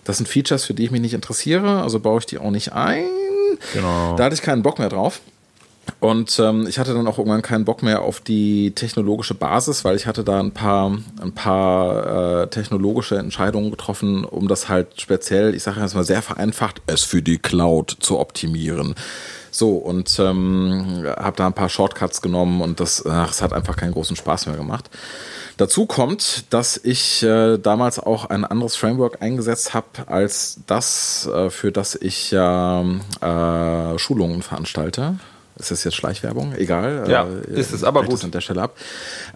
das 0.05 0.17
sind 0.17 0.29
Features, 0.29 0.65
für 0.65 0.75
die 0.75 0.85
ich 0.85 0.91
mich 0.91 1.01
nicht 1.01 1.15
interessiere, 1.15 1.83
also 1.83 2.01
baue 2.01 2.19
ich 2.19 2.27
die 2.27 2.38
auch 2.38 2.51
nicht 2.51 2.73
ein. 2.73 3.05
Genau. 3.73 4.17
Da 4.17 4.25
hatte 4.25 4.35
ich 4.35 4.43
keinen 4.43 4.62
Bock 4.62 4.79
mehr 4.79 4.88
drauf. 4.88 5.21
Und 6.01 6.38
ähm, 6.40 6.66
ich 6.66 6.79
hatte 6.79 6.95
dann 6.95 7.07
auch 7.07 7.18
irgendwann 7.18 7.42
keinen 7.42 7.64
Bock 7.64 7.83
mehr 7.83 8.03
auf 8.03 8.21
die 8.21 8.73
technologische 8.73 9.35
Basis, 9.35 9.85
weil 9.85 9.97
ich 9.97 10.07
hatte 10.07 10.25
da 10.25 10.40
ein 10.40 10.53
paar, 10.53 10.99
ein 11.21 11.33
paar 11.33 12.42
äh, 12.42 12.47
technologische 12.49 13.18
Entscheidungen 13.18 13.71
getroffen, 13.71 14.25
um 14.25 14.49
das 14.49 14.68
halt 14.68 15.01
speziell, 15.01 15.55
ich 15.55 15.62
sage 15.62 15.81
jetzt 15.81 15.95
mal 15.95 16.05
sehr 16.05 16.23
vereinfacht, 16.23 16.83
es 16.87 17.03
für 17.03 17.23
die 17.23 17.38
Cloud 17.38 17.97
zu 18.01 18.18
optimieren. 18.18 18.95
So, 19.53 19.77
und 19.77 20.18
ähm, 20.18 21.05
habe 21.07 21.37
da 21.37 21.47
ein 21.47 21.53
paar 21.53 21.68
Shortcuts 21.68 22.23
genommen 22.23 22.62
und 22.62 22.81
das, 22.81 23.05
ach, 23.07 23.31
es 23.31 23.42
hat 23.42 23.53
einfach 23.53 23.77
keinen 23.77 23.92
großen 23.92 24.16
Spaß 24.16 24.47
mehr 24.47 24.57
gemacht. 24.57 24.88
Dazu 25.59 25.87
kommt, 25.87 26.53
dass 26.53 26.81
ich 26.83 27.23
äh, 27.23 27.59
damals 27.59 27.99
auch 27.99 28.25
ein 28.25 28.45
anderes 28.45 28.75
Framework 28.75 29.21
eingesetzt 29.21 29.75
habe 29.75 29.87
als 30.07 30.61
das, 30.66 31.29
äh, 31.33 31.51
für 31.51 31.71
das 31.71 31.95
ich 31.95 32.31
ja 32.31 32.83
äh, 33.21 33.99
Schulungen 33.99 34.42
veranstalte. 34.42 35.16
Ist 35.57 35.71
das 35.71 35.85
jetzt 35.85 35.95
Schleichwerbung? 35.95 36.55
Egal. 36.57 37.05
Ja, 37.09 37.27
Äh, 37.27 37.59
ist 37.61 37.73
es, 37.73 37.85
aber 37.85 38.05
gut. 38.05 38.25
an 38.25 38.31
der 38.31 38.41
Stelle 38.41 38.62
ab. 38.62 38.77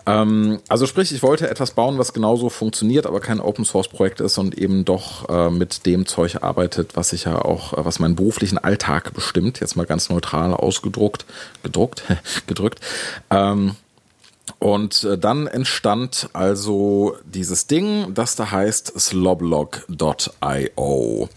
Ähm, 0.06 0.60
also 0.68 0.86
sprich, 0.86 1.12
ich 1.12 1.22
wollte 1.22 1.48
etwas 1.50 1.72
bauen, 1.72 1.98
was 1.98 2.12
genauso 2.14 2.48
funktioniert, 2.48 3.06
aber 3.06 3.20
kein 3.20 3.38
Open 3.40 3.64
Source 3.64 3.88
Projekt 3.88 4.20
ist 4.20 4.38
und 4.38 4.56
eben 4.56 4.84
doch 4.84 5.28
äh, 5.28 5.50
mit 5.50 5.84
dem 5.86 6.06
Zeug 6.06 6.42
arbeitet, 6.42 6.96
was 6.96 7.12
ich 7.12 7.24
ja 7.24 7.40
auch, 7.42 7.74
äh, 7.74 7.84
was 7.84 7.98
meinen 7.98 8.16
beruflichen 8.16 8.58
Alltag 8.58 9.12
bestimmt. 9.14 9.60
Jetzt 9.60 9.76
mal 9.76 9.86
ganz 9.86 10.08
neutral 10.08 10.54
ausgedruckt, 10.54 11.26
gedruckt, 11.62 12.02
gedrückt. 12.46 12.80
Ähm, 13.30 13.76
und 14.58 15.04
äh, 15.04 15.18
dann 15.18 15.46
entstand 15.48 16.30
also 16.32 17.16
dieses 17.24 17.66
Ding, 17.66 18.14
das 18.14 18.36
da 18.36 18.50
heißt 18.50 18.98
sloblog.io. 20.06 21.28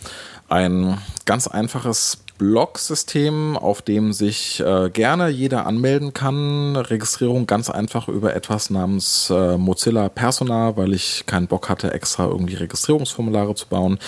Ein 0.47 0.97
ganz 1.25 1.47
einfaches 1.47 2.19
Blog-System, 2.39 3.57
auf 3.57 3.83
dem 3.83 4.13
sich 4.13 4.61
äh, 4.61 4.89
gerne 4.89 5.27
jeder 5.27 5.67
anmelden 5.67 6.13
kann. 6.13 6.75
Registrierung 6.77 7.45
ganz 7.45 7.69
einfach 7.69 8.07
über 8.07 8.33
etwas 8.33 8.69
namens 8.69 9.29
äh, 9.29 9.57
Mozilla 9.57 10.07
Persona, 10.07 10.77
weil 10.77 10.93
ich 10.93 11.25
keinen 11.27 11.47
Bock 11.47 11.69
hatte, 11.69 11.93
extra 11.93 12.25
irgendwie 12.25 12.55
Registrierungsformulare 12.55 13.53
zu 13.55 13.67
bauen. 13.67 13.99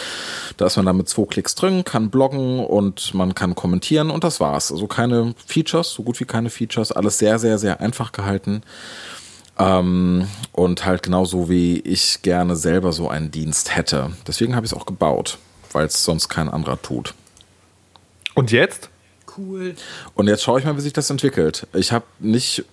Da 0.55 0.65
ist 0.65 0.77
man 0.77 0.85
dann 0.85 0.97
mit 0.97 1.09
zwei 1.09 1.25
Klicks 1.25 1.55
drin, 1.55 1.83
kann 1.83 2.09
bloggen 2.09 2.61
und 2.61 3.13
man 3.13 3.35
kann 3.35 3.53
kommentieren 3.53 4.09
und 4.09 4.23
das 4.23 4.39
war's. 4.39 4.71
Also 4.71 4.87
keine 4.87 5.35
Features, 5.45 5.91
so 5.91 6.03
gut 6.03 6.19
wie 6.21 6.25
keine 6.25 6.49
Features, 6.49 6.93
alles 6.93 7.19
sehr, 7.19 7.37
sehr, 7.37 7.59
sehr 7.59 7.81
einfach 7.81 8.13
gehalten. 8.13 8.63
Ähm, 9.59 10.29
und 10.53 10.85
halt 10.85 11.03
genauso 11.03 11.49
wie 11.49 11.81
ich 11.81 12.21
gerne 12.21 12.55
selber 12.55 12.93
so 12.93 13.09
einen 13.09 13.29
Dienst 13.29 13.75
hätte. 13.75 14.13
Deswegen 14.25 14.55
habe 14.55 14.65
ich 14.65 14.71
es 14.71 14.77
auch 14.77 14.85
gebaut, 14.85 15.37
weil 15.73 15.85
es 15.85 16.05
sonst 16.05 16.29
kein 16.29 16.47
anderer 16.47 16.81
tut. 16.81 17.13
Und 18.33 18.51
jetzt? 18.51 18.89
Cool. 19.37 19.75
Und 20.13 20.27
jetzt 20.27 20.43
schaue 20.43 20.59
ich 20.59 20.65
mal, 20.65 20.75
wie 20.75 20.81
sich 20.81 20.93
das 20.93 21.09
entwickelt. 21.09 21.67
Ich 21.73 21.91
habe 21.91 22.05
nicht, 22.19 22.65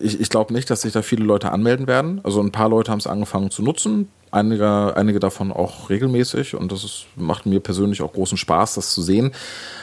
ich, 0.00 0.20
ich 0.20 0.28
glaube 0.28 0.52
nicht, 0.52 0.68
dass 0.70 0.82
sich 0.82 0.92
da 0.92 1.02
viele 1.02 1.24
Leute 1.24 1.52
anmelden 1.52 1.86
werden. 1.86 2.20
Also 2.24 2.40
ein 2.40 2.52
paar 2.52 2.68
Leute 2.68 2.90
haben 2.90 2.98
es 2.98 3.06
angefangen 3.06 3.50
zu 3.50 3.62
nutzen, 3.62 4.08
einige, 4.34 4.96
einige 4.96 5.20
davon 5.20 5.52
auch 5.52 5.88
regelmäßig 5.88 6.54
und 6.54 6.72
das 6.72 6.84
ist, 6.84 7.06
macht 7.16 7.46
mir 7.46 7.60
persönlich 7.60 8.02
auch 8.02 8.12
großen 8.12 8.36
Spaß, 8.36 8.74
das 8.74 8.92
zu 8.92 9.00
sehen. 9.02 9.32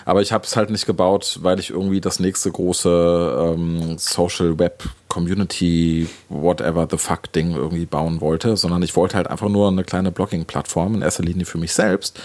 Aber 0.05 0.21
ich 0.21 0.31
habe 0.31 0.45
es 0.45 0.55
halt 0.55 0.69
nicht 0.69 0.85
gebaut, 0.85 1.39
weil 1.41 1.59
ich 1.59 1.69
irgendwie 1.69 2.01
das 2.01 2.19
nächste 2.19 2.51
große 2.51 3.53
ähm, 3.55 3.97
Social 3.97 4.59
Web 4.59 4.83
Community 5.07 6.07
whatever 6.29 6.87
the 6.89 6.97
fuck 6.97 7.31
Ding 7.33 7.55
irgendwie 7.55 7.85
bauen 7.85 8.21
wollte, 8.21 8.57
sondern 8.57 8.83
ich 8.83 8.95
wollte 8.95 9.17
halt 9.17 9.27
einfach 9.27 9.49
nur 9.49 9.69
eine 9.69 9.83
kleine 9.83 10.11
Blogging-Plattform 10.11 10.95
in 10.95 11.01
erster 11.01 11.23
Linie 11.23 11.45
für 11.45 11.57
mich 11.57 11.73
selbst. 11.73 12.19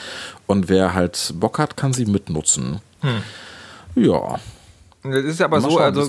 Und 0.47 0.69
wer 0.69 0.95
halt 0.95 1.35
Bock 1.37 1.59
hat, 1.59 1.77
kann 1.77 1.93
sie 1.93 2.07
mitnutzen. 2.07 2.81
Ja. 3.95 4.39
Das 5.13 5.25
ist 5.25 5.41
aber 5.43 5.61
Mal 5.61 5.71
so, 5.71 5.77
schauen, 5.79 5.83
also 5.97 6.09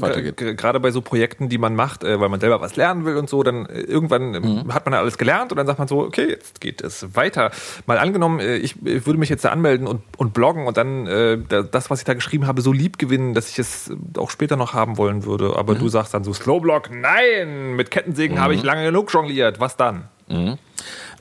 gerade 0.55 0.79
bei 0.79 0.91
so 0.91 1.01
Projekten, 1.01 1.49
die 1.49 1.57
man 1.57 1.75
macht, 1.75 2.03
äh, 2.03 2.19
weil 2.19 2.29
man 2.29 2.39
selber 2.39 2.62
was 2.62 2.75
lernen 2.75 3.05
will 3.05 3.17
und 3.17 3.29
so, 3.29 3.43
dann 3.43 3.65
äh, 3.65 3.79
irgendwann 3.81 4.33
ähm, 4.36 4.63
Mhm. 4.65 4.73
hat 4.73 4.86
man 4.86 4.93
ja 4.93 4.99
alles 4.99 5.17
gelernt 5.17 5.51
und 5.51 5.57
dann 5.57 5.67
sagt 5.67 5.79
man 5.79 5.88
so, 5.88 5.99
okay, 6.01 6.27
jetzt 6.29 6.62
geht 6.62 6.81
es 6.81 7.15
weiter. 7.15 7.51
Mal 7.86 7.97
angenommen, 7.97 8.39
äh, 8.39 8.57
ich 8.57 8.75
äh, 8.86 9.05
würde 9.05 9.19
mich 9.19 9.29
jetzt 9.29 9.43
da 9.45 9.49
anmelden 9.49 9.88
und, 9.88 10.01
und 10.17 10.33
bloggen 10.33 10.67
und 10.67 10.77
dann 10.77 11.07
äh, 11.07 11.38
da- 11.47 11.63
das, 11.63 11.89
was 11.89 11.99
ich 11.99 12.05
da 12.05 12.13
geschrieben 12.13 12.47
habe, 12.47 12.62
so 12.62 12.71
lieb 12.71 12.97
gewinnen, 12.99 13.33
dass 13.33 13.49
ich 13.49 13.60
es 13.60 13.91
auch 14.17 14.29
später 14.29 14.55
noch 14.57 14.73
haben 14.73 14.97
wollen 14.97 15.25
würde. 15.25 15.55
Aber 15.55 15.73
Mhm. 15.75 15.79
du 15.79 15.88
sagst 15.89 16.13
dann 16.13 16.23
so, 16.23 16.33
Slowblog, 16.33 16.89
nein, 16.91 17.75
mit 17.75 17.91
Kettensägen 17.91 18.39
habe 18.41 18.53
ich 18.53 18.63
lange 18.63 18.83
genug 18.86 19.12
jongliert. 19.13 19.60
Was 19.60 19.77
dann? 19.77 20.10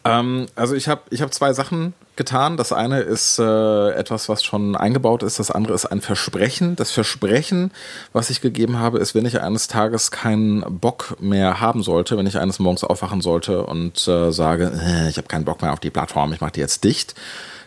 Ähm, 0.06 0.46
also 0.54 0.74
ich 0.74 0.88
habe 0.88 1.02
ich 1.10 1.22
hab 1.22 1.32
zwei 1.32 1.52
Sachen 1.52 1.94
getan. 2.16 2.56
Das 2.56 2.72
eine 2.72 3.00
ist 3.00 3.38
äh, 3.38 3.90
etwas, 3.90 4.28
was 4.28 4.42
schon 4.42 4.76
eingebaut 4.76 5.22
ist. 5.22 5.38
Das 5.38 5.50
andere 5.50 5.74
ist 5.74 5.86
ein 5.86 6.00
Versprechen. 6.00 6.76
Das 6.76 6.90
Versprechen, 6.90 7.70
was 8.12 8.30
ich 8.30 8.40
gegeben 8.40 8.78
habe, 8.78 8.98
ist, 8.98 9.14
wenn 9.14 9.26
ich 9.26 9.40
eines 9.40 9.68
Tages 9.68 10.10
keinen 10.10 10.62
Bock 10.80 11.16
mehr 11.20 11.60
haben 11.60 11.82
sollte, 11.82 12.16
wenn 12.16 12.26
ich 12.26 12.38
eines 12.38 12.58
Morgens 12.58 12.84
aufwachen 12.84 13.20
sollte 13.20 13.64
und 13.64 14.06
äh, 14.08 14.32
sage, 14.32 14.72
äh, 14.82 15.08
ich 15.08 15.18
habe 15.18 15.28
keinen 15.28 15.44
Bock 15.44 15.62
mehr 15.62 15.72
auf 15.72 15.80
die 15.80 15.90
Plattform, 15.90 16.32
ich 16.32 16.40
mache 16.40 16.52
die 16.52 16.60
jetzt 16.60 16.84
dicht, 16.84 17.14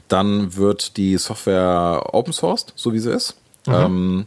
dann 0.07 0.55
wird 0.55 0.97
die 0.97 1.17
Software 1.17 2.09
open 2.13 2.33
sourced, 2.33 2.73
so 2.75 2.93
wie 2.93 2.99
sie 2.99 3.11
ist. 3.11 3.35
Ähm, 3.67 4.25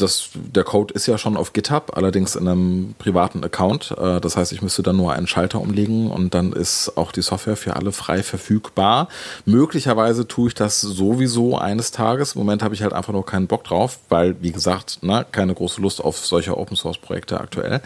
das, 0.00 0.30
der 0.34 0.64
Code 0.64 0.94
ist 0.94 1.06
ja 1.06 1.18
schon 1.18 1.36
auf 1.36 1.52
GitHub, 1.52 1.92
allerdings 1.96 2.36
in 2.36 2.48
einem 2.48 2.94
privaten 2.98 3.44
Account. 3.44 3.94
Äh, 3.98 4.20
Das 4.20 4.36
heißt, 4.36 4.52
ich 4.52 4.62
müsste 4.62 4.82
dann 4.82 4.96
nur 4.96 5.12
einen 5.12 5.26
Schalter 5.26 5.60
umlegen 5.60 6.10
und 6.10 6.34
dann 6.34 6.52
ist 6.52 6.96
auch 6.96 7.12
die 7.12 7.22
Software 7.22 7.56
für 7.56 7.76
alle 7.76 7.92
frei 7.92 8.22
verfügbar. 8.22 9.08
Möglicherweise 9.44 10.26
tue 10.26 10.48
ich 10.48 10.54
das 10.54 10.80
sowieso 10.80 11.56
eines 11.58 11.90
Tages. 11.90 12.34
Im 12.34 12.40
Moment 12.40 12.62
habe 12.62 12.74
ich 12.74 12.82
halt 12.82 12.92
einfach 12.92 13.12
nur 13.12 13.26
keinen 13.26 13.46
Bock 13.46 13.64
drauf, 13.64 13.98
weil, 14.08 14.36
wie 14.40 14.52
gesagt, 14.52 15.02
ne, 15.02 15.26
keine 15.30 15.54
große 15.54 15.80
Lust 15.80 16.02
auf 16.02 16.24
solche 16.24 16.56
Open 16.56 16.76
Source 16.76 16.98
Projekte 16.98 17.40
aktuell. 17.40 17.80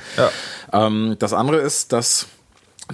Ähm, 0.73 1.17
das 1.19 1.33
andere 1.33 1.59
ist, 1.59 1.93
dass 1.93 2.27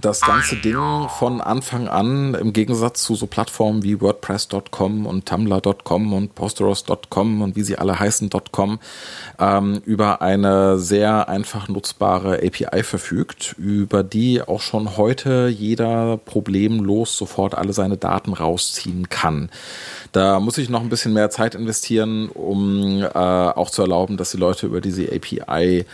das 0.01 0.21
ganze 0.21 0.57
Ding 0.57 1.09
von 1.19 1.41
Anfang 1.41 1.89
an 1.89 2.35
im 2.35 2.53
Gegensatz 2.53 3.03
zu 3.03 3.15
so 3.15 3.27
Plattformen 3.27 3.83
wie 3.83 4.01
WordPress.com 4.01 5.07
und 5.07 5.27
Tumblr.com 5.27 6.13
und 6.13 6.35
Posteros.com 6.35 7.43
und 7.43 7.57
wie 7.57 7.63
sie 7.63 7.79
alle 7.79 7.99
heißen.com 7.99 8.79
ähm, 9.39 9.83
über 9.85 10.23
eine 10.23 10.79
sehr 10.79 11.29
einfach 11.29 11.69
nutzbare 11.69 12.41
API 12.45 12.83
verfügt, 12.83 13.55
über 13.59 14.03
die 14.03 14.43
auch 14.43 14.61
schon 14.61 14.97
heute 14.97 15.49
jeder 15.49 16.19
problemlos 16.19 17.17
sofort 17.17 17.55
alle 17.55 17.73
seine 17.73 17.97
Daten 17.97 18.35
rausziehen 18.35 19.09
kann. 19.09 19.51
Da 20.13 20.39
muss 20.41 20.59
ich 20.59 20.69
noch 20.69 20.81
ein 20.81 20.89
bisschen 20.89 21.13
mehr 21.13 21.31
Zeit 21.31 21.55
investieren, 21.55 22.29
um 22.29 23.03
äh, 23.03 23.09
auch 23.09 23.71
zu 23.71 23.83
erlauben, 23.83 24.17
dass 24.17 24.31
die 24.31 24.37
Leute 24.37 24.67
über 24.67 24.81
diese 24.81 25.11
API 25.13 25.85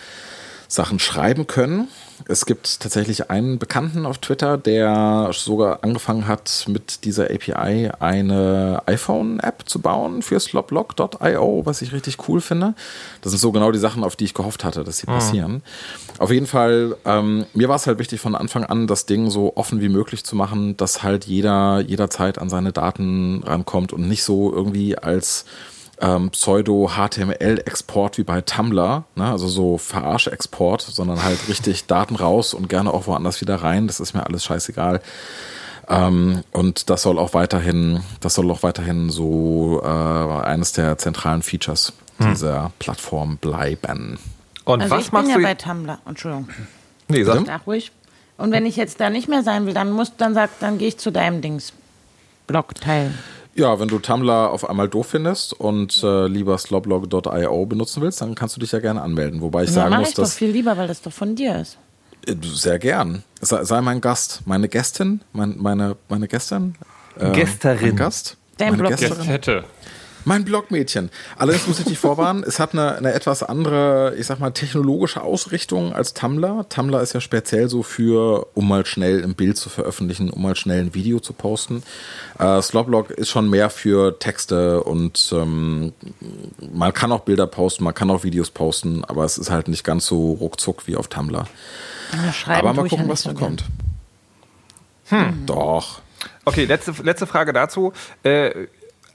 Sachen 0.69 0.99
schreiben 0.99 1.47
können. 1.47 1.89
Es 2.27 2.47
gibt 2.47 2.81
tatsächlich 2.81 3.31
einen 3.31 3.59
Bekannten 3.59 4.07
auf 4.07 4.19
Twitter, 4.19 4.57
der 4.57 5.31
sogar 5.33 5.81
angefangen 5.83 6.27
hat, 6.27 6.65
mit 6.69 7.05
dieser 7.05 7.25
API 7.25 7.91
eine 7.99 8.83
iPhone-App 8.87 9.65
zu 9.67 9.81
bauen 9.81 10.23
für 10.23 10.39
sloplog.io, 10.41 11.63
was 11.65 11.83
ich 11.83 11.93
richtig 11.93 12.29
cool 12.29 12.41
finde. 12.41 12.75
Das 13.21 13.33
sind 13.33 13.41
so 13.41 13.53
genau 13.53 13.73
die 13.73 13.79
Sachen, 13.79 14.05
auf 14.05 14.17
die 14.17 14.25
ich 14.25 14.35
gehofft 14.35 14.65
hatte, 14.65 14.85
dass 14.85 14.99
sie 14.99 15.07
passieren. 15.07 15.63
Auf 16.19 16.31
jeden 16.31 16.47
Fall, 16.47 16.97
ähm, 17.05 17.47
mir 17.53 17.69
war 17.69 17.77
es 17.77 17.87
halt 17.87 17.99
wichtig 17.99 18.21
von 18.21 18.35
Anfang 18.35 18.65
an, 18.65 18.87
das 18.87 19.07
Ding 19.07 19.31
so 19.31 19.57
offen 19.57 19.81
wie 19.81 19.89
möglich 19.89 20.25
zu 20.25 20.37
machen, 20.37 20.77
dass 20.77 21.03
halt 21.03 21.25
jeder 21.25 21.81
jederzeit 21.81 22.39
an 22.39 22.49
seine 22.49 22.73
Daten 22.73 23.43
rankommt 23.45 23.93
und 23.93 24.09
nicht 24.09 24.25
so 24.25 24.53
irgendwie 24.53 24.97
als 24.97 25.45
ähm, 26.01 26.31
Pseudo-HTML-Export 26.31 28.19
wie 28.19 28.25
bei 28.25 28.41
Tumblr, 28.41 29.05
ne? 29.15 29.31
also 29.31 29.49
so 29.49 29.79
Verarsche-Export, 29.79 30.83
sondern 30.83 31.23
halt 31.23 31.49
richtig 31.49 31.87
Daten 31.87 32.17
raus 32.17 32.55
und 32.55 32.69
gerne 32.69 32.93
auch 32.93 33.07
woanders 33.07 33.41
wieder 33.41 33.57
rein. 33.57 33.87
Das 33.87 34.01
ist 34.01 34.15
mir 34.15 34.25
alles 34.27 34.45
scheißegal. 34.45 35.01
Ähm, 35.89 36.43
und 36.53 36.89
das 36.91 37.03
soll 37.03 37.19
auch 37.19 37.35
weiterhin, 37.35 38.01
das 38.21 38.35
soll 38.35 38.51
auch 38.51 38.63
weiterhin 38.63 39.11
so 39.11 39.83
äh, 39.85 39.87
eines 39.87 40.73
der 40.73 40.99
zentralen 40.99 41.43
Features 41.43 41.93
dieser 42.21 42.73
Plattform 42.79 43.37
bleiben. 43.39 44.19
Und 44.65 44.83
Also 44.83 44.95
was 44.95 45.05
ich 45.05 45.11
bin 45.11 45.19
machst 45.21 45.31
ja 45.31 45.37
du? 45.37 45.43
bei 45.43 45.55
Tumblr. 45.55 45.99
Entschuldigung. 46.07 46.49
nee, 47.09 47.23
sag. 47.25 47.45
Sag 47.47 47.67
ruhig. 47.67 47.93
Und 48.37 48.51
wenn 48.51 48.67
ich 48.67 48.77
jetzt 48.77 48.99
da 49.01 49.11
nicht 49.11 49.29
mehr 49.29 49.43
sein 49.43 49.67
will, 49.67 49.75
dann 49.75 49.93
muss, 49.93 50.13
dann 50.17 50.33
sag, 50.35 50.51
dann 50.61 50.79
gehe 50.79 50.89
ich 50.89 50.99
zu 50.99 51.11
deinem 51.13 51.41
Dings. 51.41 51.73
Blog 52.47 52.75
teilen. 52.77 53.17
Ja, 53.57 53.79
wenn 53.79 53.89
du 53.89 53.99
Tumblr 54.01 54.51
auf 54.51 54.69
einmal 54.69 54.89
doof 54.89 55.09
findest 55.11 55.53
und 55.53 56.03
äh, 56.03 56.27
lieber 56.27 56.59
sloblog.io 56.59 57.67
benutzen 57.67 58.03
willst, 58.03 58.21
dann 58.21 58.35
kannst 58.35 58.57
du 58.57 58.61
dich 58.61 58.73
ja 58.73 58.81
gerne 58.81 59.01
anmelden. 59.03 59.41
Wobei 59.41 59.63
ich 59.63 59.69
Ja, 59.71 59.75
sagen 59.75 59.91
mach 59.91 59.99
muss, 60.01 60.09
ich 60.11 60.15
doch 60.17 60.23
dass 60.25 60.35
viel 60.35 60.51
lieber, 60.51 60.77
weil 60.77 60.89
das 60.89 61.03
doch 61.03 61.13
von 61.13 61.37
dir 61.37 61.61
ist. 61.61 61.79
Äh, 62.27 62.35
Sehr 62.43 62.79
gern. 62.81 63.23
Sei, 63.41 63.63
sei 63.65 63.81
mein 63.81 64.01
Gast. 64.01 64.41
Meine 64.47 64.69
Gästin? 64.69 65.21
Mein, 65.33 65.57
meine, 65.59 65.97
meine 66.09 66.27
Gästin? 66.27 66.75
Äh, 67.19 67.31
Gästerin. 67.33 67.89
Mein 67.91 67.97
Gast? 67.97 68.37
Dein 68.59 68.71
meine 68.71 68.83
Blog- 68.83 68.97
Gästerin? 68.99 69.25
Hätte. 69.25 69.65
Mein 70.25 70.45
Blogmädchen. 70.45 71.11
Allerdings 71.37 71.67
muss 71.67 71.79
ich 71.81 71.85
dich 71.85 71.99
vorwarnen, 71.99 72.45
es 72.45 72.59
hat 72.59 72.73
eine, 72.73 72.97
eine 72.97 73.13
etwas 73.13 73.43
andere, 73.43 74.15
ich 74.17 74.27
sag 74.27 74.41
mal, 74.41 74.51
technologische 74.51 75.23
Ausrichtung 75.23 75.93
als 75.93 76.15
Tumblr. 76.15 76.67
Tumblr 76.69 77.01
ist 77.03 77.13
ja 77.13 77.21
speziell 77.21 77.69
so 77.69 77.83
für, 77.83 78.47
um 78.55 78.69
mal 78.69 78.87
schnell 78.87 79.23
ein 79.23 79.35
Bild 79.35 79.57
zu 79.59 79.69
veröffentlichen, 79.69 80.31
um 80.31 80.43
mal 80.43 80.57
schnell 80.57 80.81
ein 80.81 80.95
Video 80.95 81.21
zu 81.21 81.33
posten. 81.35 81.83
Äh, 82.39 82.63
Sloblog 82.63 83.11
ist 83.11 83.31
schon 83.31 83.51
mehr 83.51 83.69
für 83.69 84.19
Texte 84.19 84.83
und 84.83 85.31
ähm, 85.33 85.93
man 86.73 86.93
kann 86.95 87.13
auch 87.13 87.21
Bilder 87.21 87.47
posten, 87.47 87.85
man 87.85 87.95
kann 87.95 88.11
auch 88.11 88.25
Videos 88.25 88.51
posten, 88.51 89.05
aber 89.05 89.25
es 89.25 89.37
ist 89.37 89.51
halt 89.51 89.69
nicht 89.69 89.85
ganz 89.85 90.07
so 90.07 90.33
ruckzuck 90.33 90.87
wie 90.87 90.97
auf 90.97 91.09
Tumblr. 91.09 91.47
Aber 92.13 92.33
schreiben 92.33 92.69
aber 92.69 92.75
mal 92.75 92.83
ja 92.85 92.89
gucken, 92.89 93.07
nicht 93.07 93.13
was 93.13 93.23
so 93.23 93.31
noch 93.31 93.39
gern. 93.39 93.57
kommt. 93.57 93.65
Hm. 95.07 95.47
Doch. 95.47 96.01
Okay, 96.47 96.65
letzte, 96.65 96.95
letzte 97.03 97.27
Frage 97.27 97.53
dazu. 97.53 97.93
Äh, 98.23 98.67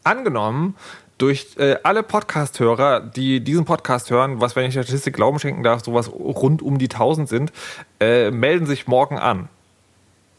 angenommen, 0.04 0.76
durch 1.18 1.48
äh, 1.58 1.76
alle 1.84 2.02
Podcast-Hörer, 2.02 3.02
die 3.02 3.42
diesen 3.42 3.66
Podcast 3.66 4.10
hören, 4.10 4.40
was, 4.42 4.56
wenn 4.56 4.66
ich 4.66 4.74
der 4.74 4.84
Statistik 4.84 5.16
Glauben 5.16 5.40
schenken 5.40 5.64
darf, 5.64 5.84
sowas 5.84 6.10
rund 6.10 6.62
um 6.62 6.78
die 6.80 6.90
1000 6.90 7.28
sind, 7.28 7.52
äh, 8.00 8.32
melden 8.32 8.66
sich 8.66 8.88
morgen 8.88 9.18
an. 9.18 9.50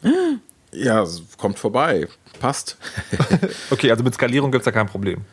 Ja, 0.72 1.02
es 1.02 1.22
kommt 1.36 1.58
vorbei. 1.58 2.06
Passt. 2.38 2.78
Okay, 3.72 3.90
also 3.90 4.04
mit 4.04 4.14
Skalierung 4.14 4.52
gibt 4.52 4.62
es 4.62 4.66
da 4.66 4.70
kein 4.70 4.86
Problem. 4.86 5.24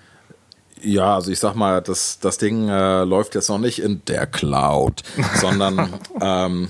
Ja, 0.81 1.15
also 1.15 1.31
ich 1.31 1.39
sag 1.39 1.55
mal, 1.55 1.81
das, 1.81 2.19
das 2.19 2.37
Ding 2.37 2.69
äh, 2.69 3.03
läuft 3.03 3.35
jetzt 3.35 3.49
noch 3.49 3.57
nicht 3.57 3.79
in 3.79 4.03
der 4.05 4.27
Cloud, 4.27 5.03
sondern 5.35 5.99
ähm, 6.21 6.69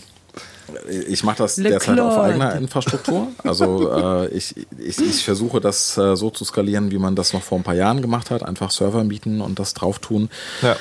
ich 1.09 1.23
mache 1.23 1.37
das 1.37 1.57
Le 1.57 1.69
derzeit 1.69 1.99
auf 1.99 2.13
Cloud. 2.13 2.25
eigener 2.25 2.55
Infrastruktur. 2.55 3.27
Also 3.43 3.91
äh, 3.91 4.27
ich, 4.29 4.55
ich, 4.77 4.99
ich 4.99 5.23
versuche 5.23 5.59
das 5.61 5.97
äh, 5.97 6.15
so 6.15 6.29
zu 6.29 6.45
skalieren, 6.45 6.91
wie 6.91 6.97
man 6.97 7.15
das 7.15 7.33
noch 7.33 7.43
vor 7.43 7.57
ein 7.57 7.63
paar 7.63 7.75
Jahren 7.75 8.01
gemacht 8.01 8.31
hat. 8.31 8.43
Einfach 8.43 8.71
Server 8.71 9.03
mieten 9.03 9.41
und 9.41 9.59
das 9.59 9.73
drauf 9.73 9.99
tun. 9.99 10.29
Ja. 10.61 10.75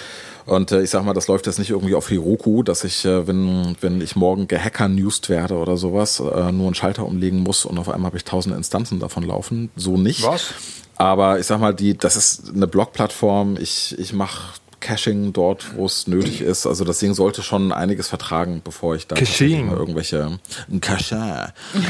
Und 0.47 0.71
äh, 0.71 0.83
ich 0.83 0.91
sag 0.91 1.05
mal, 1.05 1.13
das 1.13 1.27
läuft 1.27 1.47
jetzt 1.47 1.59
nicht 1.59 1.71
irgendwie 1.71 1.97
auf 1.97 2.09
Heroku, 2.09 2.63
dass 2.63 2.85
ich, 2.85 3.05
äh, 3.05 3.27
wenn, 3.27 3.77
wenn 3.81 4.01
ich 4.01 4.15
morgen 4.15 4.47
gehacker-newsed 4.47 5.29
werde 5.29 5.57
oder 5.57 5.77
sowas, 5.77 6.21
äh, 6.21 6.53
nur 6.53 6.67
einen 6.67 6.75
Schalter 6.75 7.05
umlegen 7.05 7.41
muss 7.41 7.65
und 7.65 7.79
auf 7.79 7.89
einmal 7.89 8.11
habe 8.11 8.17
ich 8.17 8.25
tausend 8.25 8.55
Instanzen 8.57 9.01
davon 9.01 9.25
laufen. 9.25 9.71
So 9.75 9.97
nicht. 9.97 10.23
Was? 10.23 10.55
Aber 10.95 11.41
ich 11.41 11.47
sag 11.47 11.61
mal, 11.61 11.75
die, 11.75 11.99
das 11.99 12.17
ist 12.17 12.55
eine 12.55 12.69
Blog-Plattform. 12.69 13.57
Ich, 13.61 13.99
ich 13.99 14.13
mache 14.13 14.55
Caching 14.81 15.33
dort, 15.33 15.75
wo 15.77 15.87
es 15.87 16.07
nötig 16.07 16.41
ist. 16.43 16.67
Also 16.67 16.85
das 16.85 16.99
Ding 16.99 17.15
sollte 17.15 17.43
schon 17.43 17.73
einiges 17.73 18.09
vertragen, 18.09 18.61
bevor 18.65 18.95
ich 18.95 19.07
da 19.07 19.17
irgendwelche 19.17 20.39
ein 20.71 20.81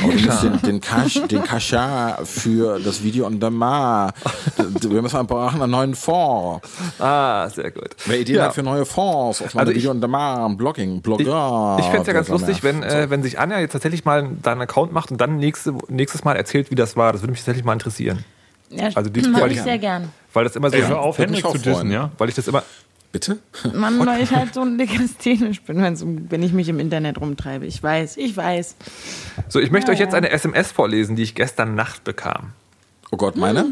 musst 0.02 0.42
den, 0.42 0.60
den, 0.62 0.80
Cache, 0.80 1.26
den 1.28 1.42
Cachin 1.42 2.24
für 2.24 2.78
das 2.80 3.02
Video 3.02 3.26
on 3.26 3.40
demand. 3.40 4.12
Wir 4.80 5.02
müssen 5.02 5.26
brauchen 5.26 5.60
einen 5.62 5.72
neuen 5.72 5.94
Fonds. 5.94 6.66
Ah, 6.98 7.48
sehr 7.50 7.70
gut. 7.70 7.90
Wer 8.06 8.20
Ideen 8.20 8.36
Ja. 8.36 8.44
hat 8.46 8.54
für 8.54 8.62
neue 8.62 8.86
Fonds 8.86 9.42
auf 9.42 9.56
Also 9.56 9.72
ich- 9.72 9.78
Video 9.78 9.90
on 9.90 10.00
demand, 10.00 10.56
Blogging, 10.56 10.96
Ich, 10.96 11.02
Blogger. 11.02 11.76
ich 11.80 11.86
fände 11.86 12.00
es 12.02 12.06
ja 12.06 12.12
ganz 12.12 12.28
lustig, 12.28 12.62
wenn, 12.62 12.82
äh, 12.82 13.10
wenn 13.10 13.22
sich 13.22 13.38
Anja 13.38 13.58
jetzt 13.58 13.72
tatsächlich 13.72 14.04
mal 14.04 14.28
deinen 14.42 14.62
Account 14.62 14.92
macht 14.92 15.10
und 15.10 15.20
dann 15.20 15.36
nächste, 15.38 15.74
nächstes 15.88 16.24
Mal 16.24 16.36
erzählt, 16.36 16.70
wie 16.70 16.74
das 16.76 16.96
war. 16.96 17.12
Das 17.12 17.22
würde 17.22 17.32
mich 17.32 17.40
tatsächlich 17.40 17.64
mal 17.64 17.72
interessieren. 17.74 18.24
Ja, 18.70 18.88
Also 18.94 19.10
die- 19.10 19.22
weil 19.34 19.52
ich 19.52 19.62
sehr 19.62 19.78
gern. 19.78 20.10
Weil 20.32 20.44
das 20.44 20.56
immer 20.56 20.70
so, 20.70 20.76
Ey, 20.76 20.82
hör 20.82 21.00
auf, 21.00 21.18
Henrik 21.18 21.44
auch 21.44 21.52
zu 21.52 21.58
dissen, 21.58 21.90
ja? 21.90 22.10
weil 22.18 22.28
ich 22.28 22.34
das 22.34 22.46
immer, 22.48 22.62
Bitte? 23.12 23.38
Mann, 23.72 24.04
weil 24.04 24.20
ich 24.22 24.34
halt 24.34 24.52
so 24.52 24.60
ein 24.60 24.76
legasthenisch 24.76 25.62
bin, 25.62 25.80
wenn's 25.80 26.04
wenn 26.04 26.42
ich 26.42 26.52
mich 26.52 26.68
im 26.68 26.80
Internet 26.80 27.18
rumtreibe. 27.18 27.64
Ich 27.64 27.82
weiß, 27.82 28.16
ich 28.18 28.36
weiß. 28.36 28.74
so, 29.48 29.58
ich 29.60 29.70
möchte 29.70 29.90
euch 29.92 29.98
jetzt 30.00 30.14
eine 30.14 30.28
SMS 30.30 30.70
vorlesen, 30.72 31.16
die 31.16 31.22
ich 31.22 31.34
gestern 31.34 31.74
Nacht 31.74 32.04
bekam. 32.04 32.52
Oh 33.12 33.16
Gott, 33.16 33.36
meine? 33.36 33.64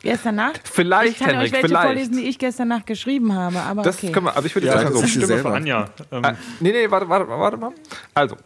Gestern 0.00 0.36
Nacht? 0.36 0.60
Vielleicht, 0.64 1.12
ich 1.14 1.18
kann 1.18 1.30
Henrik, 1.30 1.46
euch 1.46 1.52
welche 1.52 1.68
vielleicht. 1.68 1.84
vorlesen, 1.86 2.12
die 2.16 2.22
ich 2.28 2.38
gestern 2.38 2.68
Nacht 2.68 2.86
geschrieben 2.86 3.34
habe, 3.34 3.60
aber 3.60 3.82
Das 3.82 3.96
okay. 3.98 4.12
können 4.12 4.26
wir, 4.26 4.36
also 4.36 4.46
ich 4.46 4.54
würde 4.54 4.68
Ja, 4.68 4.74
sagen 4.78 4.92
so. 4.94 5.04
Stimme 5.06 5.26
selber. 5.26 5.42
von 5.42 5.52
Anja. 5.54 5.88
Ähm, 6.12 6.24
Ah, 6.24 6.34
nee, 6.60 6.70
nee, 6.72 6.88
warte, 6.90 7.08
warte, 7.08 7.28
warte 7.28 7.56
mal. 7.58 7.72
Also, 8.14 8.36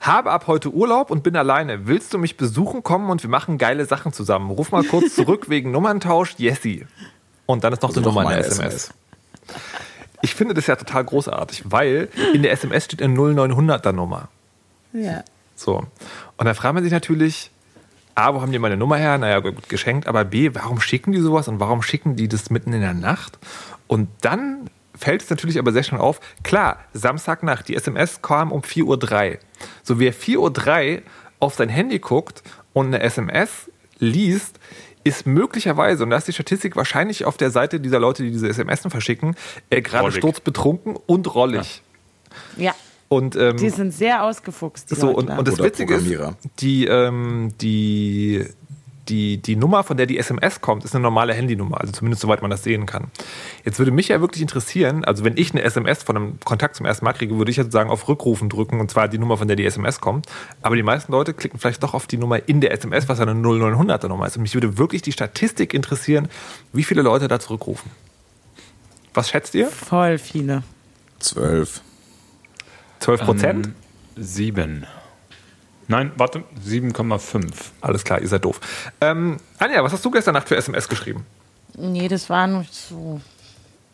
habe 0.00 0.30
ab 0.30 0.46
heute 0.46 0.70
Urlaub 0.72 1.10
und 1.10 1.22
bin 1.22 1.36
alleine. 1.36 1.86
Willst 1.86 2.12
du 2.14 2.18
mich 2.18 2.36
besuchen 2.36 2.82
kommen 2.82 3.10
und 3.10 3.22
wir 3.22 3.30
machen 3.30 3.58
geile 3.58 3.84
Sachen 3.84 4.12
zusammen? 4.12 4.50
Ruf 4.50 4.70
mal 4.70 4.84
kurz 4.84 5.14
zurück 5.14 5.48
wegen 5.48 5.70
Nummerntausch, 5.70 6.34
Jessie. 6.38 6.86
Und 7.46 7.64
dann 7.64 7.72
ist 7.72 7.82
noch 7.82 7.90
Also 7.90 8.00
die 8.00 8.06
noch 8.06 8.14
Nummer 8.14 8.30
in 8.30 8.36
der 8.36 8.46
SMS. 8.46 8.74
SMS. 8.74 8.94
Ich 10.20 10.34
finde 10.34 10.54
das 10.54 10.66
ja 10.66 10.76
total 10.76 11.04
großartig, 11.04 11.64
weil 11.66 12.08
in 12.34 12.42
der 12.42 12.52
SMS 12.52 12.84
steht 12.86 13.02
eine 13.02 13.14
0900er 13.14 13.92
Nummer. 13.92 14.28
ja. 14.92 15.22
So. 15.54 15.84
Und 16.36 16.46
da 16.46 16.54
fragt 16.54 16.74
man 16.74 16.84
sich 16.84 16.92
natürlich, 16.92 17.50
A, 18.14 18.32
wo 18.32 18.40
haben 18.40 18.52
die 18.52 18.60
meine 18.60 18.76
Nummer 18.76 18.96
her? 18.96 19.18
Naja, 19.18 19.40
gut, 19.40 19.68
geschenkt. 19.68 20.06
Aber 20.06 20.24
B, 20.24 20.50
warum 20.54 20.80
schicken 20.80 21.10
die 21.10 21.18
sowas 21.20 21.48
und 21.48 21.58
warum 21.58 21.82
schicken 21.82 22.14
die 22.14 22.28
das 22.28 22.48
mitten 22.50 22.72
in 22.72 22.80
der 22.80 22.94
Nacht? 22.94 23.38
Und 23.88 24.08
dann 24.20 24.70
fällt 24.98 25.22
es 25.22 25.30
natürlich 25.30 25.58
aber 25.58 25.72
sehr 25.72 25.82
schnell 25.82 26.00
auf, 26.00 26.20
klar, 26.42 26.78
Samstagnacht, 26.92 27.68
die 27.68 27.76
SMS 27.76 28.20
kam 28.22 28.52
um 28.52 28.62
4.03 28.62 29.32
Uhr. 29.32 29.38
So, 29.82 29.98
wer 29.98 30.12
4.03 30.12 30.96
Uhr 30.96 31.02
auf 31.40 31.54
sein 31.54 31.68
Handy 31.68 31.98
guckt 31.98 32.42
und 32.72 32.86
eine 32.86 33.00
SMS 33.00 33.70
liest, 33.98 34.58
ist 35.04 35.26
möglicherweise, 35.26 36.02
und 36.02 36.10
da 36.10 36.16
ist 36.16 36.28
die 36.28 36.32
Statistik 36.32 36.76
wahrscheinlich 36.76 37.24
auf 37.24 37.36
der 37.36 37.50
Seite 37.50 37.80
dieser 37.80 37.98
Leute, 37.98 38.22
die 38.22 38.30
diese 38.30 38.48
SMS 38.48 38.80
verschicken, 38.88 39.36
äh, 39.70 39.80
gerade 39.80 40.12
sturzbetrunken 40.12 40.96
und 41.06 41.34
rollig. 41.34 41.82
ja, 42.56 42.74
Und, 43.08 43.36
ähm, 43.36 43.56
die 43.56 43.70
sind 43.70 43.92
sehr 43.92 44.24
ausgefuchst, 44.24 44.90
die 44.90 44.96
so, 44.96 45.06
Leute. 45.06 45.18
und, 45.18 45.38
und 45.38 45.48
das 45.48 45.58
Witzige 45.58 45.94
ist, 45.94 46.06
die, 46.60 46.86
ähm, 46.86 47.54
die, 47.60 48.44
die, 49.08 49.38
die 49.38 49.56
Nummer, 49.56 49.84
von 49.84 49.96
der 49.96 50.06
die 50.06 50.18
SMS 50.18 50.60
kommt, 50.60 50.84
ist 50.84 50.94
eine 50.94 51.02
normale 51.02 51.34
Handynummer, 51.34 51.80
also 51.80 51.92
zumindest 51.92 52.22
soweit 52.22 52.42
man 52.42 52.50
das 52.50 52.62
sehen 52.62 52.86
kann. 52.86 53.08
Jetzt 53.64 53.78
würde 53.78 53.90
mich 53.90 54.08
ja 54.08 54.20
wirklich 54.20 54.42
interessieren, 54.42 55.04
also 55.04 55.24
wenn 55.24 55.36
ich 55.36 55.52
eine 55.52 55.62
SMS 55.62 56.02
von 56.02 56.16
einem 56.16 56.40
Kontakt 56.44 56.76
zum 56.76 56.86
ersten 56.86 57.04
Mal 57.04 57.12
kriege, 57.12 57.36
würde 57.38 57.50
ich 57.50 57.56
jetzt 57.56 57.72
sagen, 57.72 57.90
auf 57.90 58.08
Rückrufen 58.08 58.48
drücken 58.48 58.80
und 58.80 58.90
zwar 58.90 59.08
die 59.08 59.18
Nummer, 59.18 59.36
von 59.36 59.48
der 59.48 59.56
die 59.56 59.64
SMS 59.64 60.00
kommt. 60.00 60.26
Aber 60.62 60.76
die 60.76 60.82
meisten 60.82 61.12
Leute 61.12 61.34
klicken 61.34 61.58
vielleicht 61.58 61.82
doch 61.82 61.94
auf 61.94 62.06
die 62.06 62.18
Nummer 62.18 62.48
in 62.48 62.60
der 62.60 62.72
SMS, 62.72 63.08
was 63.08 63.20
eine 63.20 63.32
0900er 63.32 64.08
Nummer 64.08 64.26
ist. 64.26 64.36
Und 64.36 64.42
mich 64.42 64.54
würde 64.54 64.78
wirklich 64.78 65.02
die 65.02 65.12
Statistik 65.12 65.74
interessieren, 65.74 66.28
wie 66.72 66.84
viele 66.84 67.02
Leute 67.02 67.28
da 67.28 67.40
zurückrufen. 67.40 67.90
Was 69.14 69.30
schätzt 69.30 69.54
ihr? 69.54 69.68
Voll 69.68 70.18
viele. 70.18 70.62
Zwölf. 71.18 71.82
12 73.00 73.20
Prozent? 73.20 73.66
Ähm, 73.66 73.74
sieben. 74.16 74.86
Nein, 75.88 76.12
warte, 76.16 76.44
7,5. 76.66 77.50
Alles 77.80 78.04
klar, 78.04 78.20
ihr 78.20 78.28
seid 78.28 78.44
doof. 78.44 78.60
Ähm, 79.00 79.38
Anja, 79.58 79.82
was 79.82 79.92
hast 79.92 80.04
du 80.04 80.10
gestern 80.10 80.34
Nacht 80.34 80.48
für 80.48 80.56
SMS 80.56 80.88
geschrieben? 80.88 81.24
Nee, 81.76 82.08
das 82.08 82.28
war 82.28 82.46
nur 82.46 82.64
so. 82.70 83.20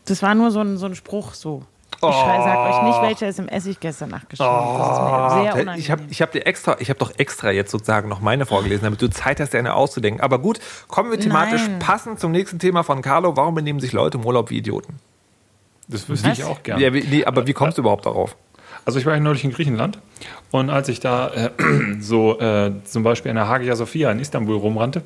Das 0.04 0.22
war 0.22 0.34
nur 0.34 0.50
so 0.50 0.60
ein, 0.60 0.76
so 0.76 0.86
ein 0.86 0.94
Spruch 0.94 1.34
so. 1.34 1.62
Ich 1.96 2.00
sag 2.00 2.58
euch 2.58 2.82
nicht, 2.82 3.02
welche 3.02 3.26
SMS 3.26 3.66
ich 3.66 3.80
gestern 3.80 4.10
Nacht 4.10 4.28
geschrieben 4.28 4.50
habe. 4.50 4.78
Das 4.78 4.88
ist 4.88 5.02
mir 5.02 5.42
sehr 5.42 5.52
unangenehm. 5.54 5.78
Ich 5.78 5.90
habe 5.90 6.02
ich 6.10 6.22
hab 6.22 6.32
dir 6.32 6.46
extra, 6.46 6.76
ich 6.80 6.90
habe 6.90 6.98
doch 6.98 7.12
extra 7.16 7.50
jetzt 7.50 7.70
sozusagen 7.70 8.08
noch 8.08 8.20
meine 8.20 8.44
vorgelesen, 8.44 8.84
damit 8.84 9.00
du 9.00 9.08
Zeit 9.08 9.40
hast, 9.40 9.54
dir 9.54 9.58
eine 9.58 9.74
auszudenken. 9.74 10.20
Aber 10.20 10.38
gut, 10.38 10.58
kommen 10.88 11.10
wir 11.10 11.18
thematisch 11.18 11.62
Nein. 11.66 11.78
passend 11.78 12.20
zum 12.20 12.32
nächsten 12.32 12.58
Thema 12.58 12.82
von 12.82 13.00
Carlo. 13.00 13.36
Warum 13.36 13.54
benehmen 13.54 13.80
sich 13.80 13.92
Leute 13.92 14.18
im 14.18 14.26
Urlaub 14.26 14.50
wie 14.50 14.58
Idioten? 14.58 14.98
Das 15.88 16.08
wüsste 16.08 16.30
Was? 16.30 16.38
ich 16.38 16.44
auch 16.44 16.62
gerne. 16.62 16.82
Ja, 16.82 16.90
nee, 16.90 17.24
aber 17.24 17.46
wie 17.46 17.52
kommst 17.52 17.78
du 17.78 17.82
überhaupt 17.82 18.06
darauf? 18.06 18.36
Also 18.84 18.98
ich 18.98 19.06
war 19.06 19.14
ja 19.14 19.20
neulich 19.20 19.44
in 19.44 19.52
Griechenland 19.52 19.98
und 20.50 20.70
als 20.70 20.88
ich 20.88 21.00
da 21.00 21.28
äh, 21.28 21.50
so 22.00 22.38
äh, 22.38 22.72
zum 22.84 23.02
Beispiel 23.02 23.30
in 23.30 23.36
der 23.36 23.48
Hagia 23.48 23.76
Sophia 23.76 24.10
in 24.10 24.18
Istanbul 24.18 24.56
rumrannte, 24.56 25.02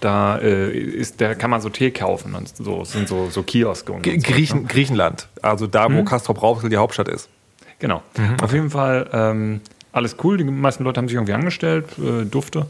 da 0.00 0.38
äh, 0.38 0.70
ist, 0.70 1.20
der 1.20 1.34
kann 1.34 1.50
man 1.50 1.60
so 1.60 1.68
Tee 1.68 1.90
kaufen 1.90 2.34
und 2.34 2.48
so 2.56 2.82
es 2.82 2.92
sind 2.92 3.08
so, 3.08 3.28
so 3.30 3.42
Kioske 3.42 3.92
und 3.92 4.02
G 4.02 4.18
so. 4.18 4.32
Griechen, 4.32 4.66
Griechenland, 4.66 5.28
also 5.42 5.66
da, 5.66 5.92
wo 5.92 6.04
Castrop 6.04 6.42
Rauxel 6.42 6.70
die 6.70 6.78
Hauptstadt 6.78 7.08
ist. 7.08 7.28
Genau. 7.80 8.02
Auf 8.42 8.52
jeden 8.52 8.70
Fall 8.70 9.08
ähm, 9.12 9.60
alles 9.92 10.16
cool. 10.22 10.36
Die 10.36 10.44
meisten 10.44 10.84
Leute 10.84 10.98
haben 10.98 11.08
sich 11.08 11.16
irgendwie 11.16 11.32
angestellt, 11.32 11.86
äh, 11.98 12.24
Dufte. 12.24 12.66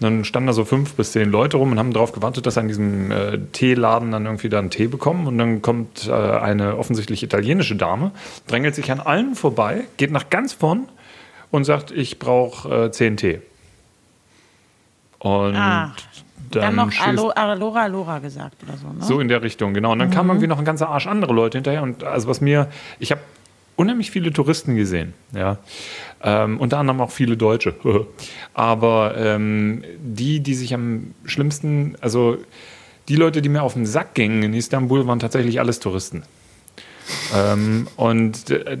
Dann 0.00 0.24
standen 0.24 0.48
da 0.48 0.52
so 0.52 0.64
fünf 0.64 0.94
bis 0.94 1.12
zehn 1.12 1.30
Leute 1.30 1.56
rum 1.56 1.72
und 1.72 1.78
haben 1.78 1.92
darauf 1.92 2.12
gewartet, 2.12 2.46
dass 2.46 2.54
sie 2.54 2.60
an 2.60 2.68
diesem 2.68 3.10
äh, 3.10 3.38
Teeladen 3.52 4.10
dann 4.10 4.26
irgendwie 4.26 4.48
da 4.48 4.58
einen 4.58 4.70
Tee 4.70 4.88
bekommen. 4.88 5.26
Und 5.26 5.38
dann 5.38 5.62
kommt 5.62 6.08
äh, 6.08 6.12
eine 6.12 6.76
offensichtlich 6.76 7.22
italienische 7.22 7.76
Dame, 7.76 8.10
drängelt 8.46 8.74
sich 8.74 8.90
an 8.90 9.00
allen 9.00 9.34
vorbei, 9.36 9.84
geht 9.96 10.10
nach 10.10 10.30
ganz 10.30 10.52
vorn 10.52 10.88
und 11.50 11.64
sagt, 11.64 11.90
ich 11.92 12.18
brauche 12.18 12.86
äh, 12.86 12.90
zehn 12.90 13.16
Tee. 13.16 13.40
Und 15.20 15.54
Ah, 15.56 15.94
dann, 16.50 16.62
Dann 16.62 16.74
noch 16.76 17.00
Alo, 17.00 17.30
Alora, 17.30 17.82
Alora 17.82 18.18
gesagt 18.18 18.62
oder 18.62 18.76
so, 18.76 18.86
ne? 18.88 19.02
so 19.02 19.20
in 19.20 19.28
der 19.28 19.42
Richtung, 19.42 19.74
genau. 19.74 19.92
Und 19.92 19.98
dann 20.00 20.10
kamen 20.10 20.30
irgendwie 20.30 20.46
noch 20.46 20.58
ein 20.58 20.64
ganzer 20.64 20.88
Arsch 20.88 21.06
andere 21.06 21.32
Leute 21.32 21.58
hinterher. 21.58 21.82
Und 21.82 22.04
also 22.04 22.28
was 22.28 22.40
mir, 22.40 22.68
ich 22.98 23.10
habe 23.10 23.20
unheimlich 23.76 24.10
viele 24.10 24.32
Touristen 24.32 24.76
gesehen, 24.76 25.14
ja. 25.34 25.58
Ähm, 26.22 26.58
unter 26.58 26.78
anderem 26.78 27.00
auch 27.00 27.10
viele 27.10 27.36
Deutsche. 27.36 27.74
Aber 28.54 29.14
ähm, 29.16 29.84
die, 29.98 30.40
die 30.40 30.54
sich 30.54 30.72
am 30.74 31.14
schlimmsten, 31.24 31.96
also 32.00 32.38
die 33.08 33.16
Leute, 33.16 33.42
die 33.42 33.48
mir 33.48 33.62
auf 33.62 33.74
den 33.74 33.86
Sack 33.86 34.14
gingen 34.14 34.42
in 34.42 34.54
Istanbul, 34.54 35.06
waren 35.06 35.18
tatsächlich 35.18 35.60
alles 35.60 35.80
Touristen. 35.80 36.22
Ähm, 37.34 37.86
und 37.96 38.50
äh, 38.50 38.78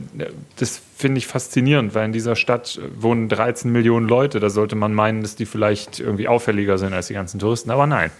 das 0.56 0.80
finde 0.96 1.18
ich 1.18 1.26
faszinierend, 1.26 1.94
weil 1.94 2.06
in 2.06 2.12
dieser 2.12 2.36
Stadt 2.36 2.80
wohnen 2.98 3.28
13 3.28 3.70
Millionen 3.70 4.08
Leute. 4.08 4.40
Da 4.40 4.48
sollte 4.48 4.76
man 4.76 4.94
meinen, 4.94 5.22
dass 5.22 5.36
die 5.36 5.46
vielleicht 5.46 6.00
irgendwie 6.00 6.28
auffälliger 6.28 6.78
sind 6.78 6.94
als 6.94 7.08
die 7.08 7.14
ganzen 7.14 7.38
Touristen, 7.38 7.70
aber 7.70 7.86
nein. 7.86 8.10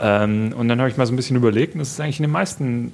Ähm, 0.00 0.52
und 0.56 0.68
dann 0.68 0.80
habe 0.80 0.90
ich 0.90 0.96
mal 0.96 1.06
so 1.06 1.12
ein 1.12 1.16
bisschen 1.16 1.36
überlegt, 1.36 1.74
und 1.74 1.80
das 1.80 1.92
ist 1.92 2.00
eigentlich 2.00 2.18
in 2.18 2.24
den 2.24 2.32
meisten 2.32 2.92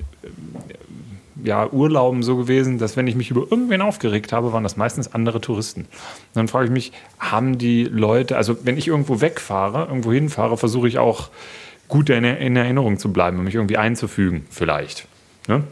ja, 1.45 1.71
Urlauben 1.71 2.23
so 2.23 2.37
gewesen, 2.37 2.79
dass 2.79 2.97
wenn 2.97 3.07
ich 3.07 3.15
mich 3.15 3.31
über 3.31 3.43
irgendwen 3.51 3.81
aufgeregt 3.81 4.33
habe, 4.33 4.53
waren 4.53 4.63
das 4.63 4.77
meistens 4.77 5.13
andere 5.15 5.41
Touristen. 5.41 5.83
Und 5.83 5.89
dann 6.35 6.49
frage 6.49 6.67
ich 6.67 6.71
mich, 6.71 6.93
haben 7.19 7.59
die 7.59 7.85
Leute, 7.85 8.37
also 8.37 8.57
wenn 8.65 8.77
ich 8.77 8.89
irgendwo 8.89 9.21
wegfahre, 9.21 9.87
irgendwo 9.87 10.13
hinfahre, 10.13 10.57
versuche 10.57 10.89
ich 10.89 10.99
auch 10.99 11.31
gut 11.89 12.11
in, 12.11 12.25
in 12.25 12.57
Erinnerung 12.57 12.99
zu 12.99 13.13
bleiben 13.13 13.39
und 13.39 13.45
mich 13.45 13.55
irgendwie 13.55 13.77
einzufügen, 13.77 14.47
vielleicht. 14.51 15.07
Ne? 15.47 15.65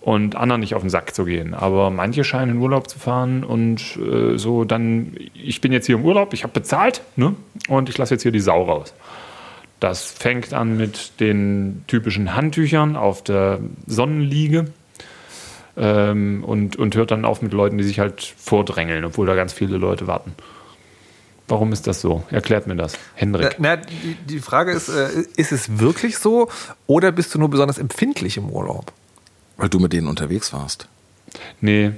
Und 0.00 0.36
anderen 0.36 0.60
nicht 0.60 0.74
auf 0.74 0.82
den 0.82 0.90
Sack 0.90 1.14
zu 1.14 1.24
gehen. 1.24 1.54
Aber 1.54 1.90
manche 1.90 2.24
scheinen 2.24 2.56
in 2.56 2.58
Urlaub 2.58 2.90
zu 2.90 2.98
fahren 2.98 3.44
und 3.44 3.96
äh, 3.96 4.36
so 4.36 4.64
dann, 4.64 5.16
ich 5.34 5.60
bin 5.60 5.72
jetzt 5.72 5.86
hier 5.86 5.96
im 5.96 6.04
Urlaub, 6.04 6.34
ich 6.34 6.42
habe 6.42 6.52
bezahlt 6.52 7.02
ne? 7.16 7.34
und 7.68 7.88
ich 7.88 7.96
lasse 7.96 8.14
jetzt 8.14 8.22
hier 8.22 8.32
die 8.32 8.40
Sau 8.40 8.64
raus. 8.64 8.94
Das 9.80 10.12
fängt 10.12 10.52
an 10.54 10.76
mit 10.76 11.18
den 11.18 11.82
typischen 11.88 12.36
Handtüchern 12.36 12.94
auf 12.94 13.24
der 13.24 13.58
Sonnenliege 13.86 14.66
ähm, 15.76 16.44
und, 16.44 16.76
und 16.76 16.94
hört 16.94 17.10
dann 17.10 17.24
auf 17.24 17.42
mit 17.42 17.52
Leuten, 17.52 17.78
die 17.78 17.84
sich 17.84 17.98
halt 17.98 18.22
vordrängeln, 18.22 19.04
obwohl 19.04 19.26
da 19.26 19.34
ganz 19.34 19.52
viele 19.52 19.76
Leute 19.78 20.06
warten. 20.06 20.34
Warum 21.48 21.72
ist 21.72 21.86
das 21.86 22.00
so? 22.00 22.22
Erklärt 22.30 22.66
mir 22.66 22.76
das, 22.76 22.94
Hendrik. 23.14 23.56
Na, 23.58 23.76
die, 23.76 24.16
die 24.26 24.38
Frage 24.38 24.72
ist, 24.72 24.88
äh, 24.88 25.08
ist 25.36 25.52
es 25.52 25.78
wirklich 25.78 26.18
so 26.18 26.48
oder 26.86 27.12
bist 27.12 27.34
du 27.34 27.38
nur 27.38 27.50
besonders 27.50 27.78
empfindlich 27.78 28.36
im 28.36 28.48
Urlaub? 28.48 28.92
Weil 29.56 29.68
du 29.68 29.78
mit 29.78 29.92
denen 29.92 30.06
unterwegs 30.06 30.52
warst. 30.52 30.88
Nee. 31.60 31.92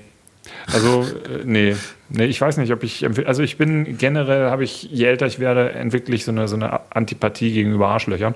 Also, 0.73 1.03
äh, 1.03 1.45
nee. 1.45 1.77
Nee, 2.09 2.25
ich 2.27 2.41
weiß 2.41 2.57
nicht, 2.59 2.73
ob 2.73 2.83
ich. 2.83 3.07
Also, 3.27 3.43
ich 3.43 3.57
bin 3.57 3.97
generell, 3.99 4.51
habe 4.51 4.65
ich, 4.65 4.85
je 4.85 5.07
älter 5.07 5.27
ich 5.27 5.39
werde, 5.39 5.73
entwickle 5.73 6.15
ich 6.15 6.25
so 6.25 6.33
eine, 6.33 6.49
so 6.49 6.57
eine 6.57 6.81
Antipathie 6.95 7.53
gegenüber 7.53 7.89
Arschlöchern. 7.89 8.35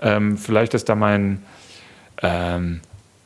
Ähm, 0.00 0.36
vielleicht 0.36 0.74
ist 0.74 0.88
da 0.88 0.94
mein 0.94 1.42
ähm, 2.22 2.80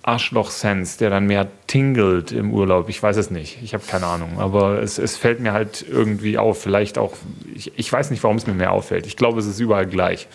Arschloch-Sense, 0.07 0.99
der 0.99 1.09
dann 1.11 1.27
mehr 1.27 1.49
tingelt 1.67 2.31
im 2.31 2.53
Urlaub. 2.53 2.89
Ich 2.91 3.03
weiß 3.03 3.17
es 3.17 3.31
nicht. 3.31 3.59
Ich 3.63 3.73
habe 3.73 3.83
keine 3.87 4.07
Ahnung. 4.07 4.39
Aber 4.39 4.83
es, 4.83 4.99
es 4.99 5.17
fällt 5.17 5.41
mir 5.41 5.53
halt 5.53 5.85
irgendwie 5.89 6.37
auf. 6.37 6.61
Vielleicht 6.61 6.99
auch. 6.99 7.13
Ich, 7.55 7.73
ich 7.79 7.91
weiß 7.91 8.11
nicht, 8.11 8.23
warum 8.23 8.37
es 8.37 8.47
mir 8.47 8.53
mehr 8.53 8.73
auffällt. 8.73 9.07
Ich 9.07 9.17
glaube, 9.17 9.41
es 9.41 9.47
ist 9.47 9.61
überall 9.61 9.87
gleich. 9.87 10.29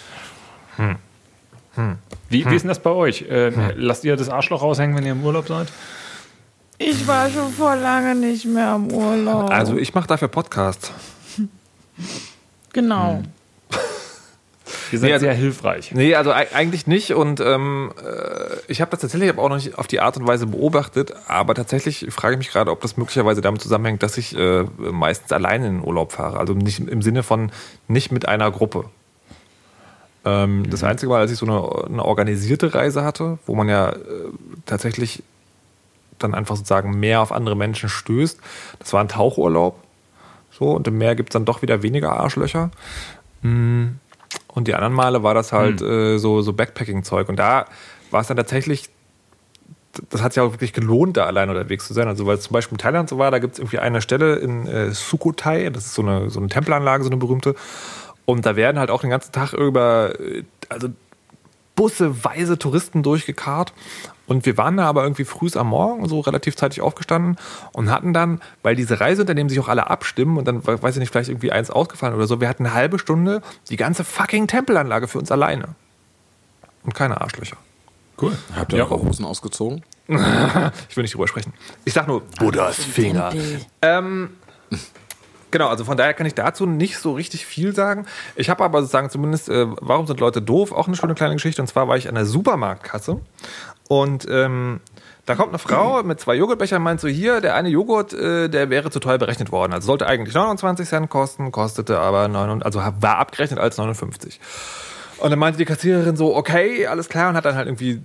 Wie, 2.29 2.45
wie 2.45 2.55
ist 2.55 2.63
denn 2.63 2.69
das 2.69 2.79
bei 2.79 2.89
euch? 2.89 3.21
Äh, 3.29 3.51
Lasst 3.75 4.03
ihr 4.03 4.15
das 4.15 4.29
Arschloch 4.29 4.61
raushängen, 4.61 4.97
wenn 4.97 5.05
ihr 5.05 5.11
im 5.11 5.23
Urlaub 5.23 5.47
seid? 5.47 5.67
Ich 6.77 7.05
war 7.07 7.29
schon 7.29 7.51
vor 7.51 7.75
lange 7.75 8.15
nicht 8.15 8.45
mehr 8.45 8.75
im 8.75 8.91
Urlaub. 8.91 9.51
Also 9.51 9.77
ich 9.77 9.93
mache 9.93 10.07
dafür 10.07 10.29
Podcasts. 10.29 10.91
genau. 12.73 13.21
Ihr 14.91 14.99
seid 14.99 15.07
Nee, 15.09 15.13
also- 15.13 15.25
sehr 15.25 15.33
hilfreich. 15.33 15.91
Nee, 15.93 16.15
also 16.15 16.31
eig- 16.31 16.53
eigentlich 16.53 16.87
nicht. 16.87 17.13
Und 17.13 17.39
ähm, 17.39 17.91
äh, 18.03 18.55
ich 18.67 18.81
habe 18.81 18.91
das 18.91 19.01
tatsächlich 19.01 19.29
aber 19.29 19.41
auch 19.43 19.49
noch 19.49 19.55
nicht 19.57 19.77
auf 19.77 19.87
die 19.87 19.99
Art 19.99 20.17
und 20.17 20.27
Weise 20.27 20.47
beobachtet. 20.47 21.13
Aber 21.27 21.53
tatsächlich 21.55 22.07
frage 22.09 22.33
ich 22.33 22.37
mich 22.39 22.49
gerade, 22.51 22.71
ob 22.71 22.81
das 22.81 22.97
möglicherweise 22.97 23.41
damit 23.41 23.61
zusammenhängt, 23.61 24.03
dass 24.03 24.17
ich 24.17 24.35
äh, 24.37 24.63
meistens 24.77 25.31
alleine 25.31 25.67
in 25.67 25.77
den 25.79 25.83
Urlaub 25.87 26.11
fahre. 26.11 26.39
Also 26.39 26.53
nicht 26.53 26.79
im 26.79 27.01
Sinne 27.01 27.23
von 27.23 27.51
nicht 27.87 28.11
mit 28.11 28.27
einer 28.27 28.49
Gruppe. 28.51 28.85
Ähm, 30.25 30.69
Das 30.69 30.83
einzige 30.83 31.09
Mal, 31.11 31.21
als 31.21 31.31
ich 31.31 31.37
so 31.37 31.45
eine, 31.45 31.85
eine 31.93 32.03
organisierte 32.05 32.73
Reise 32.73 33.03
hatte, 33.03 33.39
wo 33.45 33.55
man 33.55 33.69
ja 33.69 33.89
äh, 33.91 33.95
tatsächlich 34.65 35.23
dann 36.17 36.35
einfach 36.35 36.57
sozusagen 36.57 36.99
mehr 36.99 37.21
auf 37.21 37.31
andere 37.31 37.55
Menschen 37.55 37.87
stößt, 37.87 38.39
das 38.79 38.91
war 38.91 39.01
ein 39.01 39.07
Tauchurlaub. 39.07 39.81
So, 40.51 40.71
und 40.71 40.85
im 40.89 40.97
Meer 40.97 41.15
gibt 41.15 41.29
es 41.29 41.33
dann 41.33 41.45
doch 41.45 41.61
wieder 41.61 41.81
weniger 41.83 42.11
Arschlöcher. 42.19 42.71
Mm. 43.43 43.85
Und 44.47 44.67
die 44.67 44.75
anderen 44.75 44.93
Male 44.93 45.23
war 45.23 45.33
das 45.33 45.51
halt 45.51 45.81
äh, 45.81 46.17
so, 46.17 46.41
so 46.41 46.53
Backpacking-Zeug. 46.53 47.29
Und 47.29 47.37
da 47.37 47.65
war 48.11 48.21
es 48.21 48.27
dann 48.27 48.37
tatsächlich, 48.37 48.89
das 50.09 50.21
hat 50.21 50.33
sich 50.33 50.41
auch 50.41 50.51
wirklich 50.51 50.73
gelohnt, 50.73 51.17
da 51.17 51.25
allein 51.25 51.49
unterwegs 51.49 51.87
zu 51.87 51.93
sein. 51.93 52.07
Also, 52.07 52.25
weil 52.25 52.37
es 52.37 52.43
zum 52.43 52.53
Beispiel 52.53 52.75
in 52.75 52.79
Thailand 52.79 53.09
so 53.09 53.17
war, 53.17 53.31
da 53.31 53.39
gibt 53.39 53.53
es 53.53 53.59
irgendwie 53.59 53.79
eine 53.79 54.01
Stelle 54.01 54.35
in 54.35 54.67
äh, 54.67 54.91
Sukhothai, 54.91 55.69
das 55.69 55.85
ist 55.85 55.93
so 55.93 56.01
eine, 56.01 56.29
so 56.29 56.39
eine 56.39 56.49
Tempelanlage, 56.49 57.03
so 57.03 57.09
eine 57.09 57.17
berühmte. 57.17 57.55
Und 58.25 58.45
da 58.45 58.55
werden 58.55 58.79
halt 58.79 58.91
auch 58.91 59.01
den 59.01 59.09
ganzen 59.09 59.31
Tag 59.31 59.53
über, 59.53 60.19
äh, 60.19 60.43
also 60.67 60.89
busseweise 61.75 62.59
Touristen 62.59 63.03
durchgekarrt. 63.03 63.73
Und 64.29 64.45
wir 64.45 64.57
waren 64.57 64.77
da 64.77 64.85
aber 64.85 65.01
irgendwie 65.03 65.25
früh 65.25 65.49
am 65.55 65.67
Morgen, 65.69 66.07
so 66.07 66.19
relativ 66.19 66.55
zeitig 66.55 66.81
aufgestanden 66.81 67.37
und 67.73 67.89
hatten 67.89 68.13
dann, 68.13 68.41
weil 68.61 68.75
diese 68.75 68.99
Reiseunternehmen 68.99 69.49
sich 69.49 69.59
auch 69.59 69.67
alle 69.67 69.89
abstimmen 69.89 70.37
und 70.37 70.47
dann, 70.47 70.65
weiß 70.65 70.95
ich 70.95 70.99
nicht, 70.99 71.11
vielleicht 71.11 71.29
irgendwie 71.29 71.51
eins 71.51 71.71
ausgefallen 71.71 72.13
oder 72.13 72.27
so, 72.27 72.39
wir 72.39 72.47
hatten 72.47 72.65
eine 72.65 72.75
halbe 72.75 72.99
Stunde 72.99 73.41
die 73.69 73.75
ganze 73.75 74.03
fucking 74.03 74.45
Tempelanlage 74.45 75.07
für 75.07 75.17
uns 75.17 75.31
alleine. 75.31 75.69
Und 76.83 76.93
keine 76.93 77.19
Arschlöcher. 77.19 77.57
Cool. 78.21 78.37
Habt 78.55 78.71
ihr 78.71 78.77
Ja. 78.79 78.85
eure 78.85 79.01
Hosen 79.01 79.25
ausgezogen? 79.25 79.83
Ich 80.89 80.95
will 80.95 81.01
nicht 81.03 81.13
drüber 81.15 81.27
sprechen. 81.27 81.53
Ich 81.85 81.93
sag 81.93 82.07
nur, 82.07 82.21
Buddhas 82.39 82.75
Finger. 82.77 83.33
Ähm, 83.81 84.29
Genau, 85.51 85.67
also 85.67 85.83
von 85.83 85.97
daher 85.97 86.13
kann 86.13 86.27
ich 86.27 86.35
dazu 86.35 86.67
nicht 86.67 86.99
so 86.99 87.13
richtig 87.13 87.43
viel 87.43 87.73
sagen. 87.73 88.05
Ich 88.35 88.51
habe 88.51 88.63
aber 88.63 88.81
sozusagen 88.81 89.09
zumindest, 89.09 89.49
äh, 89.49 89.65
warum 89.81 90.05
sind 90.05 90.19
Leute 90.19 90.43
doof, 90.43 90.71
auch 90.71 90.85
eine 90.85 90.95
schöne 90.95 91.15
kleine 91.15 91.33
Geschichte. 91.33 91.59
Und 91.59 91.67
zwar 91.67 91.87
war 91.87 91.97
ich 91.97 92.07
an 92.07 92.13
der 92.13 92.27
Supermarktkasse 92.27 93.19
und 93.89 94.25
ähm, 94.29 94.79
da 95.25 95.35
kommt 95.35 95.49
eine 95.49 95.57
Frau 95.59 96.01
mit 96.03 96.19
zwei 96.19 96.35
Joghurtbechern 96.35 96.77
und 96.77 96.83
meint 96.83 97.01
so, 97.01 97.07
hier, 97.07 97.41
der 97.41 97.55
eine 97.55 97.69
Joghurt, 97.69 98.13
äh, 98.13 98.47
der 98.49 98.69
wäre 98.69 98.91
zu 98.91 98.99
teuer 98.99 99.17
berechnet 99.17 99.51
worden. 99.51 99.73
Also 99.73 99.87
sollte 99.87 100.05
eigentlich 100.07 100.33
29 100.33 100.87
Cent 100.87 101.09
kosten, 101.09 101.51
kostete 101.51 101.99
aber 101.99 102.27
9, 102.27 102.63
also 102.63 102.79
war 102.79 103.17
abgerechnet 103.17 103.59
als 103.59 103.77
59. 103.77 104.39
Und 105.17 105.31
dann 105.31 105.39
meinte 105.39 105.57
die 105.57 105.65
Kassiererin 105.65 106.15
so, 106.15 106.35
okay, 106.35 106.87
alles 106.87 107.09
klar, 107.09 107.29
und 107.29 107.35
hat 107.35 107.45
dann 107.45 107.55
halt 107.55 107.67
irgendwie 107.67 108.01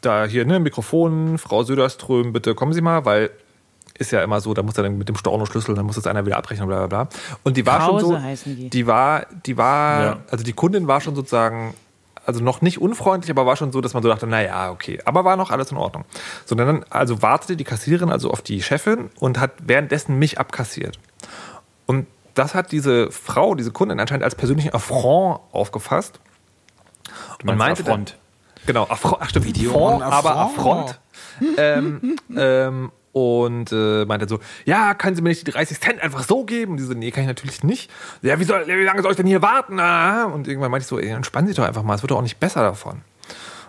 da 0.00 0.24
hier, 0.24 0.46
ne, 0.46 0.60
Mikrofon, 0.60 1.36
Frau 1.36 1.62
Söderström, 1.64 2.32
bitte 2.32 2.54
kommen 2.54 2.72
Sie 2.72 2.80
mal, 2.80 3.04
weil 3.04 3.30
ist 3.98 4.10
ja 4.10 4.22
immer 4.22 4.40
so, 4.40 4.54
da 4.54 4.62
muss 4.62 4.76
er 4.76 4.82
dann 4.84 4.98
mit 4.98 5.08
dem 5.08 5.16
Stornoschlüssel, 5.16 5.74
dann 5.74 5.86
muss 5.86 5.94
das 5.96 6.06
einer 6.06 6.26
wieder 6.26 6.36
abrechnen, 6.36 6.66
bla 6.66 6.86
bla 6.86 7.04
bla. 7.04 7.08
Und 7.44 7.56
die 7.56 7.64
war 7.66 7.78
Krause 7.78 8.06
schon 8.06 8.36
so, 8.36 8.44
die. 8.50 8.70
die 8.70 8.86
war, 8.86 9.26
die 9.46 9.56
war, 9.56 10.02
Ja. 10.04 10.16
also 10.30 10.44
die 10.44 10.52
Kundin 10.52 10.88
war 10.88 11.00
schon 11.00 11.14
sozusagen, 11.14 11.74
also 12.26 12.42
noch 12.42 12.62
nicht 12.62 12.80
unfreundlich, 12.80 13.30
aber 13.30 13.46
war 13.46 13.56
schon 13.56 13.72
so, 13.72 13.80
dass 13.80 13.94
man 13.94 14.02
so 14.02 14.08
dachte, 14.08 14.26
naja, 14.26 14.70
okay, 14.70 14.98
aber 15.04 15.24
war 15.24 15.36
noch 15.36 15.50
alles 15.50 15.70
in 15.70 15.76
Ordnung. 15.76 16.04
So, 16.44 16.54
dann 16.54 16.84
also 16.90 17.22
wartete 17.22 17.56
die 17.56 17.64
Kassiererin 17.64 18.10
also 18.10 18.30
auf 18.30 18.42
die 18.42 18.62
Chefin 18.62 19.10
und 19.20 19.38
hat 19.38 19.52
währenddessen 19.62 20.18
mich 20.18 20.38
abkassiert. 20.38 20.98
Und 21.86 22.06
das 22.34 22.54
hat 22.54 22.72
diese 22.72 23.10
Frau, 23.10 23.54
diese 23.54 23.70
Kundin 23.70 24.00
anscheinend 24.00 24.24
als 24.24 24.34
persönlichen 24.34 24.74
Affront 24.74 25.40
aufgefasst. 25.52 26.20
Du 27.38 27.46
meinst 27.46 27.58
meinte 27.58 27.82
Affront. 27.82 28.16
Genau, 28.66 28.84
Affront, 28.84 29.18
ach 29.20 29.28
stimmt, 29.28 29.46
Video 29.46 29.70
Affront, 29.70 29.96
und 29.96 30.02
aber 30.02 30.36
Affront. 30.36 31.00
Affront. 31.38 31.58
ähm, 31.58 32.16
ähm, 32.36 32.92
und 33.14 33.70
äh, 33.72 34.04
meinte 34.04 34.28
so, 34.28 34.40
ja, 34.64 34.92
können 34.92 35.14
Sie 35.14 35.22
mir 35.22 35.28
nicht 35.28 35.46
die 35.46 35.52
30 35.52 35.80
Cent 35.80 36.02
einfach 36.02 36.24
so 36.24 36.44
geben? 36.44 36.72
Und 36.72 36.78
die 36.78 36.82
so, 36.82 36.94
nee, 36.94 37.12
kann 37.12 37.22
ich 37.22 37.28
natürlich 37.28 37.62
nicht. 37.62 37.90
Ja, 38.22 38.40
wie, 38.40 38.44
soll, 38.44 38.66
wie 38.66 38.84
lange 38.84 39.02
soll 39.02 39.12
ich 39.12 39.16
denn 39.16 39.26
hier 39.26 39.40
warten? 39.40 39.78
Ah. 39.78 40.24
Und 40.24 40.48
irgendwann 40.48 40.72
meinte 40.72 40.82
ich 40.82 40.88
so, 40.88 40.98
ey, 40.98 41.10
entspannen 41.10 41.48
Sie 41.48 41.54
doch 41.54 41.64
einfach 41.64 41.84
mal, 41.84 41.94
es 41.94 42.02
wird 42.02 42.10
doch 42.10 42.18
auch 42.18 42.22
nicht 42.22 42.40
besser 42.40 42.62
davon. 42.62 42.94
Und 42.94 43.02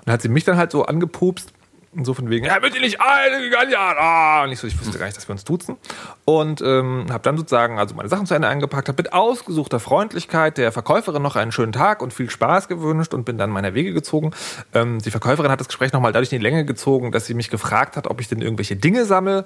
dann 0.08 0.14
hat 0.14 0.22
sie 0.24 0.30
mich 0.30 0.44
dann 0.44 0.58
halt 0.58 0.72
so 0.72 0.86
angepupst 0.86 1.54
und 1.96 2.06
so 2.06 2.14
von 2.14 2.30
wegen, 2.30 2.46
ja, 2.46 2.60
bitte 2.60 2.80
nicht 2.80 3.00
ein, 3.00 3.70
ja. 3.70 4.44
Und 4.44 4.52
ich 4.52 4.60
so, 4.60 4.68
ich 4.68 4.80
wusste 4.80 4.98
gar 4.98 5.06
nicht, 5.06 5.18
dass 5.18 5.28
wir 5.28 5.34
uns 5.34 5.44
duzen. 5.44 5.78
Und 6.26 6.62
ähm, 6.62 7.06
habe 7.10 7.24
dann 7.24 7.38
sozusagen 7.38 7.80
also 7.80 7.96
meine 7.96 8.10
Sachen 8.10 8.26
zu 8.26 8.34
Ende 8.34 8.48
eingepackt, 8.48 8.88
habe 8.88 9.02
mit 9.02 9.14
ausgesuchter 9.14 9.80
Freundlichkeit 9.80 10.58
der 10.58 10.72
Verkäuferin 10.72 11.22
noch 11.22 11.36
einen 11.36 11.52
schönen 11.52 11.72
Tag 11.72 12.02
und 12.02 12.14
viel 12.14 12.30
Spaß 12.30 12.68
gewünscht 12.68 13.14
und 13.14 13.24
bin 13.24 13.38
dann 13.38 13.50
meiner 13.50 13.74
Wege 13.74 13.94
gezogen. 13.94 14.32
Ähm, 14.74 15.02
die 15.02 15.12
Verkäuferin 15.12 15.52
hat 15.52 15.60
das 15.60 15.68
Gespräch 15.68 15.94
nochmal 15.94 16.12
dadurch 16.12 16.32
in 16.32 16.40
die 16.40 16.44
Länge 16.44 16.66
gezogen, 16.66 17.12
dass 17.12 17.26
sie 17.26 17.34
mich 17.34 17.50
gefragt 17.50 17.96
hat, 17.96 18.08
ob 18.08 18.20
ich 18.20 18.28
denn 18.28 18.42
irgendwelche 18.42 18.76
Dinge 18.76 19.06
sammle. 19.06 19.46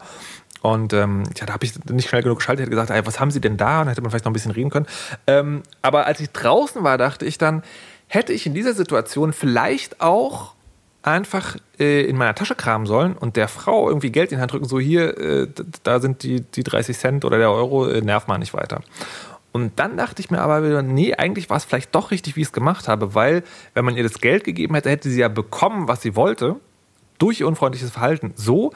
Und 0.61 0.93
ähm, 0.93 1.23
ja, 1.37 1.45
da 1.45 1.53
habe 1.53 1.65
ich 1.65 1.73
nicht 1.85 2.09
schnell 2.09 2.23
genug 2.23 2.39
geschaltet, 2.39 2.63
hätte 2.63 2.71
gesagt, 2.71 2.89
ey, 2.89 3.05
was 3.05 3.19
haben 3.19 3.31
Sie 3.31 3.39
denn 3.39 3.57
da? 3.57 3.79
Und 3.79 3.85
dann 3.85 3.87
hätte 3.89 4.01
man 4.01 4.11
vielleicht 4.11 4.25
noch 4.25 4.31
ein 4.31 4.33
bisschen 4.33 4.51
reden 4.51 4.69
können. 4.69 4.87
Ähm, 5.27 5.63
aber 5.81 6.05
als 6.05 6.19
ich 6.19 6.31
draußen 6.31 6.83
war, 6.83 6.97
dachte 6.97 7.25
ich 7.25 7.37
dann, 7.37 7.63
hätte 8.07 8.33
ich 8.33 8.45
in 8.45 8.53
dieser 8.53 8.73
Situation 8.73 9.31
vielleicht 9.31 10.01
auch 10.01 10.53
einfach 11.01 11.55
äh, 11.79 12.03
in 12.05 12.17
meiner 12.17 12.35
Tasche 12.35 12.55
kramen 12.55 12.85
sollen 12.85 13.13
und 13.13 13.35
der 13.35 13.47
Frau 13.47 13.87
irgendwie 13.87 14.11
Geld 14.11 14.31
in 14.31 14.37
die 14.37 14.41
Hand 14.41 14.51
drücken, 14.51 14.65
so 14.65 14.79
hier, 14.79 15.17
äh, 15.17 15.47
da 15.83 15.99
sind 15.99 16.23
die, 16.23 16.41
die 16.41 16.63
30 16.63 16.97
Cent 16.97 17.25
oder 17.25 17.37
der 17.37 17.51
Euro, 17.51 17.87
äh, 17.87 18.01
nerv 18.01 18.27
mal 18.27 18.37
nicht 18.37 18.53
weiter. 18.53 18.81
Und 19.51 19.79
dann 19.79 19.97
dachte 19.97 20.21
ich 20.21 20.29
mir 20.29 20.41
aber 20.41 20.63
wieder, 20.63 20.81
nee, 20.81 21.15
eigentlich 21.15 21.49
war 21.49 21.57
es 21.57 21.65
vielleicht 21.65 21.95
doch 21.95 22.11
richtig, 22.11 22.35
wie 22.35 22.41
ich 22.41 22.47
es 22.47 22.53
gemacht 22.53 22.87
habe, 22.87 23.15
weil 23.15 23.43
wenn 23.73 23.85
man 23.85 23.95
ihr 23.95 24.03
das 24.03 24.19
Geld 24.19 24.43
gegeben 24.43 24.75
hätte, 24.75 24.89
hätte 24.89 25.09
sie 25.09 25.19
ja 25.19 25.27
bekommen, 25.27 25.87
was 25.87 26.01
sie 26.01 26.15
wollte, 26.15 26.57
durch 27.17 27.39
ihr 27.39 27.47
unfreundliches 27.47 27.89
Verhalten. 27.91 28.33
So 28.35 28.71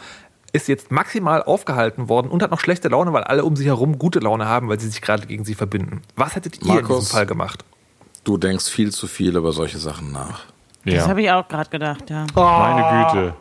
ist 0.51 0.67
jetzt 0.67 0.91
maximal 0.91 1.43
aufgehalten 1.43 2.09
worden 2.09 2.30
und 2.30 2.41
hat 2.41 2.51
noch 2.51 2.59
schlechte 2.59 2.88
Laune, 2.88 3.13
weil 3.13 3.24
alle 3.24 3.43
um 3.43 3.55
sie 3.55 3.65
herum 3.65 3.99
gute 3.99 4.19
Laune 4.19 4.47
haben, 4.47 4.69
weil 4.69 4.80
sie 4.80 4.88
sich 4.88 5.01
gerade 5.01 5.28
gegen 5.28 5.45
sie 5.45 5.55
verbinden. 5.55 6.01
Was 6.15 6.36
hättet 6.36 6.57
ihr 6.57 6.61
in 6.61 6.67
Markus. 6.67 6.99
diesem 6.99 7.15
Fall 7.15 7.26
gemacht? 7.26 7.65
Du 8.24 8.38
denkst 8.38 8.69
viel 8.69 8.91
zu 8.91 9.07
viel 9.07 9.36
über 9.36 9.51
solche 9.51 9.80
Sachen 9.80 10.11
nach. 10.11 10.52
Das 10.86 10.93
Ja. 10.95 11.07
habe 11.07 11.21
ich 11.21 11.31
auch 11.31 11.47
gerade 11.47 11.69
gedacht, 11.69 12.09
ja. 12.09 12.25
Meine 12.36 13.11
Güte. 13.13 13.34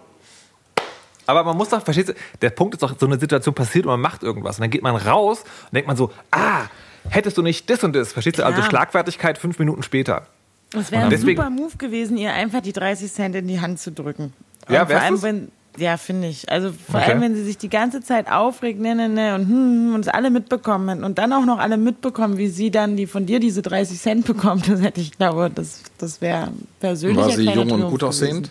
Aber 1.26 1.44
man 1.44 1.56
muss 1.56 1.68
doch, 1.68 1.82
verstehst 1.82 2.10
du, 2.10 2.14
der 2.40 2.50
Punkt 2.50 2.74
ist 2.74 2.82
doch, 2.82 2.94
so 2.98 3.06
eine 3.06 3.18
Situation 3.18 3.54
passiert 3.54 3.86
und 3.86 3.92
man 3.92 4.00
macht 4.00 4.22
irgendwas. 4.22 4.56
Und 4.58 4.62
dann 4.62 4.70
geht 4.70 4.82
man 4.82 4.96
raus 4.96 5.44
und 5.66 5.74
denkt 5.74 5.86
man 5.86 5.96
so, 5.96 6.10
ah, 6.30 6.62
hättest 7.08 7.38
du 7.38 7.42
nicht 7.42 7.68
das 7.70 7.82
und 7.84 7.94
das, 7.94 8.12
verstehst 8.12 8.38
du? 8.38 8.44
Also. 8.44 8.62
Schlagfertigkeit 8.62 9.38
fünf 9.38 9.58
Minuten 9.58 9.82
später. 9.82 10.26
Es 10.74 10.90
wäre 10.90 11.04
ein 11.04 11.10
deswegen- 11.10 11.36
super 11.40 11.50
Move 11.50 11.76
gewesen, 11.76 12.16
ihr 12.16 12.32
einfach 12.32 12.60
die 12.60 12.72
30 12.72 13.12
Cent 13.12 13.34
in 13.36 13.46
die 13.46 13.60
Hand 13.60 13.78
zu 13.78 13.92
drücken. 13.92 14.32
Ja, 14.68 14.86
vor 14.86 15.00
allem, 15.00 15.22
wenn, 15.22 15.52
ja, 15.78 15.96
finde 15.96 16.28
ich. 16.28 16.50
Also 16.50 16.70
vor 16.72 17.00
Okay. 17.00 17.12
allem, 17.12 17.20
wenn 17.22 17.34
sie 17.34 17.44
sich 17.44 17.58
die 17.58 17.68
ganze 17.68 18.02
Zeit 18.02 18.30
aufregt, 18.30 18.80
ne, 18.80 18.94
ne, 18.94 19.08
ne, 19.08 19.34
und, 19.34 19.48
hm, 19.48 19.48
hm, 19.88 19.94
und 19.94 20.00
es 20.02 20.08
alle 20.08 20.30
mitbekommen 20.30 21.02
und 21.04 21.18
dann 21.18 21.32
auch 21.32 21.44
noch 21.44 21.58
alle 21.58 21.76
mitbekommen, 21.76 22.36
wie 22.38 22.48
sie 22.48 22.70
dann, 22.70 22.96
die 22.96 23.06
von 23.06 23.26
dir 23.26 23.40
diese 23.40 23.62
30 23.62 23.98
Cent 23.98 24.26
bekommt, 24.26 24.68
das 24.68 24.82
hätte 24.82 25.00
ich, 25.00 25.12
glaube, 25.12 25.50
das, 25.54 25.82
das 25.98 26.20
wäre 26.20 26.48
persönlich. 26.80 27.16
War 27.18 27.30
sie 27.30 27.50
jung 27.50 27.70
und 27.70 27.88
gut 27.88 28.02
aussehend? 28.02 28.50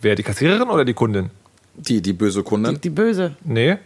Wer, 0.00 0.14
die 0.14 0.22
Kassiererin 0.22 0.68
oder 0.68 0.84
die 0.84 0.94
Kundin? 0.94 1.30
Die, 1.74 2.00
die 2.00 2.12
böse 2.12 2.42
Kundin? 2.42 2.74
Die, 2.74 2.80
die 2.80 2.90
Böse. 2.90 3.36
Nee. 3.44 3.76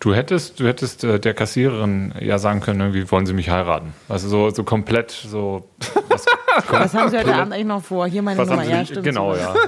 Du 0.00 0.14
hättest, 0.14 0.60
du 0.60 0.66
hättest 0.66 1.04
äh, 1.04 1.18
der 1.18 1.34
Kassiererin 1.34 2.14
ja 2.20 2.38
sagen 2.38 2.60
können, 2.60 2.80
irgendwie 2.80 3.10
wollen 3.10 3.26
sie 3.26 3.32
mich 3.32 3.50
heiraten. 3.50 3.94
Also 4.08 4.28
so, 4.28 4.50
so 4.50 4.64
komplett 4.64 5.10
so. 5.10 5.68
Was, 6.08 6.26
Was 6.70 6.94
haben 6.94 7.10
sie 7.10 7.18
heute 7.18 7.34
Abend 7.34 7.52
eigentlich 7.52 7.66
noch 7.66 7.82
vor? 7.82 8.06
Hier 8.06 8.22
meine 8.22 8.38
was 8.38 8.48
Nummer. 8.48 8.64
Ja, 8.64 8.84
stimmt. 8.84 9.04
genau, 9.04 9.34
ja. 9.34 9.54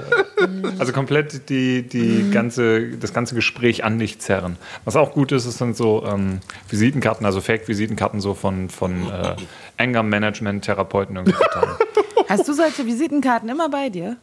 Also 0.77 0.91
komplett 0.91 1.49
die, 1.49 1.87
die 1.87 2.29
ganze, 2.29 2.89
das 2.97 3.13
ganze 3.13 3.33
Gespräch 3.33 3.83
an 3.83 3.97
dich 3.97 4.19
zerren. 4.19 4.57
Was 4.83 4.95
auch 4.95 5.13
gut 5.13 5.31
ist, 5.31 5.45
es 5.45 5.57
sind 5.57 5.75
so 5.75 6.05
ähm, 6.05 6.39
Visitenkarten, 6.69 7.25
also 7.25 7.41
Fake-Visitenkarten 7.41 8.19
so 8.19 8.33
von, 8.33 8.69
von 8.69 9.09
äh, 9.09 9.35
Anger-Management-Therapeuten 9.77 11.15
irgendwie. 11.15 11.37
Hast 12.29 12.47
du 12.47 12.53
solche 12.53 12.85
Visitenkarten 12.85 13.49
immer 13.49 13.69
bei 13.69 13.89
dir? 13.89 14.17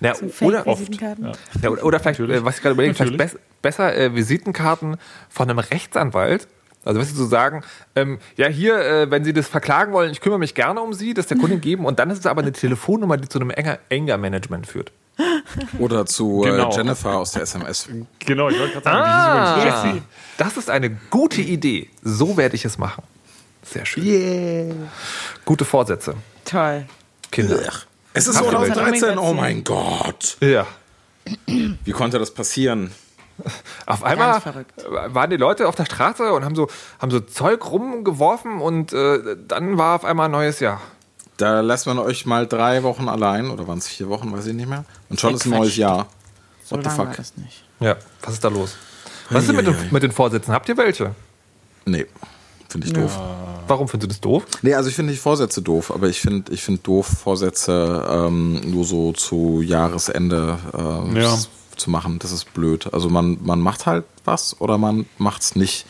Na, 0.00 0.14
So 0.14 0.26
oder, 0.46 0.62
Fake-Visitenkarten? 0.64 1.32
ja, 1.62 1.70
oder, 1.70 1.84
oder 1.84 2.00
vielleicht, 2.00 2.20
äh, 2.20 2.44
was 2.44 2.56
ich 2.56 2.62
gerade 2.62 2.74
überlege, 2.74 2.94
vielleicht 2.94 3.12
Natürlich. 3.12 3.32
bess, 3.34 3.40
besser 3.62 3.96
äh, 3.96 4.14
Visitenkarten 4.14 4.96
von 5.28 5.48
einem 5.50 5.58
Rechtsanwalt. 5.58 6.48
Also, 6.84 7.00
weißt 7.00 7.10
du, 7.12 7.16
so 7.16 7.26
sagen, 7.26 7.62
ähm, 7.96 8.18
ja, 8.36 8.46
hier, 8.48 8.78
äh, 8.78 9.10
wenn 9.10 9.24
Sie 9.24 9.32
das 9.32 9.48
verklagen 9.48 9.92
wollen, 9.92 10.10
ich 10.12 10.20
kümmere 10.20 10.38
mich 10.38 10.54
gerne 10.54 10.80
um 10.80 10.94
Sie, 10.94 11.12
das 11.12 11.26
der 11.26 11.36
Kundin 11.36 11.60
geben 11.62 11.84
und 11.84 11.98
dann 11.98 12.08
ist 12.10 12.20
es 12.20 12.26
aber 12.26 12.40
eine 12.42 12.52
Telefonnummer, 12.52 13.16
die 13.16 13.28
zu 13.28 13.38
einem 13.40 13.50
Anger- 13.50 13.78
Anger-Management 13.92 14.66
führt. 14.66 14.92
Oder 15.80 16.06
zu 16.06 16.42
Genau. 16.42 16.70
äh, 16.70 16.76
Jennifer 16.76 17.16
aus 17.16 17.32
der 17.32 17.42
SMS. 17.42 17.88
genau, 18.20 18.48
ich 18.48 18.58
wollte 18.58 18.74
gerade 18.80 18.84
sagen, 18.84 19.04
die 19.04 19.10
hieß 19.10 19.56
übrigens 19.64 19.84
Jessie. 19.84 20.02
Das 20.38 20.56
ist 20.56 20.70
eine 20.70 20.90
gute 21.10 21.42
Idee. 21.42 21.90
So 22.02 22.36
werde 22.36 22.54
ich 22.54 22.64
es 22.64 22.78
machen. 22.78 23.02
Sehr 23.64 23.84
schön. 23.84 24.88
Gute 25.44 25.64
Vorsätze, 25.64 26.14
Toll. 26.44 26.86
Kinder. 27.32 27.58
Es 28.18 28.26
ist 28.26 28.36
Habt 28.36 28.46
ihr 28.46 28.58
2013, 28.74 29.18
oh 29.18 29.32
mein 29.32 29.64
Gott. 29.64 30.36
Ja. 30.40 30.66
Wie 31.46 31.92
konnte 31.92 32.18
das 32.18 32.32
passieren? 32.32 32.90
Auf 33.86 34.02
einmal 34.02 34.42
waren 35.06 35.30
die 35.30 35.36
Leute 35.36 35.68
auf 35.68 35.76
der 35.76 35.84
Straße 35.84 36.32
und 36.32 36.44
haben 36.44 36.56
so, 36.56 36.68
haben 36.98 37.10
so 37.12 37.20
Zeug 37.20 37.70
rumgeworfen 37.70 38.60
und 38.60 38.92
äh, 38.92 39.36
dann 39.46 39.78
war 39.78 39.94
auf 39.94 40.04
einmal 40.04 40.26
ein 40.26 40.32
neues 40.32 40.58
Jahr. 40.58 40.80
Da 41.36 41.60
lässt 41.60 41.86
man 41.86 41.98
euch 42.00 42.26
mal 42.26 42.48
drei 42.48 42.82
Wochen 42.82 43.08
allein, 43.08 43.48
oder 43.50 43.68
waren 43.68 43.78
es 43.78 43.86
vier 43.86 44.08
Wochen, 44.08 44.32
weiß 44.32 44.46
ich 44.46 44.54
nicht 44.54 44.68
mehr. 44.68 44.84
Und 45.08 45.20
schon 45.20 45.30
Ja, 45.30 45.36
ist 45.36 45.44
ein 45.46 45.50
neues. 45.50 45.76
Jahr. 45.76 46.08
So 46.64 46.76
What 46.76 46.84
the 46.84 46.90
fuck? 46.90 47.16
das 47.16 47.36
nicht. 47.36 47.62
Ja, 47.78 47.94
was 48.22 48.34
ist 48.34 48.44
da 48.44 48.48
los? 48.48 48.74
Was 49.30 49.42
ist 49.42 49.48
denn 49.50 49.56
mit, 49.56 49.66
den, 49.68 49.76
mit 49.92 50.02
den 50.02 50.10
Vorsätzen? 50.10 50.52
Habt 50.52 50.68
ihr 50.68 50.76
welche? 50.76 51.14
Nee, 51.84 52.06
finde 52.68 52.86
ich 52.88 52.92
doof. 52.92 53.16
Warum 53.68 53.88
findest 53.88 54.04
du 54.04 54.14
das 54.14 54.20
doof? 54.20 54.44
Nee, 54.62 54.74
also 54.74 54.88
ich 54.88 54.94
finde 54.96 55.12
nicht 55.12 55.20
Vorsätze 55.20 55.62
doof, 55.62 55.92
aber 55.94 56.08
ich 56.08 56.20
finde 56.20 56.52
ich 56.52 56.62
find 56.62 56.86
doof, 56.86 57.06
Vorsätze 57.06 58.06
ähm, 58.10 58.60
nur 58.70 58.84
so 58.84 59.12
zu 59.12 59.60
Jahresende 59.62 60.58
ähm, 60.76 61.16
Ja. 61.16 61.36
zu 61.76 61.90
machen. 61.90 62.18
Das 62.18 62.32
ist 62.32 62.52
blöd. 62.54 62.92
Also 62.92 63.08
man, 63.08 63.38
man 63.42 63.60
macht 63.60 63.86
halt 63.86 64.04
was 64.24 64.60
oder 64.60 64.78
man 64.78 65.06
macht 65.18 65.42
es 65.42 65.56
nicht. 65.56 65.86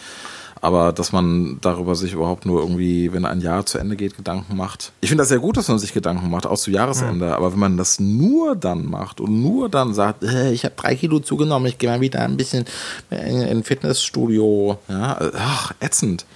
Aber 0.61 0.93
dass 0.93 1.12
man 1.12 1.59
darüber 1.61 1.95
sich 1.95 2.14
überhaupt 2.14 2.45
nur 2.45 2.61
irgendwie, 2.61 3.12
wenn 3.12 3.24
ein 3.24 3.41
Jahr 3.41 3.64
zu 3.64 3.79
Ende 3.79 3.95
geht, 3.95 4.16
Gedanken 4.16 4.57
macht. 4.57 4.91
Ich 5.01 5.09
finde 5.09 5.22
das 5.22 5.29
sehr 5.29 5.39
gut, 5.39 5.57
dass 5.57 5.68
man 5.68 5.79
sich 5.79 5.93
Gedanken 5.95 6.31
macht, 6.31 6.47
auch 6.47 6.59
zu 6.59 6.72
Jahresende. 6.72 7.37
Aber 7.37 7.53
wenn 7.53 7.61
man 7.61 7.76
das 7.76 8.01
nur 8.01 8.57
dann 8.57 8.85
macht 8.85 9.20
und 9.20 9.41
nur 9.41 9.68
dann 9.68 9.95
sagt, 9.95 10.24
äh, 10.24 10.51
ich 10.51 10.64
habe 10.64 10.74
drei 10.76 10.97
Kilo 10.97 11.20
zugenommen, 11.20 11.68
ich 11.68 11.79
gehe 11.79 11.89
mal 11.89 12.01
wieder 12.01 12.22
ein 12.22 12.37
bisschen 12.37 12.64
in 13.11 13.18
in 13.18 13.59
ein 13.59 13.62
Fitnessstudio. 13.62 14.79
Ja, 14.89 15.20
äh, 15.20 15.31
ach, 15.39 15.74
ätzend. 15.79 16.26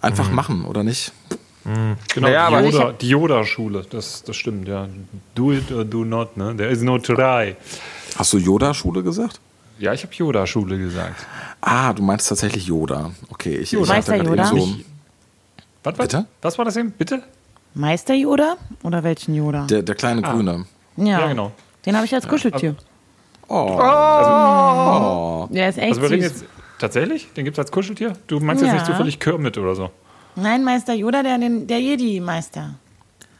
Einfach 0.00 0.30
machen, 0.30 0.64
oder 0.64 0.82
nicht? 0.82 1.12
Genau, 1.64 2.26
Naja, 2.28 2.46
aber 2.46 2.62
die 2.62 2.68
ich 2.68 2.74
Yoda- 2.74 2.92
die 2.92 3.08
Yoda-Schule, 3.10 3.84
das, 3.90 4.22
das 4.22 4.34
stimmt, 4.34 4.66
ja. 4.66 4.88
Do 5.34 5.52
it 5.52 5.70
or 5.70 5.84
do 5.84 6.04
not, 6.04 6.36
ne? 6.36 6.56
There 6.56 6.70
is 6.70 6.80
no 6.82 6.98
try. 6.98 7.54
Hast 8.16 8.32
du 8.32 8.38
Yoda-Schule 8.38 9.02
gesagt? 9.02 9.38
Ja, 9.78 9.92
ich 9.92 10.02
habe 10.02 10.14
Yoda-Schule 10.14 10.78
gesagt. 10.78 11.26
Ah, 11.60 11.92
du 11.92 12.02
meinst 12.02 12.28
tatsächlich 12.28 12.66
Yoda. 12.66 13.10
Okay, 13.30 13.54
ich, 13.56 13.60
ich 13.62 13.72
Yoda. 13.72 13.92
Meister 13.94 14.16
grad 14.18 14.26
Yoda? 14.26 14.44
so, 14.46 14.56
Was, 14.56 14.74
was, 15.84 15.96
Bitte? 15.98 16.26
was 16.42 16.56
war 16.58 16.64
das 16.64 16.76
eben? 16.76 16.90
Bitte? 16.92 17.22
Meister 17.74 18.14
Yoda 18.14 18.56
oder 18.82 19.02
welchen 19.04 19.34
Yoda? 19.34 19.66
der, 19.66 19.82
der 19.82 19.94
kleine 19.94 20.22
Grüne. 20.22 20.64
Ja, 20.96 21.28
genau. 21.28 21.52
Den 21.86 21.94
habe 21.96 22.04
ich 22.06 22.14
als 22.14 22.26
Kuscheltier. 22.26 22.74
Oh. 23.48 25.46
Der 25.50 25.68
ist 25.68 25.78
echt 25.78 25.88
Also 25.90 26.02
wir 26.02 26.10
reden 26.10 26.22
süß. 26.22 26.40
jetzt, 26.42 26.44
Tatsächlich? 26.80 27.28
Den 27.34 27.44
gibt 27.44 27.56
es 27.56 27.58
als 27.62 27.70
Kuscheltier? 27.70 28.14
Du 28.26 28.40
meinst 28.40 28.62
Ja. 28.62 28.68
jetzt 28.72 28.78
nicht 28.78 28.86
zufällig 28.86 29.20
Kermit 29.20 29.56
oder 29.58 29.74
so? 29.76 29.90
Nein, 30.34 30.64
Meister 30.64 30.94
Yoda, 30.94 31.22
der, 31.22 31.38
der 31.38 31.80
Jedi-Meister. 31.80 32.74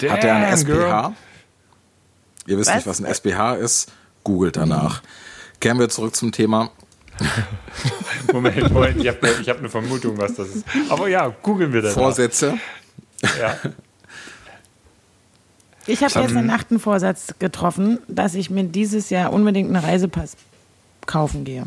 Hat 0.09 0.23
der 0.23 0.35
ein 0.35 0.43
Damn, 0.51 0.65
girl. 0.65 0.87
SPH? 0.89 1.13
Ihr 2.47 2.59
wisst 2.59 2.69
Was? 2.71 2.77
nicht, 2.77 2.87
was 2.87 3.01
ein 3.01 3.07
SPH 3.07 3.55
ist? 3.55 3.93
Googelt 4.25 4.57
danach. 4.57 5.03
Kehren 5.61 5.79
wir 5.79 5.89
zurück 5.89 6.15
zum 6.17 6.33
Thema. 6.33 6.71
Moment, 8.33 8.73
Moment, 8.73 8.97
ich 8.99 9.09
habe 9.09 9.29
ich 9.41 9.49
hab 9.49 9.59
eine 9.59 9.69
Vermutung, 9.69 10.17
was 10.19 10.35
das 10.35 10.49
ist. 10.49 10.65
Aber 10.89 11.09
ja, 11.09 11.29
googeln 11.43 11.73
wir 11.73 11.83
das. 11.83 11.95
Vorsätze. 11.95 12.59
Ja. 13.23 13.57
Ich 15.87 16.03
habe 16.03 16.21
jetzt 16.21 16.37
einen 16.37 16.51
achten 16.51 16.79
Vorsatz 16.79 17.35
getroffen, 17.39 17.99
dass 18.09 18.35
ich 18.35 18.51
mir 18.51 18.65
dieses 18.65 19.11
Jahr 19.11 19.33
unbedingt 19.33 19.69
einen 19.75 19.83
Reisepass 19.85 20.37
kaufen 21.07 21.45
gehe, 21.45 21.65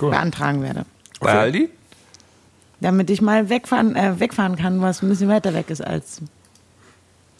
Cool. 0.00 0.10
beantragen 0.10 0.62
werde. 0.62 0.84
Bei 1.20 1.32
Aldi? 1.38 1.68
Damit 2.80 3.10
ich 3.10 3.20
mal 3.20 3.48
wegfahren, 3.50 3.94
äh, 3.94 4.18
wegfahren 4.18 4.56
kann, 4.56 4.80
was 4.80 5.02
ein 5.02 5.08
bisschen 5.08 5.28
weiter 5.28 5.52
weg 5.52 5.68
ist 5.68 5.84
als. 5.84 6.22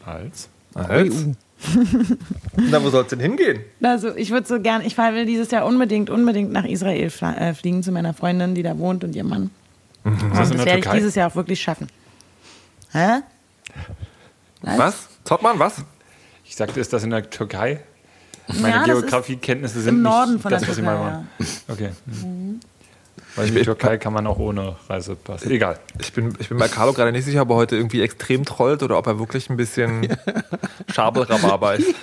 Als? 0.04 0.48
Als? 0.74 1.14
Na, 2.56 2.82
wo 2.82 2.90
soll's 2.90 3.08
denn 3.08 3.20
hingehen? 3.20 3.61
Also 3.82 4.14
ich 4.16 4.30
würde 4.30 4.46
so 4.46 4.61
gern, 4.61 4.82
ich 4.82 4.96
will 4.96 5.26
dieses 5.26 5.50
Jahr 5.50 5.66
unbedingt, 5.66 6.08
unbedingt 6.11 6.52
nach 6.52 6.64
Israel 6.64 7.11
äh, 7.20 7.54
fliegen 7.54 7.82
zu 7.82 7.92
meiner 7.92 8.14
Freundin, 8.14 8.54
die 8.54 8.62
da 8.62 8.78
wohnt 8.78 9.04
und 9.04 9.14
ihrem 9.14 9.28
Mann. 9.28 9.50
Und 10.04 10.20
das 10.30 10.38
das 10.38 10.50
in 10.50 10.56
der 10.58 10.66
werde 10.66 10.78
ich 10.80 10.88
dieses 10.88 11.14
Jahr 11.14 11.30
auch 11.30 11.36
wirklich 11.36 11.61
schaffen. 11.61 11.88
Hä? 12.92 13.20
Was? 14.62 15.08
Zottmann, 15.24 15.58
was? 15.58 15.84
Ich 16.44 16.56
sagte, 16.56 16.80
ist 16.80 16.92
das 16.92 17.04
in 17.04 17.11
der 17.11 17.28
Türkei? 17.28 17.80
Meine 18.61 18.76
Ja, 18.76 18.84
Geografiekenntnisse 18.84 19.80
sind 19.80 19.96
im 19.96 20.02
Norden 20.02 20.32
nicht 20.34 20.42
von 20.42 20.50
das, 20.50 20.62
der 20.62 20.70
was 20.70 20.78
ich 20.78 20.84
Türkei. 20.84 20.98
mal 21.00 21.24
Ja. 21.38 21.46
Okay. 21.70 21.90
Weil 23.36 23.48
in 23.48 23.54
die 23.54 23.62
Türkei 23.62 23.96
kann 23.98 24.12
man 24.12 24.26
auch 24.26 24.38
ohne 24.38 24.74
Reisepass. 24.88 25.44
Egal. 25.46 25.78
Ich 26.00 26.12
bin, 26.12 26.34
ich 26.38 26.48
bin 26.48 26.58
bei 26.58 26.68
Carlo 26.68 26.92
gerade 26.92 27.12
nicht 27.12 27.24
sicher, 27.24 27.42
ob 27.42 27.50
er 27.50 27.56
heute 27.56 27.76
irgendwie 27.76 28.02
extrem 28.02 28.44
trollt 28.44 28.82
oder 28.82 28.98
ob 28.98 29.06
er 29.06 29.18
wirklich 29.18 29.48
ein 29.50 29.56
bisschen 29.56 30.08
Schabelrhabarber 30.92 31.76
ist. 31.76 31.94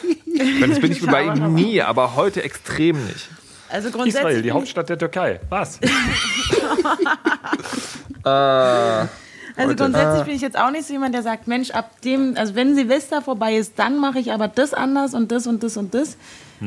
Wenn 0.60 0.70
das 0.70 0.80
bin 0.80 0.92
ich 0.92 1.06
bei 1.06 1.24
ihm 1.26 1.54
nie, 1.54 1.82
aber 1.82 2.16
heute 2.16 2.44
extrem 2.44 3.06
nicht. 3.06 3.28
Also 3.70 3.90
grundsätzlich. 3.92 4.16
Israel, 4.22 4.36
die 4.38 4.42
bin 4.44 4.48
ich- 4.50 4.54
Hauptstadt 4.54 4.90
der 4.90 4.98
Türkei. 4.98 5.40
Was? 5.50 5.80
Also 9.60 9.76
grundsätzlich 9.76 10.24
bin 10.26 10.36
ich 10.36 10.42
jetzt 10.42 10.58
auch 10.58 10.70
nicht 10.70 10.86
so 10.86 10.94
jemand, 10.94 11.16
der 11.16 11.24
sagt, 11.24 11.48
Mensch, 11.48 11.72
ab 11.72 12.02
dem, 12.02 12.36
also 12.38 12.54
wenn 12.56 12.76
Silvester 12.76 13.22
vorbei 13.24 13.56
ist, 13.56 13.74
dann 13.78 14.00
mache 14.00 14.20
ich 14.20 14.32
aber 14.32 14.48
das 14.48 14.74
anders 14.74 15.14
und 15.16 15.32
das 15.32 15.48
und 15.48 15.64
das 15.64 15.78
und 15.78 15.94
das. 15.96 16.16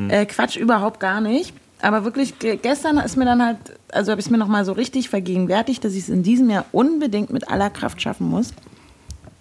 Äh, 0.09 0.27
Quatsch, 0.27 0.57
überhaupt 0.57 0.99
gar 1.01 1.21
nicht. 1.21 1.55
Aber 1.83 2.05
wirklich, 2.05 2.39
ge- 2.39 2.59
gestern 2.61 2.99
ist 2.99 3.17
mir 3.17 3.25
dann 3.25 3.45
halt, 3.45 3.57
also 3.93 4.11
habe 4.11 4.21
ich 4.21 4.27
es 4.27 4.31
mir 4.31 4.39
nochmal 4.39 4.65
so 4.65 4.73
richtig 4.73 5.09
vergegenwärtigt, 5.09 5.83
dass 5.85 5.95
ich 5.95 6.01
es 6.05 6.09
in 6.09 6.23
diesem 6.23 6.51
Jahr 6.51 6.65
unbedingt 6.73 7.31
mit 7.31 7.49
aller 7.49 7.71
Kraft 7.71 8.01
schaffen 8.03 8.29
muss. 8.29 8.53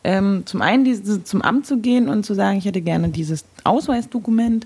Ähm, 0.03 0.43
zum 0.45 0.61
einen 0.61 0.85
diese, 0.85 1.23
zum 1.23 1.41
Amt 1.41 1.65
zu 1.65 1.77
gehen 1.79 2.07
und 2.07 2.25
zu 2.25 2.33
sagen, 2.33 2.57
ich 2.57 2.65
hätte 2.65 2.81
gerne 2.81 3.09
dieses 3.09 3.43
Ausweisdokument 3.65 4.65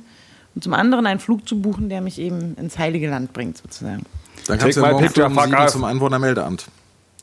und 0.53 0.63
zum 0.63 0.74
anderen 0.76 1.07
einen 1.07 1.19
Flug 1.19 1.47
zu 1.47 1.59
buchen, 1.59 1.89
der 1.89 2.01
mich 2.01 2.19
eben 2.19 2.55
ins 2.55 2.78
Heilige 2.78 3.09
Land 3.09 3.34
bringt, 3.34 3.57
sozusagen. 3.57 4.03
Dann 4.47 4.59
kannst 4.59 4.78
du 4.78 4.82
my 4.82 4.88
ja 4.88 4.91
morgen 4.93 5.05
picture, 5.05 5.30
früh 5.32 5.55
um 5.61 5.67
zum 5.67 5.84
Einwohnermeldeamt. 5.86 6.67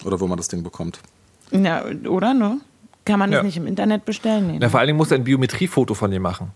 Oder 0.05 0.19
wo 0.19 0.27
man 0.27 0.39
das 0.39 0.49
Ding 0.49 0.63
bekommt. 0.63 0.99
Ja, 1.53 1.85
oder, 2.09 2.33
ne? 2.35 2.59
Kann 3.05 3.19
man 3.19 3.31
das 3.31 3.39
Ja. 3.39 3.43
nicht 3.45 3.57
im 3.59 3.67
Internet 3.67 4.05
bestellen? 4.05 4.47
Nee, 4.49 4.53
Ja, 4.55 4.59
ne? 4.61 4.71
vor 4.71 4.81
allen 4.81 4.87
Dingen 4.89 4.97
muss 4.97 5.11
er 5.11 5.19
ein 5.19 5.25
Biometriefoto 5.25 5.95
von 5.95 6.11
dir 6.11 6.21
machen. 6.21 6.49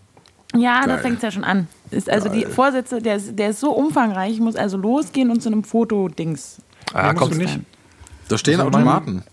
Ja, 0.59 0.81
da 0.81 0.95
Geil. 0.95 0.99
fängt 0.99 1.17
es 1.17 1.21
ja 1.23 1.31
schon 1.31 1.43
an. 1.43 1.67
Ist 1.91 2.09
also 2.09 2.29
die 2.29 2.45
Vorsätze, 2.45 3.01
der 3.01 3.15
ist, 3.15 3.37
der 3.37 3.49
ist 3.49 3.59
so 3.59 3.71
umfangreich, 3.71 4.33
ich 4.33 4.39
muss 4.39 4.55
also 4.55 4.77
losgehen 4.77 5.29
und 5.29 5.41
zu 5.41 5.49
einem 5.49 5.63
Fotodings. 5.63 6.57
Ah, 6.93 7.13
kommt 7.13 7.33
du 7.33 7.37
nicht. 7.37 7.59
Da 8.27 8.37
stehen 8.37 8.59
Also 8.59 8.67
Automaten. 8.67 9.23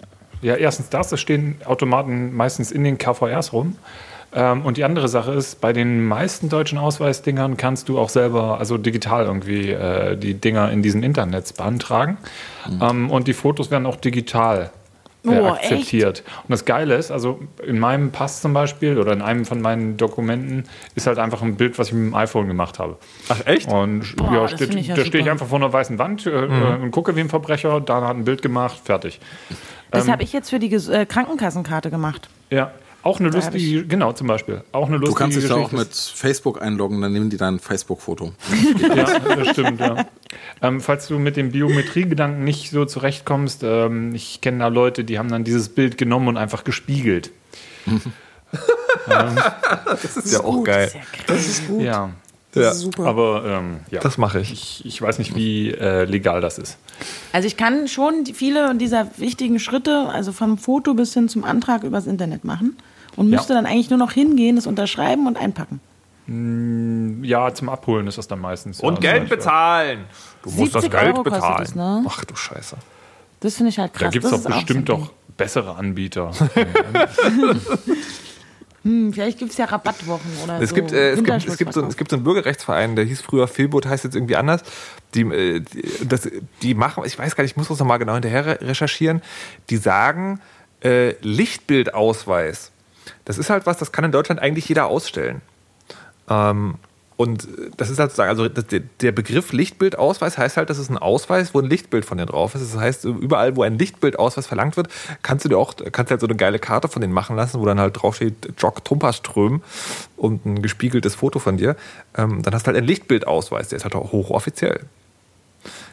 Ja, 0.42 0.56
erstens 0.56 0.88
das, 0.88 1.12
es 1.12 1.20
stehen 1.20 1.56
Automaten 1.64 2.34
meistens 2.34 2.72
in 2.72 2.84
den 2.84 2.98
KVRs 2.98 3.52
rum. 3.52 3.76
Ähm, 4.34 4.62
und 4.62 4.76
die 4.76 4.84
andere 4.84 5.08
Sache 5.08 5.32
ist, 5.32 5.60
bei 5.60 5.72
den 5.72 6.04
meisten 6.06 6.48
deutschen 6.48 6.78
Ausweisdingern 6.78 7.56
kannst 7.56 7.88
du 7.88 7.98
auch 7.98 8.08
selber, 8.08 8.58
also 8.58 8.78
digital 8.78 9.26
irgendwie, 9.26 9.70
äh, 9.70 10.16
die 10.16 10.34
Dinger 10.34 10.70
in 10.70 10.82
diesen 10.82 11.02
Internets 11.02 11.52
beantragen. 11.52 12.16
Ähm, 12.80 13.10
und 13.10 13.28
die 13.28 13.34
Fotos 13.34 13.70
werden 13.70 13.86
auch 13.86 13.96
digital 13.96 14.70
äh, 15.24 15.28
Oh, 15.40 15.46
akzeptiert. 15.48 16.24
Und 16.42 16.50
das 16.50 16.64
Geile 16.64 16.96
ist, 16.96 17.10
also 17.12 17.38
in 17.64 17.78
meinem 17.78 18.10
Pass 18.10 18.40
zum 18.40 18.52
Beispiel 18.52 18.98
oder 18.98 19.12
in 19.12 19.22
einem 19.22 19.44
von 19.44 19.60
meinen 19.60 19.96
Dokumenten 19.96 20.64
ist 20.94 21.06
halt 21.06 21.18
einfach 21.18 21.42
ein 21.42 21.54
Bild, 21.56 21.78
was 21.78 21.88
ich 21.88 21.94
mit 21.94 22.06
dem 22.12 22.14
iPhone 22.14 22.48
gemacht 22.48 22.78
habe. 22.78 22.96
Ach, 23.28 23.40
echt? 23.46 23.68
Und 23.68 24.16
Boah, 24.16 24.32
ja, 24.34 24.48
steht, 24.48 24.74
ja 24.74 24.94
da 24.96 25.04
stehe 25.04 25.22
ich 25.22 25.30
einfach 25.30 25.46
vor 25.46 25.58
einer 25.58 25.72
weißen 25.72 25.98
Wand 25.98 26.26
äh, 26.26 26.30
äh, 26.30 26.74
und 26.82 26.90
gucke 26.90 27.14
wie 27.14 27.20
ein 27.20 27.28
Verbrecher, 27.28 27.80
Dana 27.80 28.08
hat 28.08 28.16
ein 28.16 28.24
Bild 28.24 28.42
gemacht, 28.42 28.80
fertig. 28.84 29.20
Das 29.90 30.08
habe 30.08 30.22
ich 30.22 30.32
jetzt 30.32 30.50
für 30.50 30.58
die 30.58 30.74
Ges- 30.74 30.90
äh, 30.90 31.06
Krankenkassenkarte 31.06 31.90
gemacht. 31.90 32.28
Ja, 32.50 32.72
auch 33.02 33.18
eine 33.20 33.30
Da 33.30 33.36
lustige, 33.38 33.84
genau 33.84 34.12
zum 34.12 34.26
Beispiel. 34.28 34.62
Auch 34.72 34.86
eine 34.86 34.96
Du 34.98 35.06
lustige 35.06 35.18
kannst 35.18 35.36
dich 35.36 35.48
da 35.48 35.56
auch 35.56 35.72
mit 35.72 35.94
Facebook 35.94 36.62
einloggen, 36.62 37.00
dann 37.02 37.12
nehmen 37.12 37.30
die 37.30 37.36
dein 37.36 37.58
Facebook-Foto. 37.58 38.32
Ja, 38.96 39.04
das 39.36 39.48
stimmt, 39.50 39.80
ja. 39.80 40.06
Ähm, 40.62 40.80
falls 40.80 41.08
du 41.08 41.18
mit 41.18 41.36
dem 41.36 41.50
Biometriegedanken 41.50 42.44
nicht 42.44 42.70
so 42.70 42.84
zurechtkommst, 42.84 43.62
ähm, 43.64 44.14
ich 44.14 44.40
kenne 44.40 44.58
da 44.60 44.68
Leute, 44.68 45.02
die 45.04 45.18
haben 45.18 45.28
dann 45.28 45.42
dieses 45.44 45.68
Bild 45.68 45.98
genommen 45.98 46.28
und 46.28 46.36
einfach 46.36 46.64
gespiegelt. 46.64 47.30
Das 49.86 50.16
ist 50.16 50.32
ja 50.32 50.40
auch 50.44 50.62
geil. 50.62 50.90
Das 50.92 50.94
ist 50.94 50.94
ja 50.94 51.00
krass. 51.00 51.26
Das 51.26 51.46
ist 51.48 51.66
gut. 51.68 51.82
Ja, 51.82 52.10
Ja, 52.54 52.72
aber 52.98 53.44
ähm, 53.46 53.76
ja. 53.90 54.00
das 54.00 54.18
mache 54.18 54.40
ich. 54.40 54.52
ich. 54.52 54.84
Ich 54.84 55.00
weiß 55.02 55.18
nicht, 55.18 55.34
wie 55.34 55.70
äh, 55.70 56.04
legal 56.04 56.40
das 56.40 56.58
ist. 56.58 56.76
Also 57.32 57.46
ich 57.48 57.56
kann 57.56 57.88
schon 57.88 58.26
viele 58.26 58.74
dieser 58.76 59.08
wichtigen 59.16 59.58
Schritte, 59.58 60.08
also 60.10 60.32
vom 60.32 60.58
Foto 60.58 60.94
bis 60.94 61.14
hin 61.14 61.28
zum 61.28 61.44
Antrag 61.44 61.82
übers 61.82 62.06
Internet 62.06 62.44
machen 62.44 62.76
und 63.16 63.30
Ja. 63.30 63.38
müsste 63.38 63.54
dann 63.54 63.64
eigentlich 63.66 63.88
nur 63.90 63.98
noch 63.98 64.12
hingehen, 64.12 64.56
das 64.56 64.66
unterschreiben 64.66 65.26
und 65.26 65.38
einpacken. 65.38 65.80
Ja, 67.22 67.52
zum 67.54 67.68
Abholen 67.68 68.06
ist 68.06 68.18
das 68.18 68.28
dann 68.28 68.40
meistens. 68.40 68.80
Und 68.80 69.02
ja, 69.02 69.12
Geld 69.12 69.28
bezahlen. 69.28 70.04
Du 70.42 70.50
musst 70.50 70.74
das 70.74 70.82
70 70.82 71.00
Geld 71.00 71.14
Euro 71.14 71.22
bezahlen. 71.24 71.62
es, 71.62 71.74
ne? 71.74 72.04
Ach 72.08 72.24
du 72.24 72.34
Scheiße. 72.34 72.76
Das 73.40 73.56
finde 73.56 73.70
ich 73.70 73.78
halt 73.78 73.92
krass. 73.92 74.02
Da 74.06 74.10
gibt 74.10 74.24
es 74.24 74.30
Das 74.30 74.42
doch 74.42 74.50
bestimmt 74.54 74.88
doch 74.88 75.12
bessere 75.36 75.74
Anbieter. 75.76 76.30
Hm, 78.84 79.12
vielleicht 79.12 79.38
gibt 79.38 79.52
es 79.52 79.58
ja 79.58 79.66
Rabattwochen 79.66 80.28
oder 80.42 80.60
Es 80.60 80.70
so. 80.70 80.74
gibt, 80.74 80.90
äh, 80.90 81.10
es, 81.12 81.22
gibt, 81.22 81.46
es, 81.46 81.56
gibt 81.56 81.72
so, 81.72 81.86
es 81.86 81.96
gibt 81.96 82.10
so 82.10 82.16
einen 82.16 82.24
Bürgerrechtsverein, 82.24 82.96
der 82.96 83.04
hieß 83.04 83.20
früher 83.20 83.46
Filbot, 83.46 83.86
heißt 83.86 84.02
jetzt 84.02 84.16
irgendwie 84.16 84.34
anders. 84.34 84.62
Die, 85.14 85.20
äh, 85.20 85.60
die, 85.60 85.84
das, 86.04 86.28
die 86.62 86.74
machen, 86.74 87.04
ich 87.06 87.16
weiß 87.16 87.36
gar 87.36 87.44
nicht, 87.44 87.52
ich 87.52 87.56
muss 87.56 87.68
das 87.68 87.78
nochmal 87.78 88.00
genau 88.00 88.14
hinterher 88.14 88.44
re- 88.44 88.58
recherchieren. 88.60 89.22
Die 89.70 89.76
sagen, 89.76 90.40
äh, 90.82 91.14
Lichtbildausweis. 91.22 92.72
Das 93.24 93.38
ist 93.38 93.50
halt 93.50 93.66
was, 93.66 93.76
das 93.76 93.92
kann 93.92 94.04
in 94.04 94.10
Deutschland 94.10 94.40
eigentlich 94.40 94.68
jeder 94.68 94.86
ausstellen. 94.88 95.42
Ähm, 96.50 96.74
und 97.18 97.46
das 97.76 97.88
ist 97.90 98.00
halt 98.00 98.10
sozusagen, 98.10 98.30
also 98.30 98.48
der- 98.48 99.12
Begriff 99.12 99.52
Lichtbildausweis 99.52 100.38
heißt 100.38 100.56
halt, 100.56 100.70
das 100.70 100.78
ist 100.78 100.90
ein 100.90 100.98
Ausweis, 100.98 101.54
wo 101.54 101.60
ein 101.60 101.66
Lichtbild 101.66 102.04
von 102.04 102.18
dir 102.18 102.26
drauf 102.26 102.54
ist. 102.56 102.62
Das 102.74 102.80
heißt, 102.80 103.04
überall, 103.04 103.54
wo 103.54 103.62
ein 103.62 103.78
Lichtbildausweis 103.78 104.46
verlangt 104.48 104.76
wird, 104.76 104.88
kannst 105.22 105.44
du 105.44 105.48
dir 105.48 105.56
auch, 105.58 105.74
kannst 105.92 106.10
du 106.10 106.12
halt 106.14 106.20
so 106.20 106.26
eine 106.26 106.34
geile 106.34 106.58
Karte 106.58 106.88
von 106.88 107.00
denen 107.00 107.12
machen 107.12 107.36
lassen, 107.36 107.60
wo 107.60 107.66
dann 107.66 107.78
halt 107.78 108.02
draufsteht, 108.02 108.54
Jock 108.58 108.84
Tumperström 108.84 109.62
und 110.16 110.44
ein 110.46 110.62
gespiegeltes 110.62 111.14
Foto 111.14 111.38
von 111.38 111.58
dir. 111.58 111.76
Ähm, 112.16 112.42
dann 112.42 112.54
hast 112.54 112.64
du 112.64 112.68
halt 112.68 112.76
einen 112.78 112.86
Lichtbildausweis, 112.88 113.68
der 113.68 113.76
ist 113.76 113.84
halt 113.84 113.94
auch 113.94 114.10
hochoffiziell. 114.10 114.80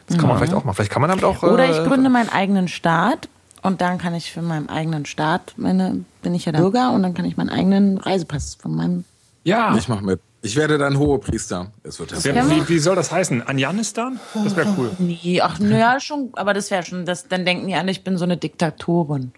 Das 0.08 0.18
kann 0.18 0.26
man 0.26 0.38
vielleicht 0.38 0.54
auch 0.54 0.64
machen. 0.64 0.74
Vielleicht 0.74 0.90
kann 0.90 1.02
man 1.02 1.10
damit 1.10 1.22
auch. 1.24 1.44
Oder 1.44 1.66
äh, 1.66 1.70
ich 1.70 1.86
gründe 1.88 2.10
meinen 2.10 2.30
eigenen 2.30 2.66
Staat 2.66 3.28
und 3.62 3.80
dann 3.82 3.98
kann 3.98 4.14
ich 4.14 4.32
für 4.32 4.42
meinen 4.42 4.68
eigenen 4.68 5.06
Staat, 5.06 5.54
meine, 5.56 6.04
bin 6.22 6.34
ich 6.34 6.46
ja 6.46 6.50
der 6.52 6.60
Bürger 6.60 6.90
und 6.92 7.04
dann 7.04 7.14
kann 7.14 7.24
ich 7.26 7.36
meinen 7.36 7.50
eigenen 7.50 7.98
Reisepass 7.98 8.56
von 8.60 8.74
meinem. 8.74 9.04
ja, 9.44 9.76
Ich 9.76 9.86
mach 9.86 10.00
mit. 10.00 10.18
Ich 10.42 10.56
werde 10.56 10.78
dein 10.78 10.98
Hohepriester. 10.98 11.70
Es 11.82 11.98
wird 12.00 12.12
Wer- 12.24 12.34
hervorragend. 12.34 12.68
wie, 12.68 12.74
wie 12.74 12.78
soll 12.78 12.96
das 12.96 13.12
heißen? 13.12 13.46
Anjanistan? 13.46 14.18
Das 14.34 14.56
wäre 14.56 14.74
cool. 14.78 14.90
Nee, 14.98 15.40
ach, 15.42 15.58
naja, 15.58 16.00
schon, 16.00 16.30
aber 16.34 16.54
das 16.54 16.70
wäre 16.70 16.82
schon, 16.82 17.04
das, 17.04 17.28
dann 17.28 17.44
denken 17.44 17.66
die 17.66 17.74
alle, 17.74 17.90
ich 17.90 18.02
bin 18.04 18.16
so 18.16 18.24
eine 18.24 18.36
Diktatorin. 18.38 19.32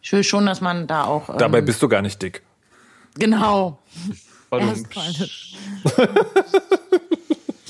Ich 0.00 0.12
will 0.12 0.22
schon, 0.22 0.46
dass 0.46 0.60
man 0.60 0.86
da 0.86 1.04
auch. 1.04 1.28
Ähm, 1.28 1.38
Dabei 1.38 1.60
bist 1.60 1.82
du 1.82 1.88
gar 1.88 2.02
nicht 2.02 2.22
dick. 2.22 2.42
Genau. 3.14 3.78
Erstmal. 4.50 5.06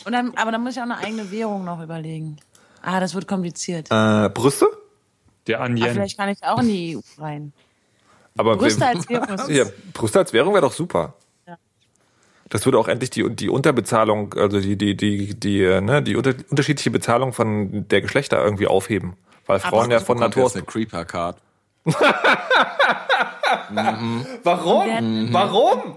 Und 0.04 0.12
dann, 0.12 0.32
aber 0.36 0.52
dann 0.52 0.62
muss 0.62 0.74
ich 0.74 0.78
auch 0.78 0.84
eine 0.84 0.98
eigene 0.98 1.30
Währung 1.30 1.64
noch 1.64 1.82
überlegen. 1.82 2.36
Ah, 2.82 3.00
das 3.00 3.14
wird 3.14 3.26
kompliziert. 3.26 3.88
Äh, 3.90 4.28
Brüste? 4.30 4.66
Der 5.46 5.56
Aber 5.58 5.66
Anjen. 5.66 5.90
vielleicht 5.92 6.16
kann 6.18 6.28
ich 6.28 6.42
auch 6.42 6.58
in 6.60 6.68
die 6.68 6.96
EU 6.96 7.00
rein. 7.22 7.52
Aber 8.36 8.56
Brüste 8.56 8.86
als 8.86 9.08
Währung 9.08 9.26
Ja, 9.48 9.64
Brüste 9.92 10.18
als 10.20 10.32
Währung 10.32 10.52
wäre 10.54 10.62
doch 10.62 10.72
super. 10.72 11.14
Das 12.48 12.64
würde 12.64 12.78
auch 12.78 12.88
endlich 12.88 13.10
die, 13.10 13.28
die 13.34 13.48
Unterbezahlung, 13.48 14.34
also 14.34 14.60
die, 14.60 14.76
die, 14.76 14.96
die, 14.96 15.34
die, 15.38 15.62
äh, 15.62 15.80
ne, 15.80 16.02
die 16.02 16.16
unter, 16.16 16.34
unterschiedliche 16.50 16.90
Bezahlung 16.90 17.32
von 17.32 17.86
der 17.88 18.00
Geschlechter 18.00 18.42
irgendwie 18.42 18.66
aufheben. 18.66 19.14
Weil 19.46 19.60
Frauen 19.60 19.90
ja 19.90 20.00
von 20.00 20.18
Natur 20.18 20.44
aus. 20.44 20.54
eine 20.54 20.64
Creeper-Card. 20.64 21.38
Warum? 24.42 25.32
Warum? 25.32 25.96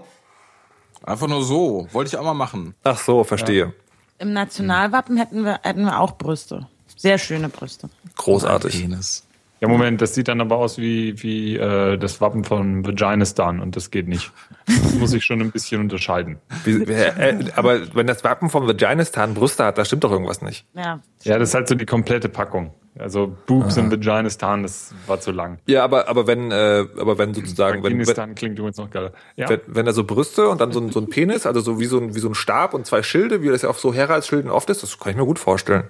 Einfach 1.04 1.26
nur 1.28 1.42
so. 1.42 1.86
Wollte 1.92 2.08
ich 2.08 2.16
auch 2.16 2.24
mal 2.24 2.34
machen. 2.34 2.74
Ach 2.84 2.98
so, 2.98 3.24
verstehe. 3.24 3.72
Im 4.18 4.32
Nationalwappen 4.32 5.16
hätten 5.16 5.44
wir, 5.44 5.60
hätten 5.62 5.84
wir 5.84 6.00
auch 6.00 6.16
Brüste. 6.16 6.68
Sehr 6.96 7.18
schöne 7.18 7.48
Brüste. 7.48 7.90
Großartig. 8.16 8.80
Penis. 8.80 9.26
Ja, 9.62 9.68
Moment, 9.68 10.02
das 10.02 10.12
sieht 10.12 10.26
dann 10.26 10.40
aber 10.40 10.56
aus 10.56 10.76
wie, 10.76 11.22
wie 11.22 11.56
äh, 11.56 11.96
das 11.96 12.20
Wappen 12.20 12.42
von 12.42 12.84
Vaginistan 12.84 13.60
und 13.60 13.76
das 13.76 13.92
geht 13.92 14.08
nicht. 14.08 14.32
Das 14.66 14.94
muss 14.94 15.12
ich 15.12 15.24
schon 15.24 15.40
ein 15.40 15.52
bisschen 15.52 15.80
unterscheiden. 15.80 16.40
Wie, 16.64 16.82
äh, 16.82 17.44
aber 17.54 17.94
wenn 17.94 18.08
das 18.08 18.24
Wappen 18.24 18.50
vom 18.50 18.66
Vaginistan 18.66 19.34
Brüste 19.34 19.64
hat, 19.64 19.78
da 19.78 19.84
stimmt 19.84 20.02
doch 20.02 20.10
irgendwas 20.10 20.42
nicht. 20.42 20.66
Ja. 20.74 20.98
Ja, 21.22 21.38
das 21.38 21.50
ist 21.50 21.54
halt 21.54 21.68
so 21.68 21.76
die 21.76 21.86
komplette 21.86 22.28
Packung. 22.28 22.74
Also 22.98 23.36
Boobs 23.46 23.78
und 23.78 23.92
Vaginistan, 23.92 24.64
das 24.64 24.96
war 25.06 25.20
zu 25.20 25.30
lang. 25.30 25.58
Ja, 25.66 25.84
aber, 25.84 26.08
aber 26.08 26.26
wenn, 26.26 26.50
äh, 26.50 26.84
aber 26.98 27.16
wenn 27.18 27.32
sozusagen, 27.32 27.84
wenn, 27.84 27.92
wenn, 27.92 28.00
Vaginistan 28.00 28.34
klingt 28.34 28.58
übrigens 28.58 28.78
noch 28.78 28.90
geiler. 28.90 29.12
Ja, 29.36 29.48
wenn, 29.48 29.60
wenn 29.68 29.86
da 29.86 29.92
so 29.92 30.02
Brüste 30.02 30.48
und 30.48 30.60
dann 30.60 30.72
so 30.72 30.80
ein, 30.80 30.90
so 30.90 30.98
ein 30.98 31.08
Penis, 31.08 31.46
also 31.46 31.60
so 31.60 31.78
wie 31.78 31.86
so 31.86 31.98
ein, 31.98 32.16
wie 32.16 32.18
so 32.18 32.28
ein 32.28 32.34
Stab 32.34 32.74
und 32.74 32.84
zwei 32.84 33.04
Schilde, 33.04 33.42
wie 33.42 33.48
das 33.48 33.62
ja 33.62 33.68
auf 33.68 33.78
so 33.78 33.94
Heraldsschilden 33.94 34.50
oft 34.50 34.68
ist, 34.70 34.82
das 34.82 34.98
kann 34.98 35.12
ich 35.12 35.16
mir 35.16 35.24
gut 35.24 35.38
vorstellen. 35.38 35.84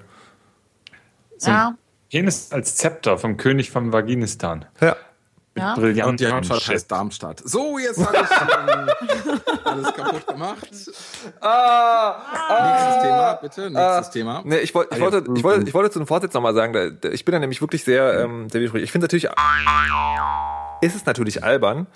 Ja. 1.40 1.74
Penis 2.12 2.52
als 2.52 2.76
Zepter 2.76 3.16
vom 3.16 3.38
König 3.38 3.70
von 3.70 3.90
Vaginistan. 3.90 4.66
Ja. 4.82 4.96
Mit 5.54 5.96
Ja. 5.96 6.06
Und 6.06 6.20
die 6.20 6.26
Hauptstadt 6.26 6.68
heißt 6.68 6.92
Darmstadt. 6.92 7.40
So, 7.42 7.78
jetzt 7.78 8.04
habe 8.04 8.16
ich 8.16 8.30
ähm, 8.30 8.88
alles 9.64 9.94
kaputt 9.94 10.26
gemacht. 10.26 10.70
nächstes 12.76 13.02
Thema, 13.02 13.38
bitte. 13.40 13.70
Nächstes 13.70 14.10
Thema. 14.10 14.42
Nee, 14.44 14.58
ich, 14.58 14.74
wollt, 14.74 14.88
ich, 14.92 15.00
wollte, 15.00 15.24
ich, 15.34 15.42
wollte, 15.42 15.66
ich 15.66 15.74
wollte 15.74 15.90
zu 15.90 16.00
dem 16.00 16.06
Vorsitz 16.06 16.34
nochmal 16.34 16.54
sagen, 16.54 16.74
da, 17.00 17.08
ich 17.08 17.24
bin 17.24 17.32
da 17.32 17.38
nämlich 17.38 17.62
wirklich 17.62 17.82
sehr, 17.82 18.20
ähm, 18.20 18.50
sehr 18.50 18.60
widersprüchlich. 18.60 18.88
Ich 18.88 18.92
finde 18.92 19.06
natürlich, 19.06 19.28
ist 20.82 20.96
es 20.96 21.06
natürlich 21.06 21.44
albern, 21.44 21.86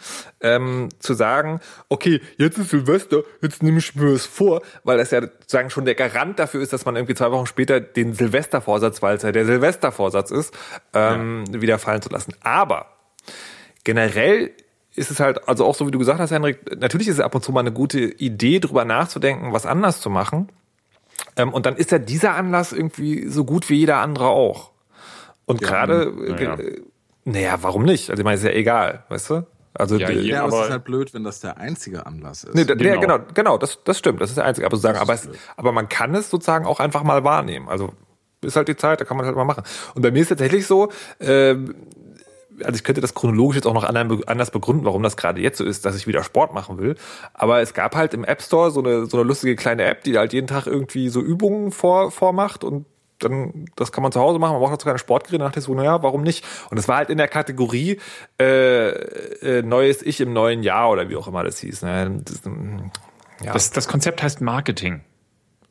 ähm, 0.40 0.88
zu 1.00 1.14
sagen, 1.14 1.60
okay, 1.88 2.20
jetzt 2.38 2.56
ist 2.56 2.70
Silvester, 2.70 3.22
jetzt 3.42 3.62
nehme 3.62 3.78
ich 3.78 3.94
mir 3.96 4.12
es 4.12 4.26
vor, 4.26 4.62
weil 4.84 4.96
das 4.96 5.10
ja 5.10 5.22
sozusagen 5.22 5.70
schon 5.70 5.84
der 5.84 5.96
Garant 5.96 6.38
dafür 6.38 6.62
ist, 6.62 6.72
dass 6.72 6.84
man 6.84 6.96
irgendwie 6.96 7.14
zwei 7.14 7.30
Wochen 7.32 7.46
später 7.46 7.80
den 7.80 8.14
Silvestervorsatz, 8.14 9.02
weil 9.02 9.16
es 9.16 9.22
ja 9.22 9.32
der 9.32 9.44
Silvestervorsatz 9.44 10.30
ist, 10.30 10.56
ähm, 10.94 11.44
wieder 11.50 11.78
fallen 11.78 12.00
zu 12.00 12.08
lassen. 12.08 12.32
Aber 12.42 12.86
generell 13.84 14.52
ist 14.94 15.10
es 15.10 15.20
halt, 15.20 15.48
also 15.48 15.64
auch 15.64 15.74
so 15.74 15.86
wie 15.86 15.90
du 15.90 15.98
gesagt 15.98 16.20
hast, 16.20 16.30
Henrik, 16.30 16.78
natürlich 16.80 17.08
ist 17.08 17.14
es 17.14 17.20
ab 17.20 17.34
und 17.34 17.42
zu 17.42 17.52
mal 17.52 17.60
eine 17.60 17.72
gute 17.72 18.00
Idee, 18.00 18.60
drüber 18.60 18.84
nachzudenken, 18.84 19.52
was 19.52 19.66
anders 19.66 20.00
zu 20.00 20.10
machen. 20.10 20.48
Ähm, 21.36 21.52
und 21.52 21.66
dann 21.66 21.76
ist 21.76 21.90
ja 21.90 21.98
dieser 21.98 22.34
Anlass 22.34 22.72
irgendwie 22.72 23.28
so 23.28 23.44
gut 23.44 23.68
wie 23.68 23.74
jeder 23.74 23.98
andere 23.98 24.28
auch. 24.28 24.70
Und 25.44 25.60
gerade, 25.60 26.12
naja. 26.16 26.56
Äh, 27.26 27.30
naja, 27.30 27.58
warum 27.60 27.84
nicht? 27.84 28.10
Also 28.10 28.20
ich 28.20 28.24
meine, 28.24 28.36
ist 28.36 28.44
ja 28.44 28.50
egal, 28.50 29.04
weißt 29.08 29.30
du? 29.30 29.46
Also 29.74 29.96
Ja, 29.96 30.08
äh, 30.08 30.20
Ja, 30.20 30.44
aber 30.44 30.60
es 30.60 30.66
ist 30.66 30.70
halt 30.70 30.84
blöd, 30.84 31.12
wenn 31.14 31.24
das 31.24 31.40
der 31.40 31.58
einzige 31.58 32.06
Anlass 32.06 32.44
ist. 32.44 32.54
Nee, 32.54 32.64
da, 32.64 32.74
genau. 32.74 33.00
Genau. 33.00 33.18
genau, 33.18 33.32
genau, 33.34 33.58
das, 33.58 33.80
das 33.84 33.98
stimmt, 33.98 34.20
das 34.20 34.30
ist 34.30 34.36
der 34.36 34.44
einzige. 34.44 34.66
Aber, 34.66 34.76
sozusagen, 34.76 34.98
aber, 34.98 35.14
es, 35.14 35.28
aber 35.56 35.72
man 35.72 35.88
kann 35.88 36.14
es 36.14 36.30
sozusagen 36.30 36.66
auch 36.66 36.80
einfach 36.80 37.02
mal 37.02 37.24
wahrnehmen. 37.24 37.68
Also 37.68 37.92
ist 38.42 38.56
halt 38.56 38.68
die 38.68 38.76
Zeit, 38.76 39.00
da 39.00 39.04
kann 39.04 39.16
man 39.16 39.26
halt 39.26 39.36
mal 39.36 39.44
machen. 39.44 39.64
Und 39.94 40.02
bei 40.02 40.10
mir 40.10 40.22
ist 40.22 40.28
tatsächlich 40.28 40.66
so, 40.66 40.90
ähm, 41.20 41.74
also 42.62 42.74
ich 42.74 42.84
könnte 42.84 43.00
das 43.00 43.14
chronologisch 43.14 43.56
jetzt 43.56 43.66
auch 43.66 43.74
noch 43.74 43.84
anders 43.84 44.50
begründen, 44.50 44.84
warum 44.84 45.02
das 45.02 45.16
gerade 45.16 45.40
jetzt 45.40 45.58
so 45.58 45.64
ist, 45.64 45.84
dass 45.84 45.96
ich 45.96 46.06
wieder 46.06 46.22
Sport 46.22 46.54
machen 46.54 46.78
will. 46.78 46.94
Aber 47.34 47.60
es 47.60 47.74
gab 47.74 47.94
halt 47.94 48.14
im 48.14 48.24
App 48.24 48.40
Store 48.40 48.70
so 48.70 48.80
eine, 48.80 49.06
so 49.06 49.18
eine 49.18 49.26
lustige 49.26 49.56
kleine 49.56 49.84
App, 49.84 50.04
die 50.04 50.16
halt 50.16 50.32
jeden 50.32 50.46
Tag 50.46 50.66
irgendwie 50.66 51.08
so 51.08 51.20
Übungen 51.20 51.70
vor, 51.70 52.10
vormacht 52.10 52.64
und 52.64 52.86
dann, 53.18 53.66
das 53.76 53.92
kann 53.92 54.02
man 54.02 54.12
zu 54.12 54.20
Hause 54.20 54.38
machen, 54.38 54.52
man 54.52 54.60
braucht 54.60 54.74
dazu 54.74 54.86
keine 54.86 54.98
Sportgeräte, 54.98 55.38
dann 55.38 55.48
dachte 55.48 55.60
ich 55.60 55.64
so, 55.66 55.74
naja, 55.74 56.02
warum 56.02 56.22
nicht? 56.22 56.44
Und 56.70 56.78
es 56.78 56.88
war 56.88 56.96
halt 56.96 57.10
in 57.10 57.18
der 57.18 57.28
Kategorie 57.28 57.98
äh, 58.40 58.88
äh, 58.88 59.62
Neues 59.62 60.02
Ich 60.02 60.20
im 60.20 60.32
neuen 60.32 60.62
Jahr 60.62 60.90
oder 60.90 61.08
wie 61.08 61.16
auch 61.16 61.28
immer 61.28 61.42
das 61.42 61.58
hieß. 61.58 61.82
Ne? 61.82 62.20
Das, 62.24 62.44
ähm, 62.44 62.90
ja. 63.42 63.52
Das, 63.52 63.70
das 63.70 63.88
Konzept 63.88 64.22
heißt 64.22 64.40
Marketing. 64.40 65.02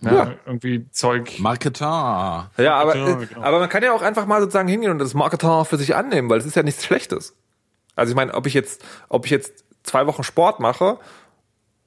Ja, 0.01 0.33
Irgendwie 0.45 0.89
Zeug. 0.91 1.39
Marketer. 1.39 2.51
Ja, 2.57 2.75
aber, 2.75 2.93
Genau, 2.93 3.21
äh, 3.21 3.25
genau. 3.25 3.41
aber 3.41 3.59
man 3.59 3.69
kann 3.69 3.81
ja 3.81 3.93
auch 3.93 4.01
einfach 4.01 4.25
mal 4.25 4.39
sozusagen 4.41 4.67
hingehen 4.67 4.91
und 4.91 4.99
das 4.99 5.13
Marketing 5.13 5.65
für 5.65 5.77
sich 5.77 5.95
annehmen, 5.95 6.29
weil 6.29 6.37
es 6.39 6.45
ist 6.45 6.55
ja 6.55 6.63
nichts 6.63 6.85
Schlechtes. 6.85 7.35
Also 7.95 8.11
ich 8.11 8.15
meine, 8.15 8.33
ob 8.33 8.45
ich 8.45 8.53
jetzt, 8.53 8.83
ob 9.09 9.25
ich 9.25 9.31
jetzt 9.31 9.63
zwei 9.83 10.05
Wochen 10.05 10.23
Sport 10.23 10.59
mache, 10.59 10.99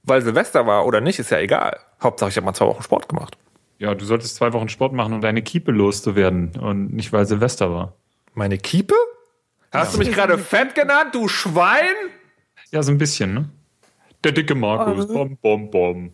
weil 0.02 0.22
Silvester 0.22 0.66
war 0.66 0.86
oder 0.86 1.00
nicht, 1.00 1.18
ist 1.18 1.30
ja 1.30 1.38
egal. 1.38 1.78
Hauptsache 2.02 2.30
ich 2.30 2.36
habe 2.36 2.46
mal 2.46 2.54
zwei 2.54 2.66
Wochen 2.66 2.82
Sport 2.82 3.08
gemacht. 3.08 3.36
Ja, 3.78 3.94
du 3.94 4.04
solltest 4.04 4.34
zwei 4.36 4.52
Wochen 4.52 4.68
Sport 4.68 4.92
machen, 4.92 5.12
um 5.12 5.20
deine 5.20 5.42
Kiepe 5.42 5.70
loszuwerden 5.70 6.52
und 6.60 6.92
nicht, 6.92 7.12
weil 7.12 7.26
Silvester 7.26 7.70
war. 7.70 7.94
Meine 8.34 8.58
Kiepe? 8.58 8.94
Hast 9.72 9.94
du 9.94 9.98
mich 9.98 10.12
gerade 10.12 10.38
fett 10.38 10.74
genannt, 10.74 11.14
du 11.14 11.28
Schwein? 11.28 11.94
Ja, 12.70 12.82
so 12.82 12.90
ein 12.90 12.98
bisschen, 12.98 13.34
ne? 13.34 13.48
Der 14.24 14.32
dicke 14.32 14.54
Markus. 14.54 15.06
Bom, 15.06 15.36
bom, 15.40 15.70
bom. 15.70 16.12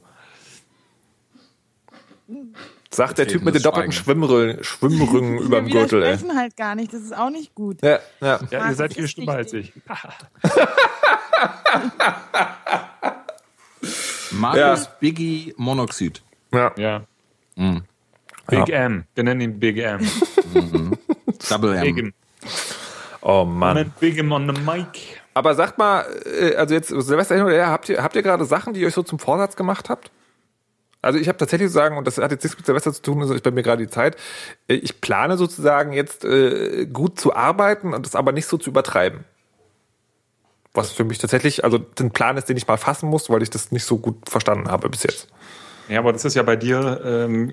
Sagt 2.91 3.19
der 3.19 3.27
Typ 3.27 3.43
mit 3.43 3.55
den 3.55 3.63
doppelten 3.63 3.93
Schwimmrüllen, 3.93 4.63
Schwimmrücken 4.63 5.39
überm 5.39 5.67
Wir 5.67 5.73
Gürtel, 5.73 6.03
ey. 6.03 6.09
widersprechen 6.11 6.39
halt 6.39 6.57
gar 6.57 6.75
nicht, 6.75 6.93
das 6.93 7.01
ist 7.03 7.17
auch 7.17 7.31
nicht 7.31 7.55
gut. 7.55 7.83
Ja, 7.83 7.99
ja. 7.99 7.99
Ja, 8.21 8.39
ihr 8.51 8.59
Markus 8.61 8.77
seid 8.77 8.95
viel 8.95 9.09
schlimmer 9.09 9.33
als 9.33 9.53
ich. 9.53 9.75
wichtig. 9.75 9.83
Markus 14.33 14.59
Ja. 14.85 14.89
Biggie 15.01 15.55
Monoxid. 15.57 16.23
ja. 16.53 16.73
Ja. 16.77 17.03
Big 17.57 18.69
M. 18.69 19.05
Wir 19.15 19.25
nennen 19.25 19.41
ihn 19.41 19.59
Big 19.61 19.79
M. 19.79 20.01
Double 21.49 21.81
Big 21.81 21.99
M. 21.99 22.07
M. 22.07 22.15
Oh 23.23 23.45
Mann. 23.45 23.77
Moment, 23.77 24.01
Big 24.01 24.19
M 24.19 24.33
on 24.33 24.55
the 24.55 24.61
mic. 24.61 25.21
Aber 25.35 25.55
sagt 25.55 25.79
mal, 25.79 26.07
äh, 26.25 26.55
also 26.55 26.75
jetzt 26.75 26.89
Silvester 26.89 27.35
hin 27.35 27.45
oder 27.45 27.55
her, 27.55 27.69
habt 27.69 27.89
ihr, 27.89 28.03
habt 28.03 28.15
ihr 28.15 28.23
gerade 28.23 28.45
Sachen, 28.45 28.75
die 28.75 28.81
ihr 28.81 28.87
euch 28.87 28.95
so 28.95 29.03
zum 29.03 29.19
Vorsatz 29.19 29.57
gemacht 29.57 29.89
habt? 29.89 30.11
Also 31.03 31.19
ich 31.19 31.29
habe 31.29 31.37
tatsächlich 31.37 31.69
zu 31.69 31.75
sagen, 31.75 31.99
und 31.99 32.07
das 32.07 32.17
hat 32.17 32.31
jetzt 32.31 32.45
nichts 32.45 32.57
mit 32.57 32.65
Silvester 32.65 32.93
zu 32.93 33.03
tun, 33.03 33.21
das 33.21 33.31
ist 33.31 33.43
bei 33.43 33.51
mir 33.51 33.63
gerade 33.63 33.85
die 33.85 33.91
Zeit, 33.91 34.17
äh, 34.69 34.75
ich 34.75 35.01
plane 35.01 35.37
sozusagen 35.37 35.93
jetzt 35.93 36.25
äh, 36.25 36.87
gut 36.87 37.19
zu 37.19 37.35
arbeiten 37.35 37.93
und 37.93 38.07
das 38.07 38.15
aber 38.15 38.33
nicht 38.33 38.47
so 38.47 38.57
zu 38.57 38.71
übertreiben. 38.71 39.25
Was 40.73 40.93
für 40.93 41.05
mich 41.05 41.19
tatsächlich, 41.19 41.63
also 41.63 41.79
ein 42.01 42.11
Plan 42.11 42.37
ist, 42.37 42.49
den 42.49 42.57
ich 42.57 42.67
mal 42.67 42.79
fassen 42.79 43.09
muss, 43.09 43.31
weil 43.31 43.43
ich 43.43 43.51
das 43.51 43.71
nicht 43.71 43.85
so 43.85 43.99
gut 43.99 44.29
verstanden 44.29 44.71
habe 44.71 44.89
bis 44.89 45.03
jetzt. 45.03 45.29
Ja, 45.89 45.99
aber 45.99 46.13
das 46.13 46.25
ist 46.25 46.35
ja 46.35 46.43
bei 46.43 46.57
dir, 46.57 47.01
ähm, 47.05 47.51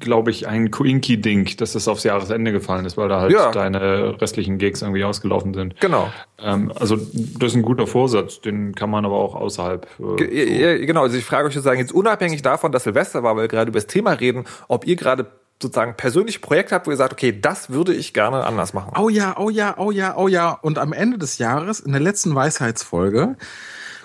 glaube 0.00 0.30
ich, 0.30 0.48
ein 0.48 0.70
Coinky-Ding, 0.70 1.56
dass 1.58 1.72
das 1.72 1.86
aufs 1.88 2.04
Jahresende 2.04 2.52
gefallen 2.52 2.84
ist, 2.86 2.96
weil 2.96 3.08
da 3.08 3.20
halt 3.20 3.32
Ja. 3.32 3.50
deine 3.50 4.20
restlichen 4.20 4.58
Gigs 4.58 4.82
irgendwie 4.82 5.04
ausgelaufen 5.04 5.54
sind. 5.54 5.78
Genau. 5.80 6.10
Ähm, 6.38 6.72
also 6.78 6.96
das 6.96 7.50
ist 7.52 7.54
ein 7.56 7.62
guter 7.62 7.86
Vorsatz, 7.86 8.40
den 8.40 8.74
kann 8.74 8.90
man 8.90 9.04
aber 9.04 9.16
auch 9.16 9.34
außerhalb. 9.34 9.86
Äh, 10.20 10.78
ja, 10.78 10.86
Genau, 10.86 11.02
also 11.02 11.16
ich 11.16 11.24
frage 11.24 11.48
euch 11.48 11.54
sozusagen 11.54 11.80
jetzt 11.80 11.92
unabhängig 11.92 12.42
davon, 12.42 12.72
dass 12.72 12.84
Silvester 12.84 13.22
war, 13.22 13.36
weil 13.36 13.44
wir 13.44 13.48
gerade 13.48 13.68
über 13.70 13.78
das 13.78 13.86
Thema 13.86 14.12
reden, 14.12 14.44
ob 14.68 14.86
ihr 14.86 14.96
gerade 14.96 15.26
sozusagen 15.60 15.94
persönlich 15.96 16.40
Projekt 16.40 16.70
habt, 16.70 16.86
wo 16.86 16.90
ihr 16.92 16.96
sagt, 16.96 17.12
okay, 17.12 17.36
das 17.38 17.70
würde 17.70 17.92
ich 17.92 18.14
gerne 18.14 18.44
anders 18.44 18.74
machen. 18.74 18.92
Oh 18.96 19.08
ja, 19.08 19.34
oh 19.38 19.50
ja, 19.50 19.74
oh 19.76 19.90
ja, 19.90 20.16
oh 20.16 20.28
ja. 20.28 20.52
Und 20.62 20.78
am 20.78 20.92
Ende 20.92 21.18
des 21.18 21.38
Jahres, 21.38 21.80
in 21.80 21.90
der 21.92 22.00
letzten 22.00 22.32
Weisheitsfolge, 22.34 23.36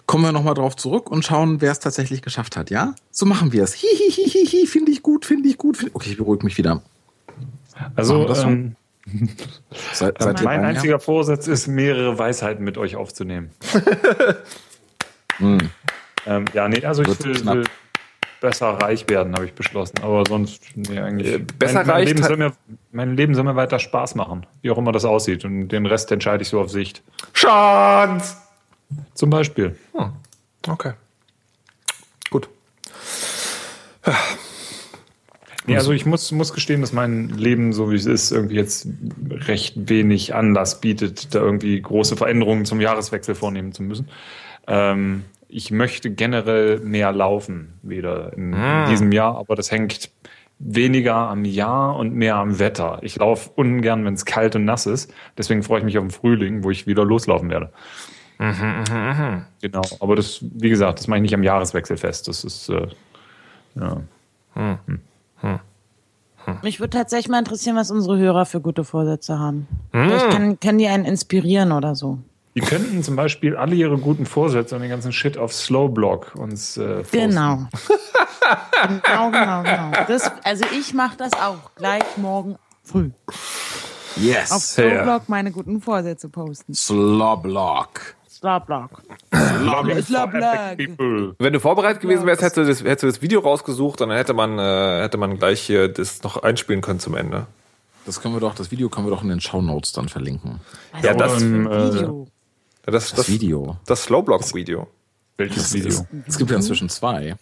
kommen 0.05 0.23
wir 0.23 0.31
nochmal 0.31 0.53
drauf 0.53 0.75
zurück 0.75 1.09
und 1.09 1.23
schauen, 1.25 1.61
wer 1.61 1.71
es 1.71 1.79
tatsächlich 1.79 2.21
geschafft 2.21 2.57
hat, 2.57 2.69
ja? 2.69 2.95
So 3.11 3.25
machen 3.25 3.51
wir 3.51 3.63
es. 3.63 3.73
Hihihihihi, 3.73 4.67
finde 4.67 4.91
ich 4.91 5.01
gut, 5.03 5.25
finde 5.25 5.49
ich 5.49 5.57
gut. 5.57 5.77
Find 5.77 5.95
okay, 5.95 6.11
ich 6.11 6.17
beruhige 6.17 6.45
mich 6.45 6.57
wieder. 6.57 6.81
also 7.95 8.27
ähm, 8.35 8.75
seid 9.93 10.19
ihr 10.21 10.43
mein 10.43 10.61
mir? 10.61 10.67
einziger 10.67 10.99
Vorsatz 10.99 11.47
ist, 11.47 11.67
mehrere 11.67 12.17
Weisheiten 12.17 12.63
mit 12.63 12.77
euch 12.77 12.95
aufzunehmen. 12.95 13.51
ähm, 15.39 15.69
ja, 16.53 16.67
nee, 16.67 16.85
also 16.85 17.01
ich 17.01 17.07
Wird 17.07 17.25
will, 17.25 17.35
knapp. 17.35 17.55
will 17.55 17.65
besser 18.43 18.67
reich 18.71 19.07
werden, 19.07 19.33
habe 19.35 19.45
ich 19.45 19.53
beschlossen. 19.53 19.99
Aber 20.01 20.25
sonst, 20.27 20.63
nee, 20.75 20.99
eigentlich. 20.99 21.33
Äh, 21.33 21.39
besser 21.39 21.79
mein, 21.79 21.87
mein 21.87 21.95
reich 21.95 22.07
Leben 22.09 22.23
soll 22.23 22.37
mir, 22.37 22.51
mein 22.91 23.15
Leben 23.15 23.35
soll 23.35 23.45
mir 23.45 23.55
weiter 23.55 23.79
Spaß 23.79 24.15
machen, 24.15 24.45
wie 24.61 24.69
auch 24.69 24.77
immer 24.77 24.91
das 24.91 25.05
aussieht. 25.05 25.45
Und 25.45 25.69
den 25.69 25.85
Rest 25.85 26.11
entscheide 26.11 26.41
ich 26.43 26.49
so 26.49 26.59
auf 26.59 26.69
Sicht. 26.69 27.01
Chance! 27.33 28.42
Zum 29.13 29.29
Beispiel. 29.29 29.75
Okay. 30.67 30.93
Gut. 32.29 32.49
Nee, 35.65 35.77
also 35.77 35.93
ich 35.93 36.05
muss, 36.05 36.31
muss 36.31 36.53
gestehen, 36.53 36.81
dass 36.81 36.91
mein 36.91 37.29
Leben, 37.29 37.71
so 37.71 37.89
wie 37.89 37.95
es 37.95 38.05
ist, 38.05 38.31
irgendwie 38.31 38.55
jetzt 38.55 38.87
recht 39.31 39.89
wenig 39.89 40.35
Anlass 40.35 40.81
bietet, 40.81 41.33
da 41.33 41.39
irgendwie 41.39 41.81
große 41.81 42.17
Veränderungen 42.17 42.65
zum 42.65 42.81
Jahreswechsel 42.81 43.33
vornehmen 43.33 43.71
zu 43.71 43.81
müssen. 43.83 44.09
Ähm, 44.67 45.23
ich 45.47 45.71
möchte 45.71 46.09
generell 46.09 46.79
mehr 46.79 47.11
laufen 47.13 47.79
wieder 47.81 48.33
in 48.33 48.55
diesem 48.89 49.11
Jahr, 49.11 49.37
aber 49.37 49.55
das 49.55 49.71
hängt 49.71 50.09
weniger 50.59 51.15
am 51.15 51.45
Jahr 51.45 51.95
und 51.95 52.13
mehr 52.15 52.35
am 52.35 52.59
Wetter. 52.59 52.99
Ich 53.01 53.15
laufe 53.17 53.51
ungern, 53.55 54.03
wenn 54.05 54.15
es 54.15 54.25
kalt 54.25 54.55
und 54.55 54.65
nass 54.65 54.85
ist. 54.85 55.13
Deswegen 55.37 55.63
freue 55.63 55.79
ich 55.79 55.85
mich 55.85 55.97
auf 55.97 56.03
den 56.03 56.11
Frühling, 56.11 56.63
wo 56.63 56.71
ich 56.71 56.87
wieder 56.87 57.05
loslaufen 57.05 57.49
werde. 57.49 57.71
Genau, 59.61 59.81
aber 59.99 60.15
das, 60.15 60.39
wie 60.41 60.69
gesagt, 60.69 60.99
das 60.99 61.07
mache 61.07 61.17
ich 61.17 61.23
nicht 61.23 61.33
am 61.33 61.43
Jahreswechsel 61.43 61.97
fest. 61.97 62.27
Das 62.27 62.43
ist, 62.43 62.69
äh, 62.69 62.87
ja. 63.75 64.01
Mich 66.61 66.79
würde 66.79 66.97
tatsächlich 66.97 67.29
mal 67.29 67.39
interessieren, 67.39 67.75
was 67.75 67.89
unsere 67.89 68.17
Hörer 68.17 68.45
für 68.45 68.59
gute 68.59 68.83
Vorsätze 68.83 69.39
haben. 69.39 69.67
Vielleicht 69.91 70.29
kann, 70.29 70.59
kann 70.59 70.77
die 70.77 70.87
einen 70.87 71.05
inspirieren 71.05 71.71
oder 71.71 71.95
so. 71.95 72.19
Die 72.55 72.61
könnten 72.61 73.01
zum 73.01 73.15
Beispiel 73.15 73.55
alle 73.55 73.73
ihre 73.75 73.97
guten 73.97 74.25
Vorsätze 74.25 74.75
und 74.75 74.81
den 74.81 74.89
ganzen 74.89 75.11
Shit 75.11 75.37
auf 75.37 75.53
Slowblog 75.53 76.35
uns 76.35 76.77
äh, 76.77 76.97
posten. 76.97 77.17
Genau. 77.29 77.55
genau, 79.03 79.31
genau, 79.31 79.63
genau. 79.63 79.91
Das, 80.07 80.31
also 80.43 80.65
ich 80.77 80.93
mache 80.93 81.17
das 81.17 81.33
auch 81.33 81.73
gleich 81.75 82.03
morgen 82.17 82.57
früh 82.83 83.09
auf 83.25 83.73
Yes. 84.17 84.75
Slowblog 84.75 85.29
meine 85.29 85.51
guten 85.51 85.81
Vorsätze 85.81 86.29
posten. 86.29 86.75
Sloblock. 86.75 88.15
Slowblog. 88.43 88.89
People. 90.77 91.35
Wenn 91.39 91.53
du 91.53 91.61
vorbereitet 91.61 92.01
gewesen 92.01 92.25
wärst, 92.25 92.41
hättest 92.41 92.57
du 92.57 92.65
das, 92.65 92.83
hättest 92.83 93.03
du 93.03 93.07
das 93.07 93.21
Video 93.21 93.39
rausgesucht 93.39 94.01
und 94.01 94.09
dann 94.09 94.17
hätte 94.17 94.33
man, 94.33 94.59
äh, 94.59 95.01
hätte 95.01 95.17
man 95.17 95.39
gleich 95.39 95.61
hier 95.61 95.87
das 95.87 96.23
noch 96.23 96.43
einspielen 96.43 96.81
können 96.81 96.99
zum 96.99 97.15
Ende. 97.15 97.45
Das 98.05 98.19
können 98.19 98.35
wir 98.35 98.41
doch, 98.41 98.53
das 98.53 98.69
Video 98.69 98.89
können 98.89 99.07
wir 99.07 99.11
doch 99.11 99.23
in 99.23 99.29
den 99.29 99.39
Shownotes 99.39 99.93
dann 99.93 100.09
verlinken. 100.09 100.59
Ja, 101.01 101.13
das, 101.13 101.41
äh, 101.41 101.45
Video. 101.45 102.27
das, 102.85 102.93
Das 102.93 103.13
das, 103.13 103.29
Video. 103.29 103.77
das 103.85 104.03
Slowblog-Video. 104.03 104.87
welches 105.37 105.73
Video? 105.73 106.05
Es 106.27 106.37
gibt 106.37 106.51
ja 106.51 106.57
inzwischen 106.57 106.89
zwei. 106.89 107.37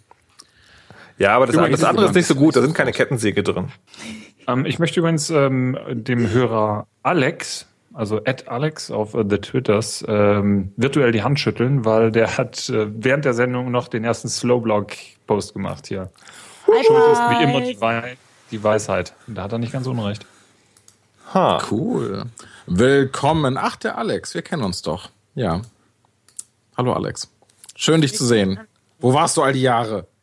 Ja, 1.17 1.35
aber 1.35 1.47
das, 1.47 1.55
das 1.55 1.83
andere 1.83 2.05
ist 2.05 2.13
nicht 2.13 2.27
so 2.27 2.35
gut, 2.35 2.55
da 2.55 2.61
sind 2.61 2.75
keine 2.75 2.91
Kettensäge 2.91 3.41
drin. 3.41 3.69
Ähm, 4.47 4.67
ich 4.67 4.77
möchte 4.77 4.99
übrigens 4.99 5.31
ähm, 5.31 5.75
dem 5.89 6.29
Hörer 6.29 6.85
Alex, 7.01 7.65
also 7.93 8.21
at 8.25 8.47
Alex 8.47 8.91
auf 8.91 9.13
äh, 9.13 9.23
the 9.27 9.37
Twitters, 9.37 10.03
ähm, 10.07 10.71
virtuell 10.77 11.11
die 11.11 11.23
Hand 11.23 11.39
schütteln, 11.39 11.85
weil 11.85 12.11
der 12.11 12.37
hat 12.37 12.69
äh, 12.69 12.87
während 12.91 13.25
der 13.25 13.33
Sendung 13.33 13.71
noch 13.71 13.87
den 13.87 14.03
ersten 14.03 14.29
Slowblog-Post 14.29 15.53
gemacht 15.53 15.87
hier. 15.87 16.11
Schuld 16.65 16.79
ist 16.79 17.21
wie 17.29 17.43
immer 17.43 17.61
die, 17.61 17.81
Wei 17.81 18.17
die 18.51 18.63
Weisheit. 18.63 19.13
Und 19.27 19.35
Da 19.35 19.43
hat 19.43 19.51
er 19.51 19.57
nicht 19.57 19.73
ganz 19.73 19.87
unrecht. 19.87 20.25
Ha. 21.33 21.61
Cool. 21.69 22.25
Willkommen. 22.67 23.57
Ach, 23.57 23.75
der 23.77 23.97
Alex, 23.97 24.33
wir 24.33 24.41
kennen 24.41 24.63
uns 24.63 24.81
doch. 24.81 25.09
Ja. 25.35 25.61
Hallo 26.77 26.93
Alex. 26.93 27.29
Schön 27.75 28.01
dich 28.01 28.15
zu 28.15 28.25
sehen. 28.25 28.59
Wo 28.99 29.13
warst 29.13 29.37
du 29.37 29.41
all 29.41 29.53
die 29.53 29.61
Jahre? 29.61 30.07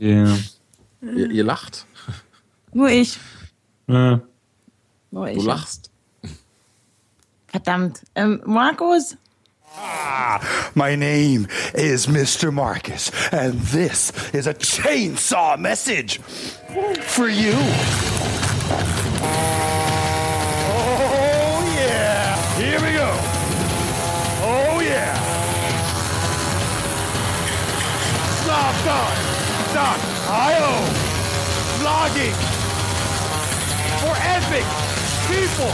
Yeah. 0.00 0.38
Ihr, 1.02 1.30
ihr 1.30 1.42
lacht. 1.42 1.84
Nur 2.72 2.88
ich. 2.88 3.18
Äh, 3.88 4.18
Nur 5.10 5.30
Du 5.30 5.42
lachst. 5.42 5.90
Verdammt. 7.46 8.02
Ähm, 8.14 8.42
Markus? 8.44 9.16
Ah, 9.80 10.40
my 10.74 10.94
name 10.96 11.46
is 11.74 12.06
Mr. 12.06 12.50
Marcus, 12.52 13.10
and 13.32 13.58
this 13.72 14.12
is 14.32 14.46
a 14.46 14.54
chainsaw 14.54 15.56
message 15.58 16.20
for 17.02 17.28
you. 17.28 17.52
Oh, 20.70 21.74
yeah. 21.76 22.36
Here 22.58 22.80
we 22.80 22.92
go. 22.92 23.10
Oh, 24.42 24.80
yeah. 24.80 25.14
Stop, 28.42 28.74
stop, 28.82 29.12
stop. 29.70 29.98
I-O. 30.28 30.74
Vlogging. 31.80 32.57
For 34.08 34.16
epic 34.16 34.64
people. 35.28 35.72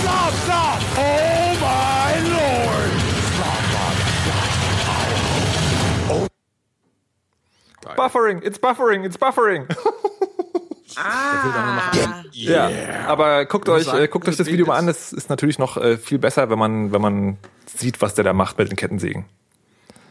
Stop, 0.00 0.32
stop. 0.42 0.78
Oh, 0.98 1.54
my 1.62 2.10
lord. 2.34 2.90
Buffering, 7.96 8.42
it's 8.44 8.58
buffering, 8.58 9.04
it's 9.04 9.16
buffering. 9.16 9.68
Ah. 11.00 11.92
Ja, 12.32 12.70
aber 13.06 13.44
guckt 13.44 13.68
euch, 13.68 13.84
sagen, 13.84 14.02
äh, 14.02 14.08
guckt 14.08 14.26
euch 14.28 14.36
das 14.36 14.48
Video 14.48 14.66
mal 14.66 14.78
an. 14.78 14.88
Das 14.88 15.12
ist 15.12 15.30
natürlich 15.30 15.60
noch 15.60 15.76
äh, 15.76 15.96
viel 15.96 16.18
besser, 16.18 16.50
wenn 16.50 16.58
man, 16.58 16.90
wenn 16.90 17.00
man 17.00 17.36
sieht, 17.66 18.02
was 18.02 18.14
der 18.14 18.24
da 18.24 18.32
macht 18.32 18.58
mit 18.58 18.68
den 18.68 18.74
Kettensägen. 18.74 19.24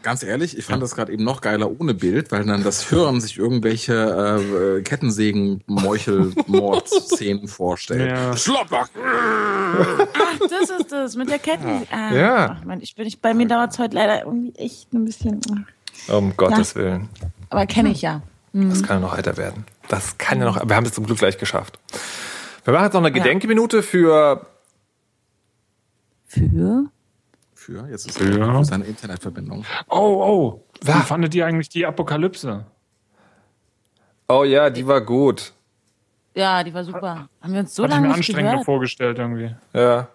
Ganz 0.02 0.22
ehrlich, 0.22 0.56
ich 0.56 0.64
fand 0.64 0.82
das 0.82 0.94
gerade 0.94 1.12
eben 1.12 1.24
noch 1.24 1.40
geiler 1.40 1.70
ohne 1.80 1.92
Bild, 1.92 2.30
weil 2.30 2.44
dann 2.44 2.62
das 2.62 2.90
Hören 2.90 3.20
sich 3.20 3.36
irgendwelche 3.38 4.78
äh, 4.78 4.82
Kettensägen, 4.82 5.62
Meuchel, 5.66 6.32
Mordszenen 6.46 7.48
vorstellt. 7.48 8.10
Ja. 8.10 8.36
Schloppack! 8.36 8.90
Ach, 8.96 10.38
das 10.48 10.70
ist 10.70 10.92
das 10.92 11.16
mit 11.16 11.28
der 11.30 11.38
Ketten. 11.38 11.86
Ah, 11.90 12.14
Ja. 12.14 12.56
Ach, 12.58 12.64
Mann, 12.64 12.80
ich 12.80 12.94
bin, 12.94 13.06
ich, 13.06 13.20
bei 13.20 13.34
mir 13.34 13.46
dauert 13.48 13.72
es 13.72 13.78
heute 13.78 13.96
leider 13.96 14.24
irgendwie 14.24 14.54
echt 14.56 14.92
ein 14.92 15.04
bisschen. 15.04 15.40
Um 16.06 16.36
Gottes 16.36 16.74
Willen. 16.76 17.08
Aber 17.50 17.66
kenne 17.66 17.90
ich 17.90 18.02
ja. 18.02 18.22
Das 18.52 18.82
kann 18.82 18.96
ja 18.96 19.00
noch 19.00 19.16
heiter 19.16 19.36
werden. 19.36 19.64
Das 19.88 20.16
kann 20.18 20.38
ja 20.38 20.44
noch, 20.46 20.66
wir 20.68 20.76
haben 20.76 20.86
es 20.86 20.92
zum 20.92 21.06
Glück 21.06 21.18
gleich 21.18 21.38
geschafft. 21.38 21.78
Wir 22.64 22.72
machen 22.72 22.84
jetzt 22.84 22.94
noch 22.94 23.00
eine 23.02 23.12
Gedenkminute 23.12 23.82
für, 23.82 24.46
Für? 26.26 26.84
Für, 27.68 27.86
jetzt 27.86 28.08
ist 28.08 28.18
Ja. 28.18 28.64
seine 28.64 28.86
Internetverbindung. 28.86 29.62
Oh, 29.90 29.98
oh. 29.98 30.64
Wie 30.80 30.90
fandet 31.02 31.34
ihr 31.34 31.44
eigentlich 31.44 31.68
die 31.68 31.84
Apokalypse? 31.84 32.64
oh 34.26 34.42
ja, 34.42 34.70
die 34.70 34.86
war 34.86 35.02
gut. 35.02 35.52
Ja, 36.34 36.64
die 36.64 36.72
war 36.72 36.82
super. 36.82 37.28
Haben 37.42 37.52
wir 37.52 37.60
uns 37.60 37.74
so 37.74 37.84
ich 37.84 37.90
lange 37.90 38.02
mir 38.02 38.08
nicht 38.08 38.16
anstrengender 38.16 38.52
gehört? 38.52 38.64
vorgestellt 38.64 39.18
irgendwie. 39.18 39.54
Ja. 39.74 40.08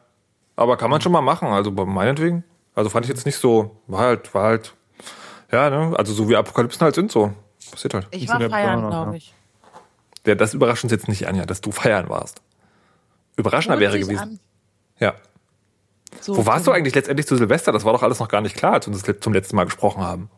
Aber 0.55 0.77
kann 0.77 0.89
man 0.89 0.99
schon 1.01 1.11
mal 1.11 1.21
machen, 1.21 1.47
also 1.49 1.69
meinetwegen. 1.69 2.43
Also 2.73 2.89
fand 2.89 3.05
ich 3.05 3.09
jetzt 3.09 3.27
nicht 3.27 3.37
so, 3.37 3.77
war 3.85 3.99
halt, 3.99 4.33
war 4.33 4.45
halt, 4.45 4.73
ja, 5.51 5.69
ne, 5.69 5.95
also 5.95 6.11
so 6.11 6.27
wie 6.29 6.35
Apokalypsen 6.35 6.81
halt 6.81 6.95
sind 6.95 7.11
so. 7.11 7.33
Passiert 7.69 7.93
halt. 7.93 8.07
Ich 8.09 8.25
so 8.25 8.29
war 8.33 8.39
der 8.39 8.49
feiern, 8.49 8.79
glaube 8.79 9.11
ja. 9.11 9.17
ich. 9.17 9.31
Ja, 10.25 10.33
das 10.33 10.55
überrascht 10.55 10.83
uns 10.83 10.91
jetzt 10.91 11.07
nicht, 11.07 11.27
Anja, 11.27 11.45
dass 11.45 11.61
du 11.61 11.71
feiern 11.71 12.09
warst. 12.09 12.41
Überraschender 13.35 13.79
wäre 13.79 13.99
gewesen. 13.99 14.17
an. 14.17 14.39
Ja. 14.99 15.13
So, 16.21 16.37
Wo 16.37 16.45
warst 16.45 16.67
du 16.67 16.71
eigentlich 16.71 16.95
letztendlich 16.95 17.27
zu 17.27 17.35
Silvester? 17.35 17.71
Das 17.71 17.85
war 17.85 17.93
doch 17.93 18.03
alles 18.03 18.19
noch 18.19 18.27
gar 18.27 18.41
nicht 18.41 18.55
klar, 18.55 18.73
als 18.73 18.87
wir 18.87 18.93
uns 18.93 19.03
das 19.03 19.19
zum 19.19 19.33
letzten 19.33 19.55
Mal 19.55 19.65
gesprochen 19.65 20.01
haben. 20.03 20.29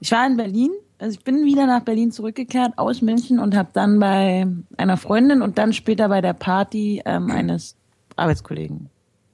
Ich 0.00 0.10
war 0.12 0.26
in 0.26 0.36
Berlin. 0.36 0.70
Also 0.98 1.18
ich 1.18 1.24
bin 1.24 1.44
wieder 1.44 1.66
nach 1.66 1.82
Berlin 1.82 2.12
zurückgekehrt 2.12 2.74
aus 2.76 3.02
München 3.02 3.40
und 3.40 3.56
habe 3.56 3.70
dann 3.72 3.98
bei 3.98 4.46
einer 4.76 4.96
Freundin 4.96 5.42
und 5.42 5.58
dann 5.58 5.72
später 5.72 6.08
bei 6.08 6.20
der 6.20 6.32
Party 6.32 7.02
ähm, 7.04 7.30
eines 7.30 7.76
Arbeitskollegen 8.16 8.88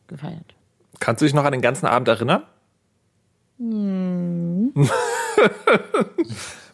gefeiert. 0.07 0.55
Kannst 1.01 1.21
du 1.21 1.27
dich 1.27 1.35
noch 1.35 1.45
an 1.45 1.53
den 1.53 1.61
ganzen 1.61 1.87
Abend 1.87 2.09
erinnern? 2.09 2.43
Hm. 3.59 4.73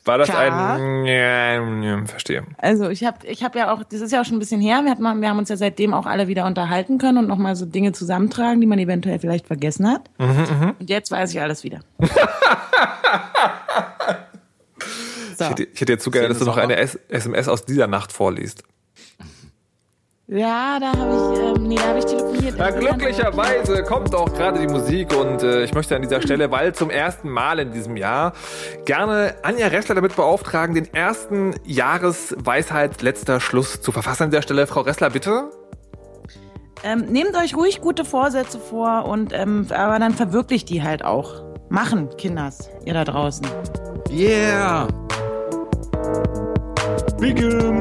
War 0.05 0.19
das 0.19 0.29
Klar. 0.29 0.77
ein. 0.77 1.07
Ja, 1.07 2.05
verstehe. 2.05 2.45
Also 2.59 2.91
ich 2.91 3.05
habe 3.05 3.27
ich 3.27 3.43
hab 3.43 3.57
ja 3.57 3.73
auch, 3.73 3.83
das 3.85 4.03
ist 4.03 4.13
ja 4.13 4.21
auch 4.21 4.25
schon 4.25 4.37
ein 4.37 4.41
bisschen 4.41 4.61
her, 4.61 4.83
wir, 4.85 4.91
hatten 4.91 5.03
mal, 5.03 5.19
wir 5.19 5.31
haben 5.31 5.39
uns 5.39 5.49
ja 5.49 5.57
seitdem 5.57 5.95
auch 5.95 6.05
alle 6.05 6.29
wieder 6.29 6.45
unterhalten 6.45 6.99
können 6.99 7.17
und 7.19 7.27
nochmal 7.27 7.57
so 7.57 7.65
Dinge 7.65 7.93
zusammentragen, 7.93 8.61
die 8.61 8.67
man 8.67 8.79
eventuell 8.79 9.19
vielleicht 9.19 9.47
vergessen 9.47 9.91
hat. 9.91 10.11
Mhm, 10.19 10.75
und 10.79 10.91
jetzt 10.91 11.11
weiß 11.11 11.33
ich 11.33 11.41
alles 11.41 11.65
wieder. 11.65 11.81
so. 11.99 12.07
Ich 15.45 15.51
hätte, 15.51 15.63
ich 15.65 15.81
hätte 15.81 15.93
jetzt 15.93 16.05
so 16.05 16.11
gerne, 16.11 16.29
dass 16.29 16.39
du 16.39 16.45
noch 16.45 16.59
eine 16.59 16.77
S 16.77 16.99
SMS 17.09 17.49
aus 17.49 17.65
dieser 17.65 17.87
Nacht 17.87 18.13
vorliest. 18.13 18.63
Ja, 20.27 20.79
da 20.81 20.93
habe 20.93 21.35
ich, 21.35 21.39
ähm, 21.39 21.69
nee, 21.69 21.75
da 21.77 21.89
habe 21.89 21.99
ich 21.99 22.07
telefoniert. 22.07 22.55
Na, 22.57 22.71
glücklicherweise 22.71 23.83
kommt 23.83 24.15
auch 24.15 24.33
gerade 24.33 24.59
die 24.59 24.67
Musik 24.67 25.15
und 25.15 25.43
äh, 25.43 25.65
ich 25.65 25.75
möchte 25.75 25.95
an 25.95 26.01
dieser 26.01 26.23
Stelle, 26.23 26.51
weil 26.51 26.75
zum 26.75 26.89
ersten 26.89 27.29
Mal 27.29 27.59
in 27.59 27.73
diesem 27.73 27.99
Jahr, 27.99 28.33
gerne 28.87 29.35
Anja 29.43 29.67
Ressler 29.67 29.95
damit 29.95 30.17
beauftragen, 30.17 30.75
den 30.75 30.93
ersten 30.95 31.55
Jahresweisheit 31.65 33.03
letzter 33.03 33.39
Schluss 33.39 33.83
zu 33.83 33.93
verfassen 33.93 34.25
an 34.25 34.31
dieser 34.31 34.43
Stelle. 34.43 34.67
Frau 34.67 34.81
Ressler, 34.81 35.11
bitte. 35.11 35.51
Ähm, 36.83 37.01
nehmt 37.11 37.37
euch 37.37 37.55
ruhig 37.55 37.83
gute 37.83 38.07
Vorsätze 38.07 38.59
vor 38.59 39.05
und 39.05 39.35
ähm, 39.35 39.67
aber 39.71 39.99
dann 39.99 40.15
verwirklicht 40.15 40.71
die 40.71 40.83
halt 40.83 41.05
auch. 41.05 41.43
Machen, 41.69 42.09
Kinders, 42.17 42.71
ihr 42.87 42.95
da 42.95 43.05
draußen. 43.05 43.47
Yeah! 44.11 44.89
Begin! 47.19 47.81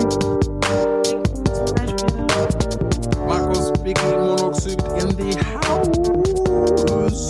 Monoxid 4.01 4.81
in 4.99 5.09
the 5.15 5.35
house. 5.43 7.27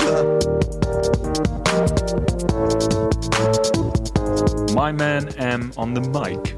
My 4.74 4.92
man 4.92 5.30
am 5.38 5.72
on 5.78 5.94
the 5.94 6.02
mic. 6.02 6.56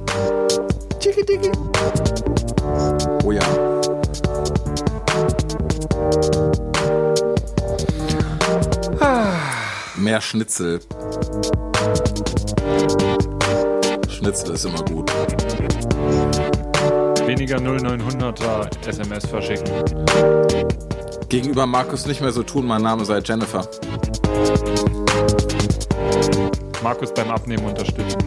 Oh 3.24 3.32
ja. 3.32 3.42
Mehr 9.98 10.22
Schnitzel. 10.22 10.80
Schnitzel 14.10 14.56
ist 14.56 14.66
immer 14.66 14.84
gut. 14.84 15.12
Weniger 17.36 17.58
0900er 17.58 18.70
SMS 18.88 19.26
verschicken. 19.26 19.66
Gegenüber 21.28 21.66
Markus 21.66 22.06
nicht 22.06 22.22
mehr 22.22 22.32
so 22.32 22.44
tun, 22.44 22.66
mein 22.66 22.82
Name 22.82 23.04
sei 23.04 23.20
Jennifer. 23.20 23.68
Markus 26.82 27.14
beim 27.14 27.30
Abnehmen 27.32 27.66
unterstützen. 27.66 28.20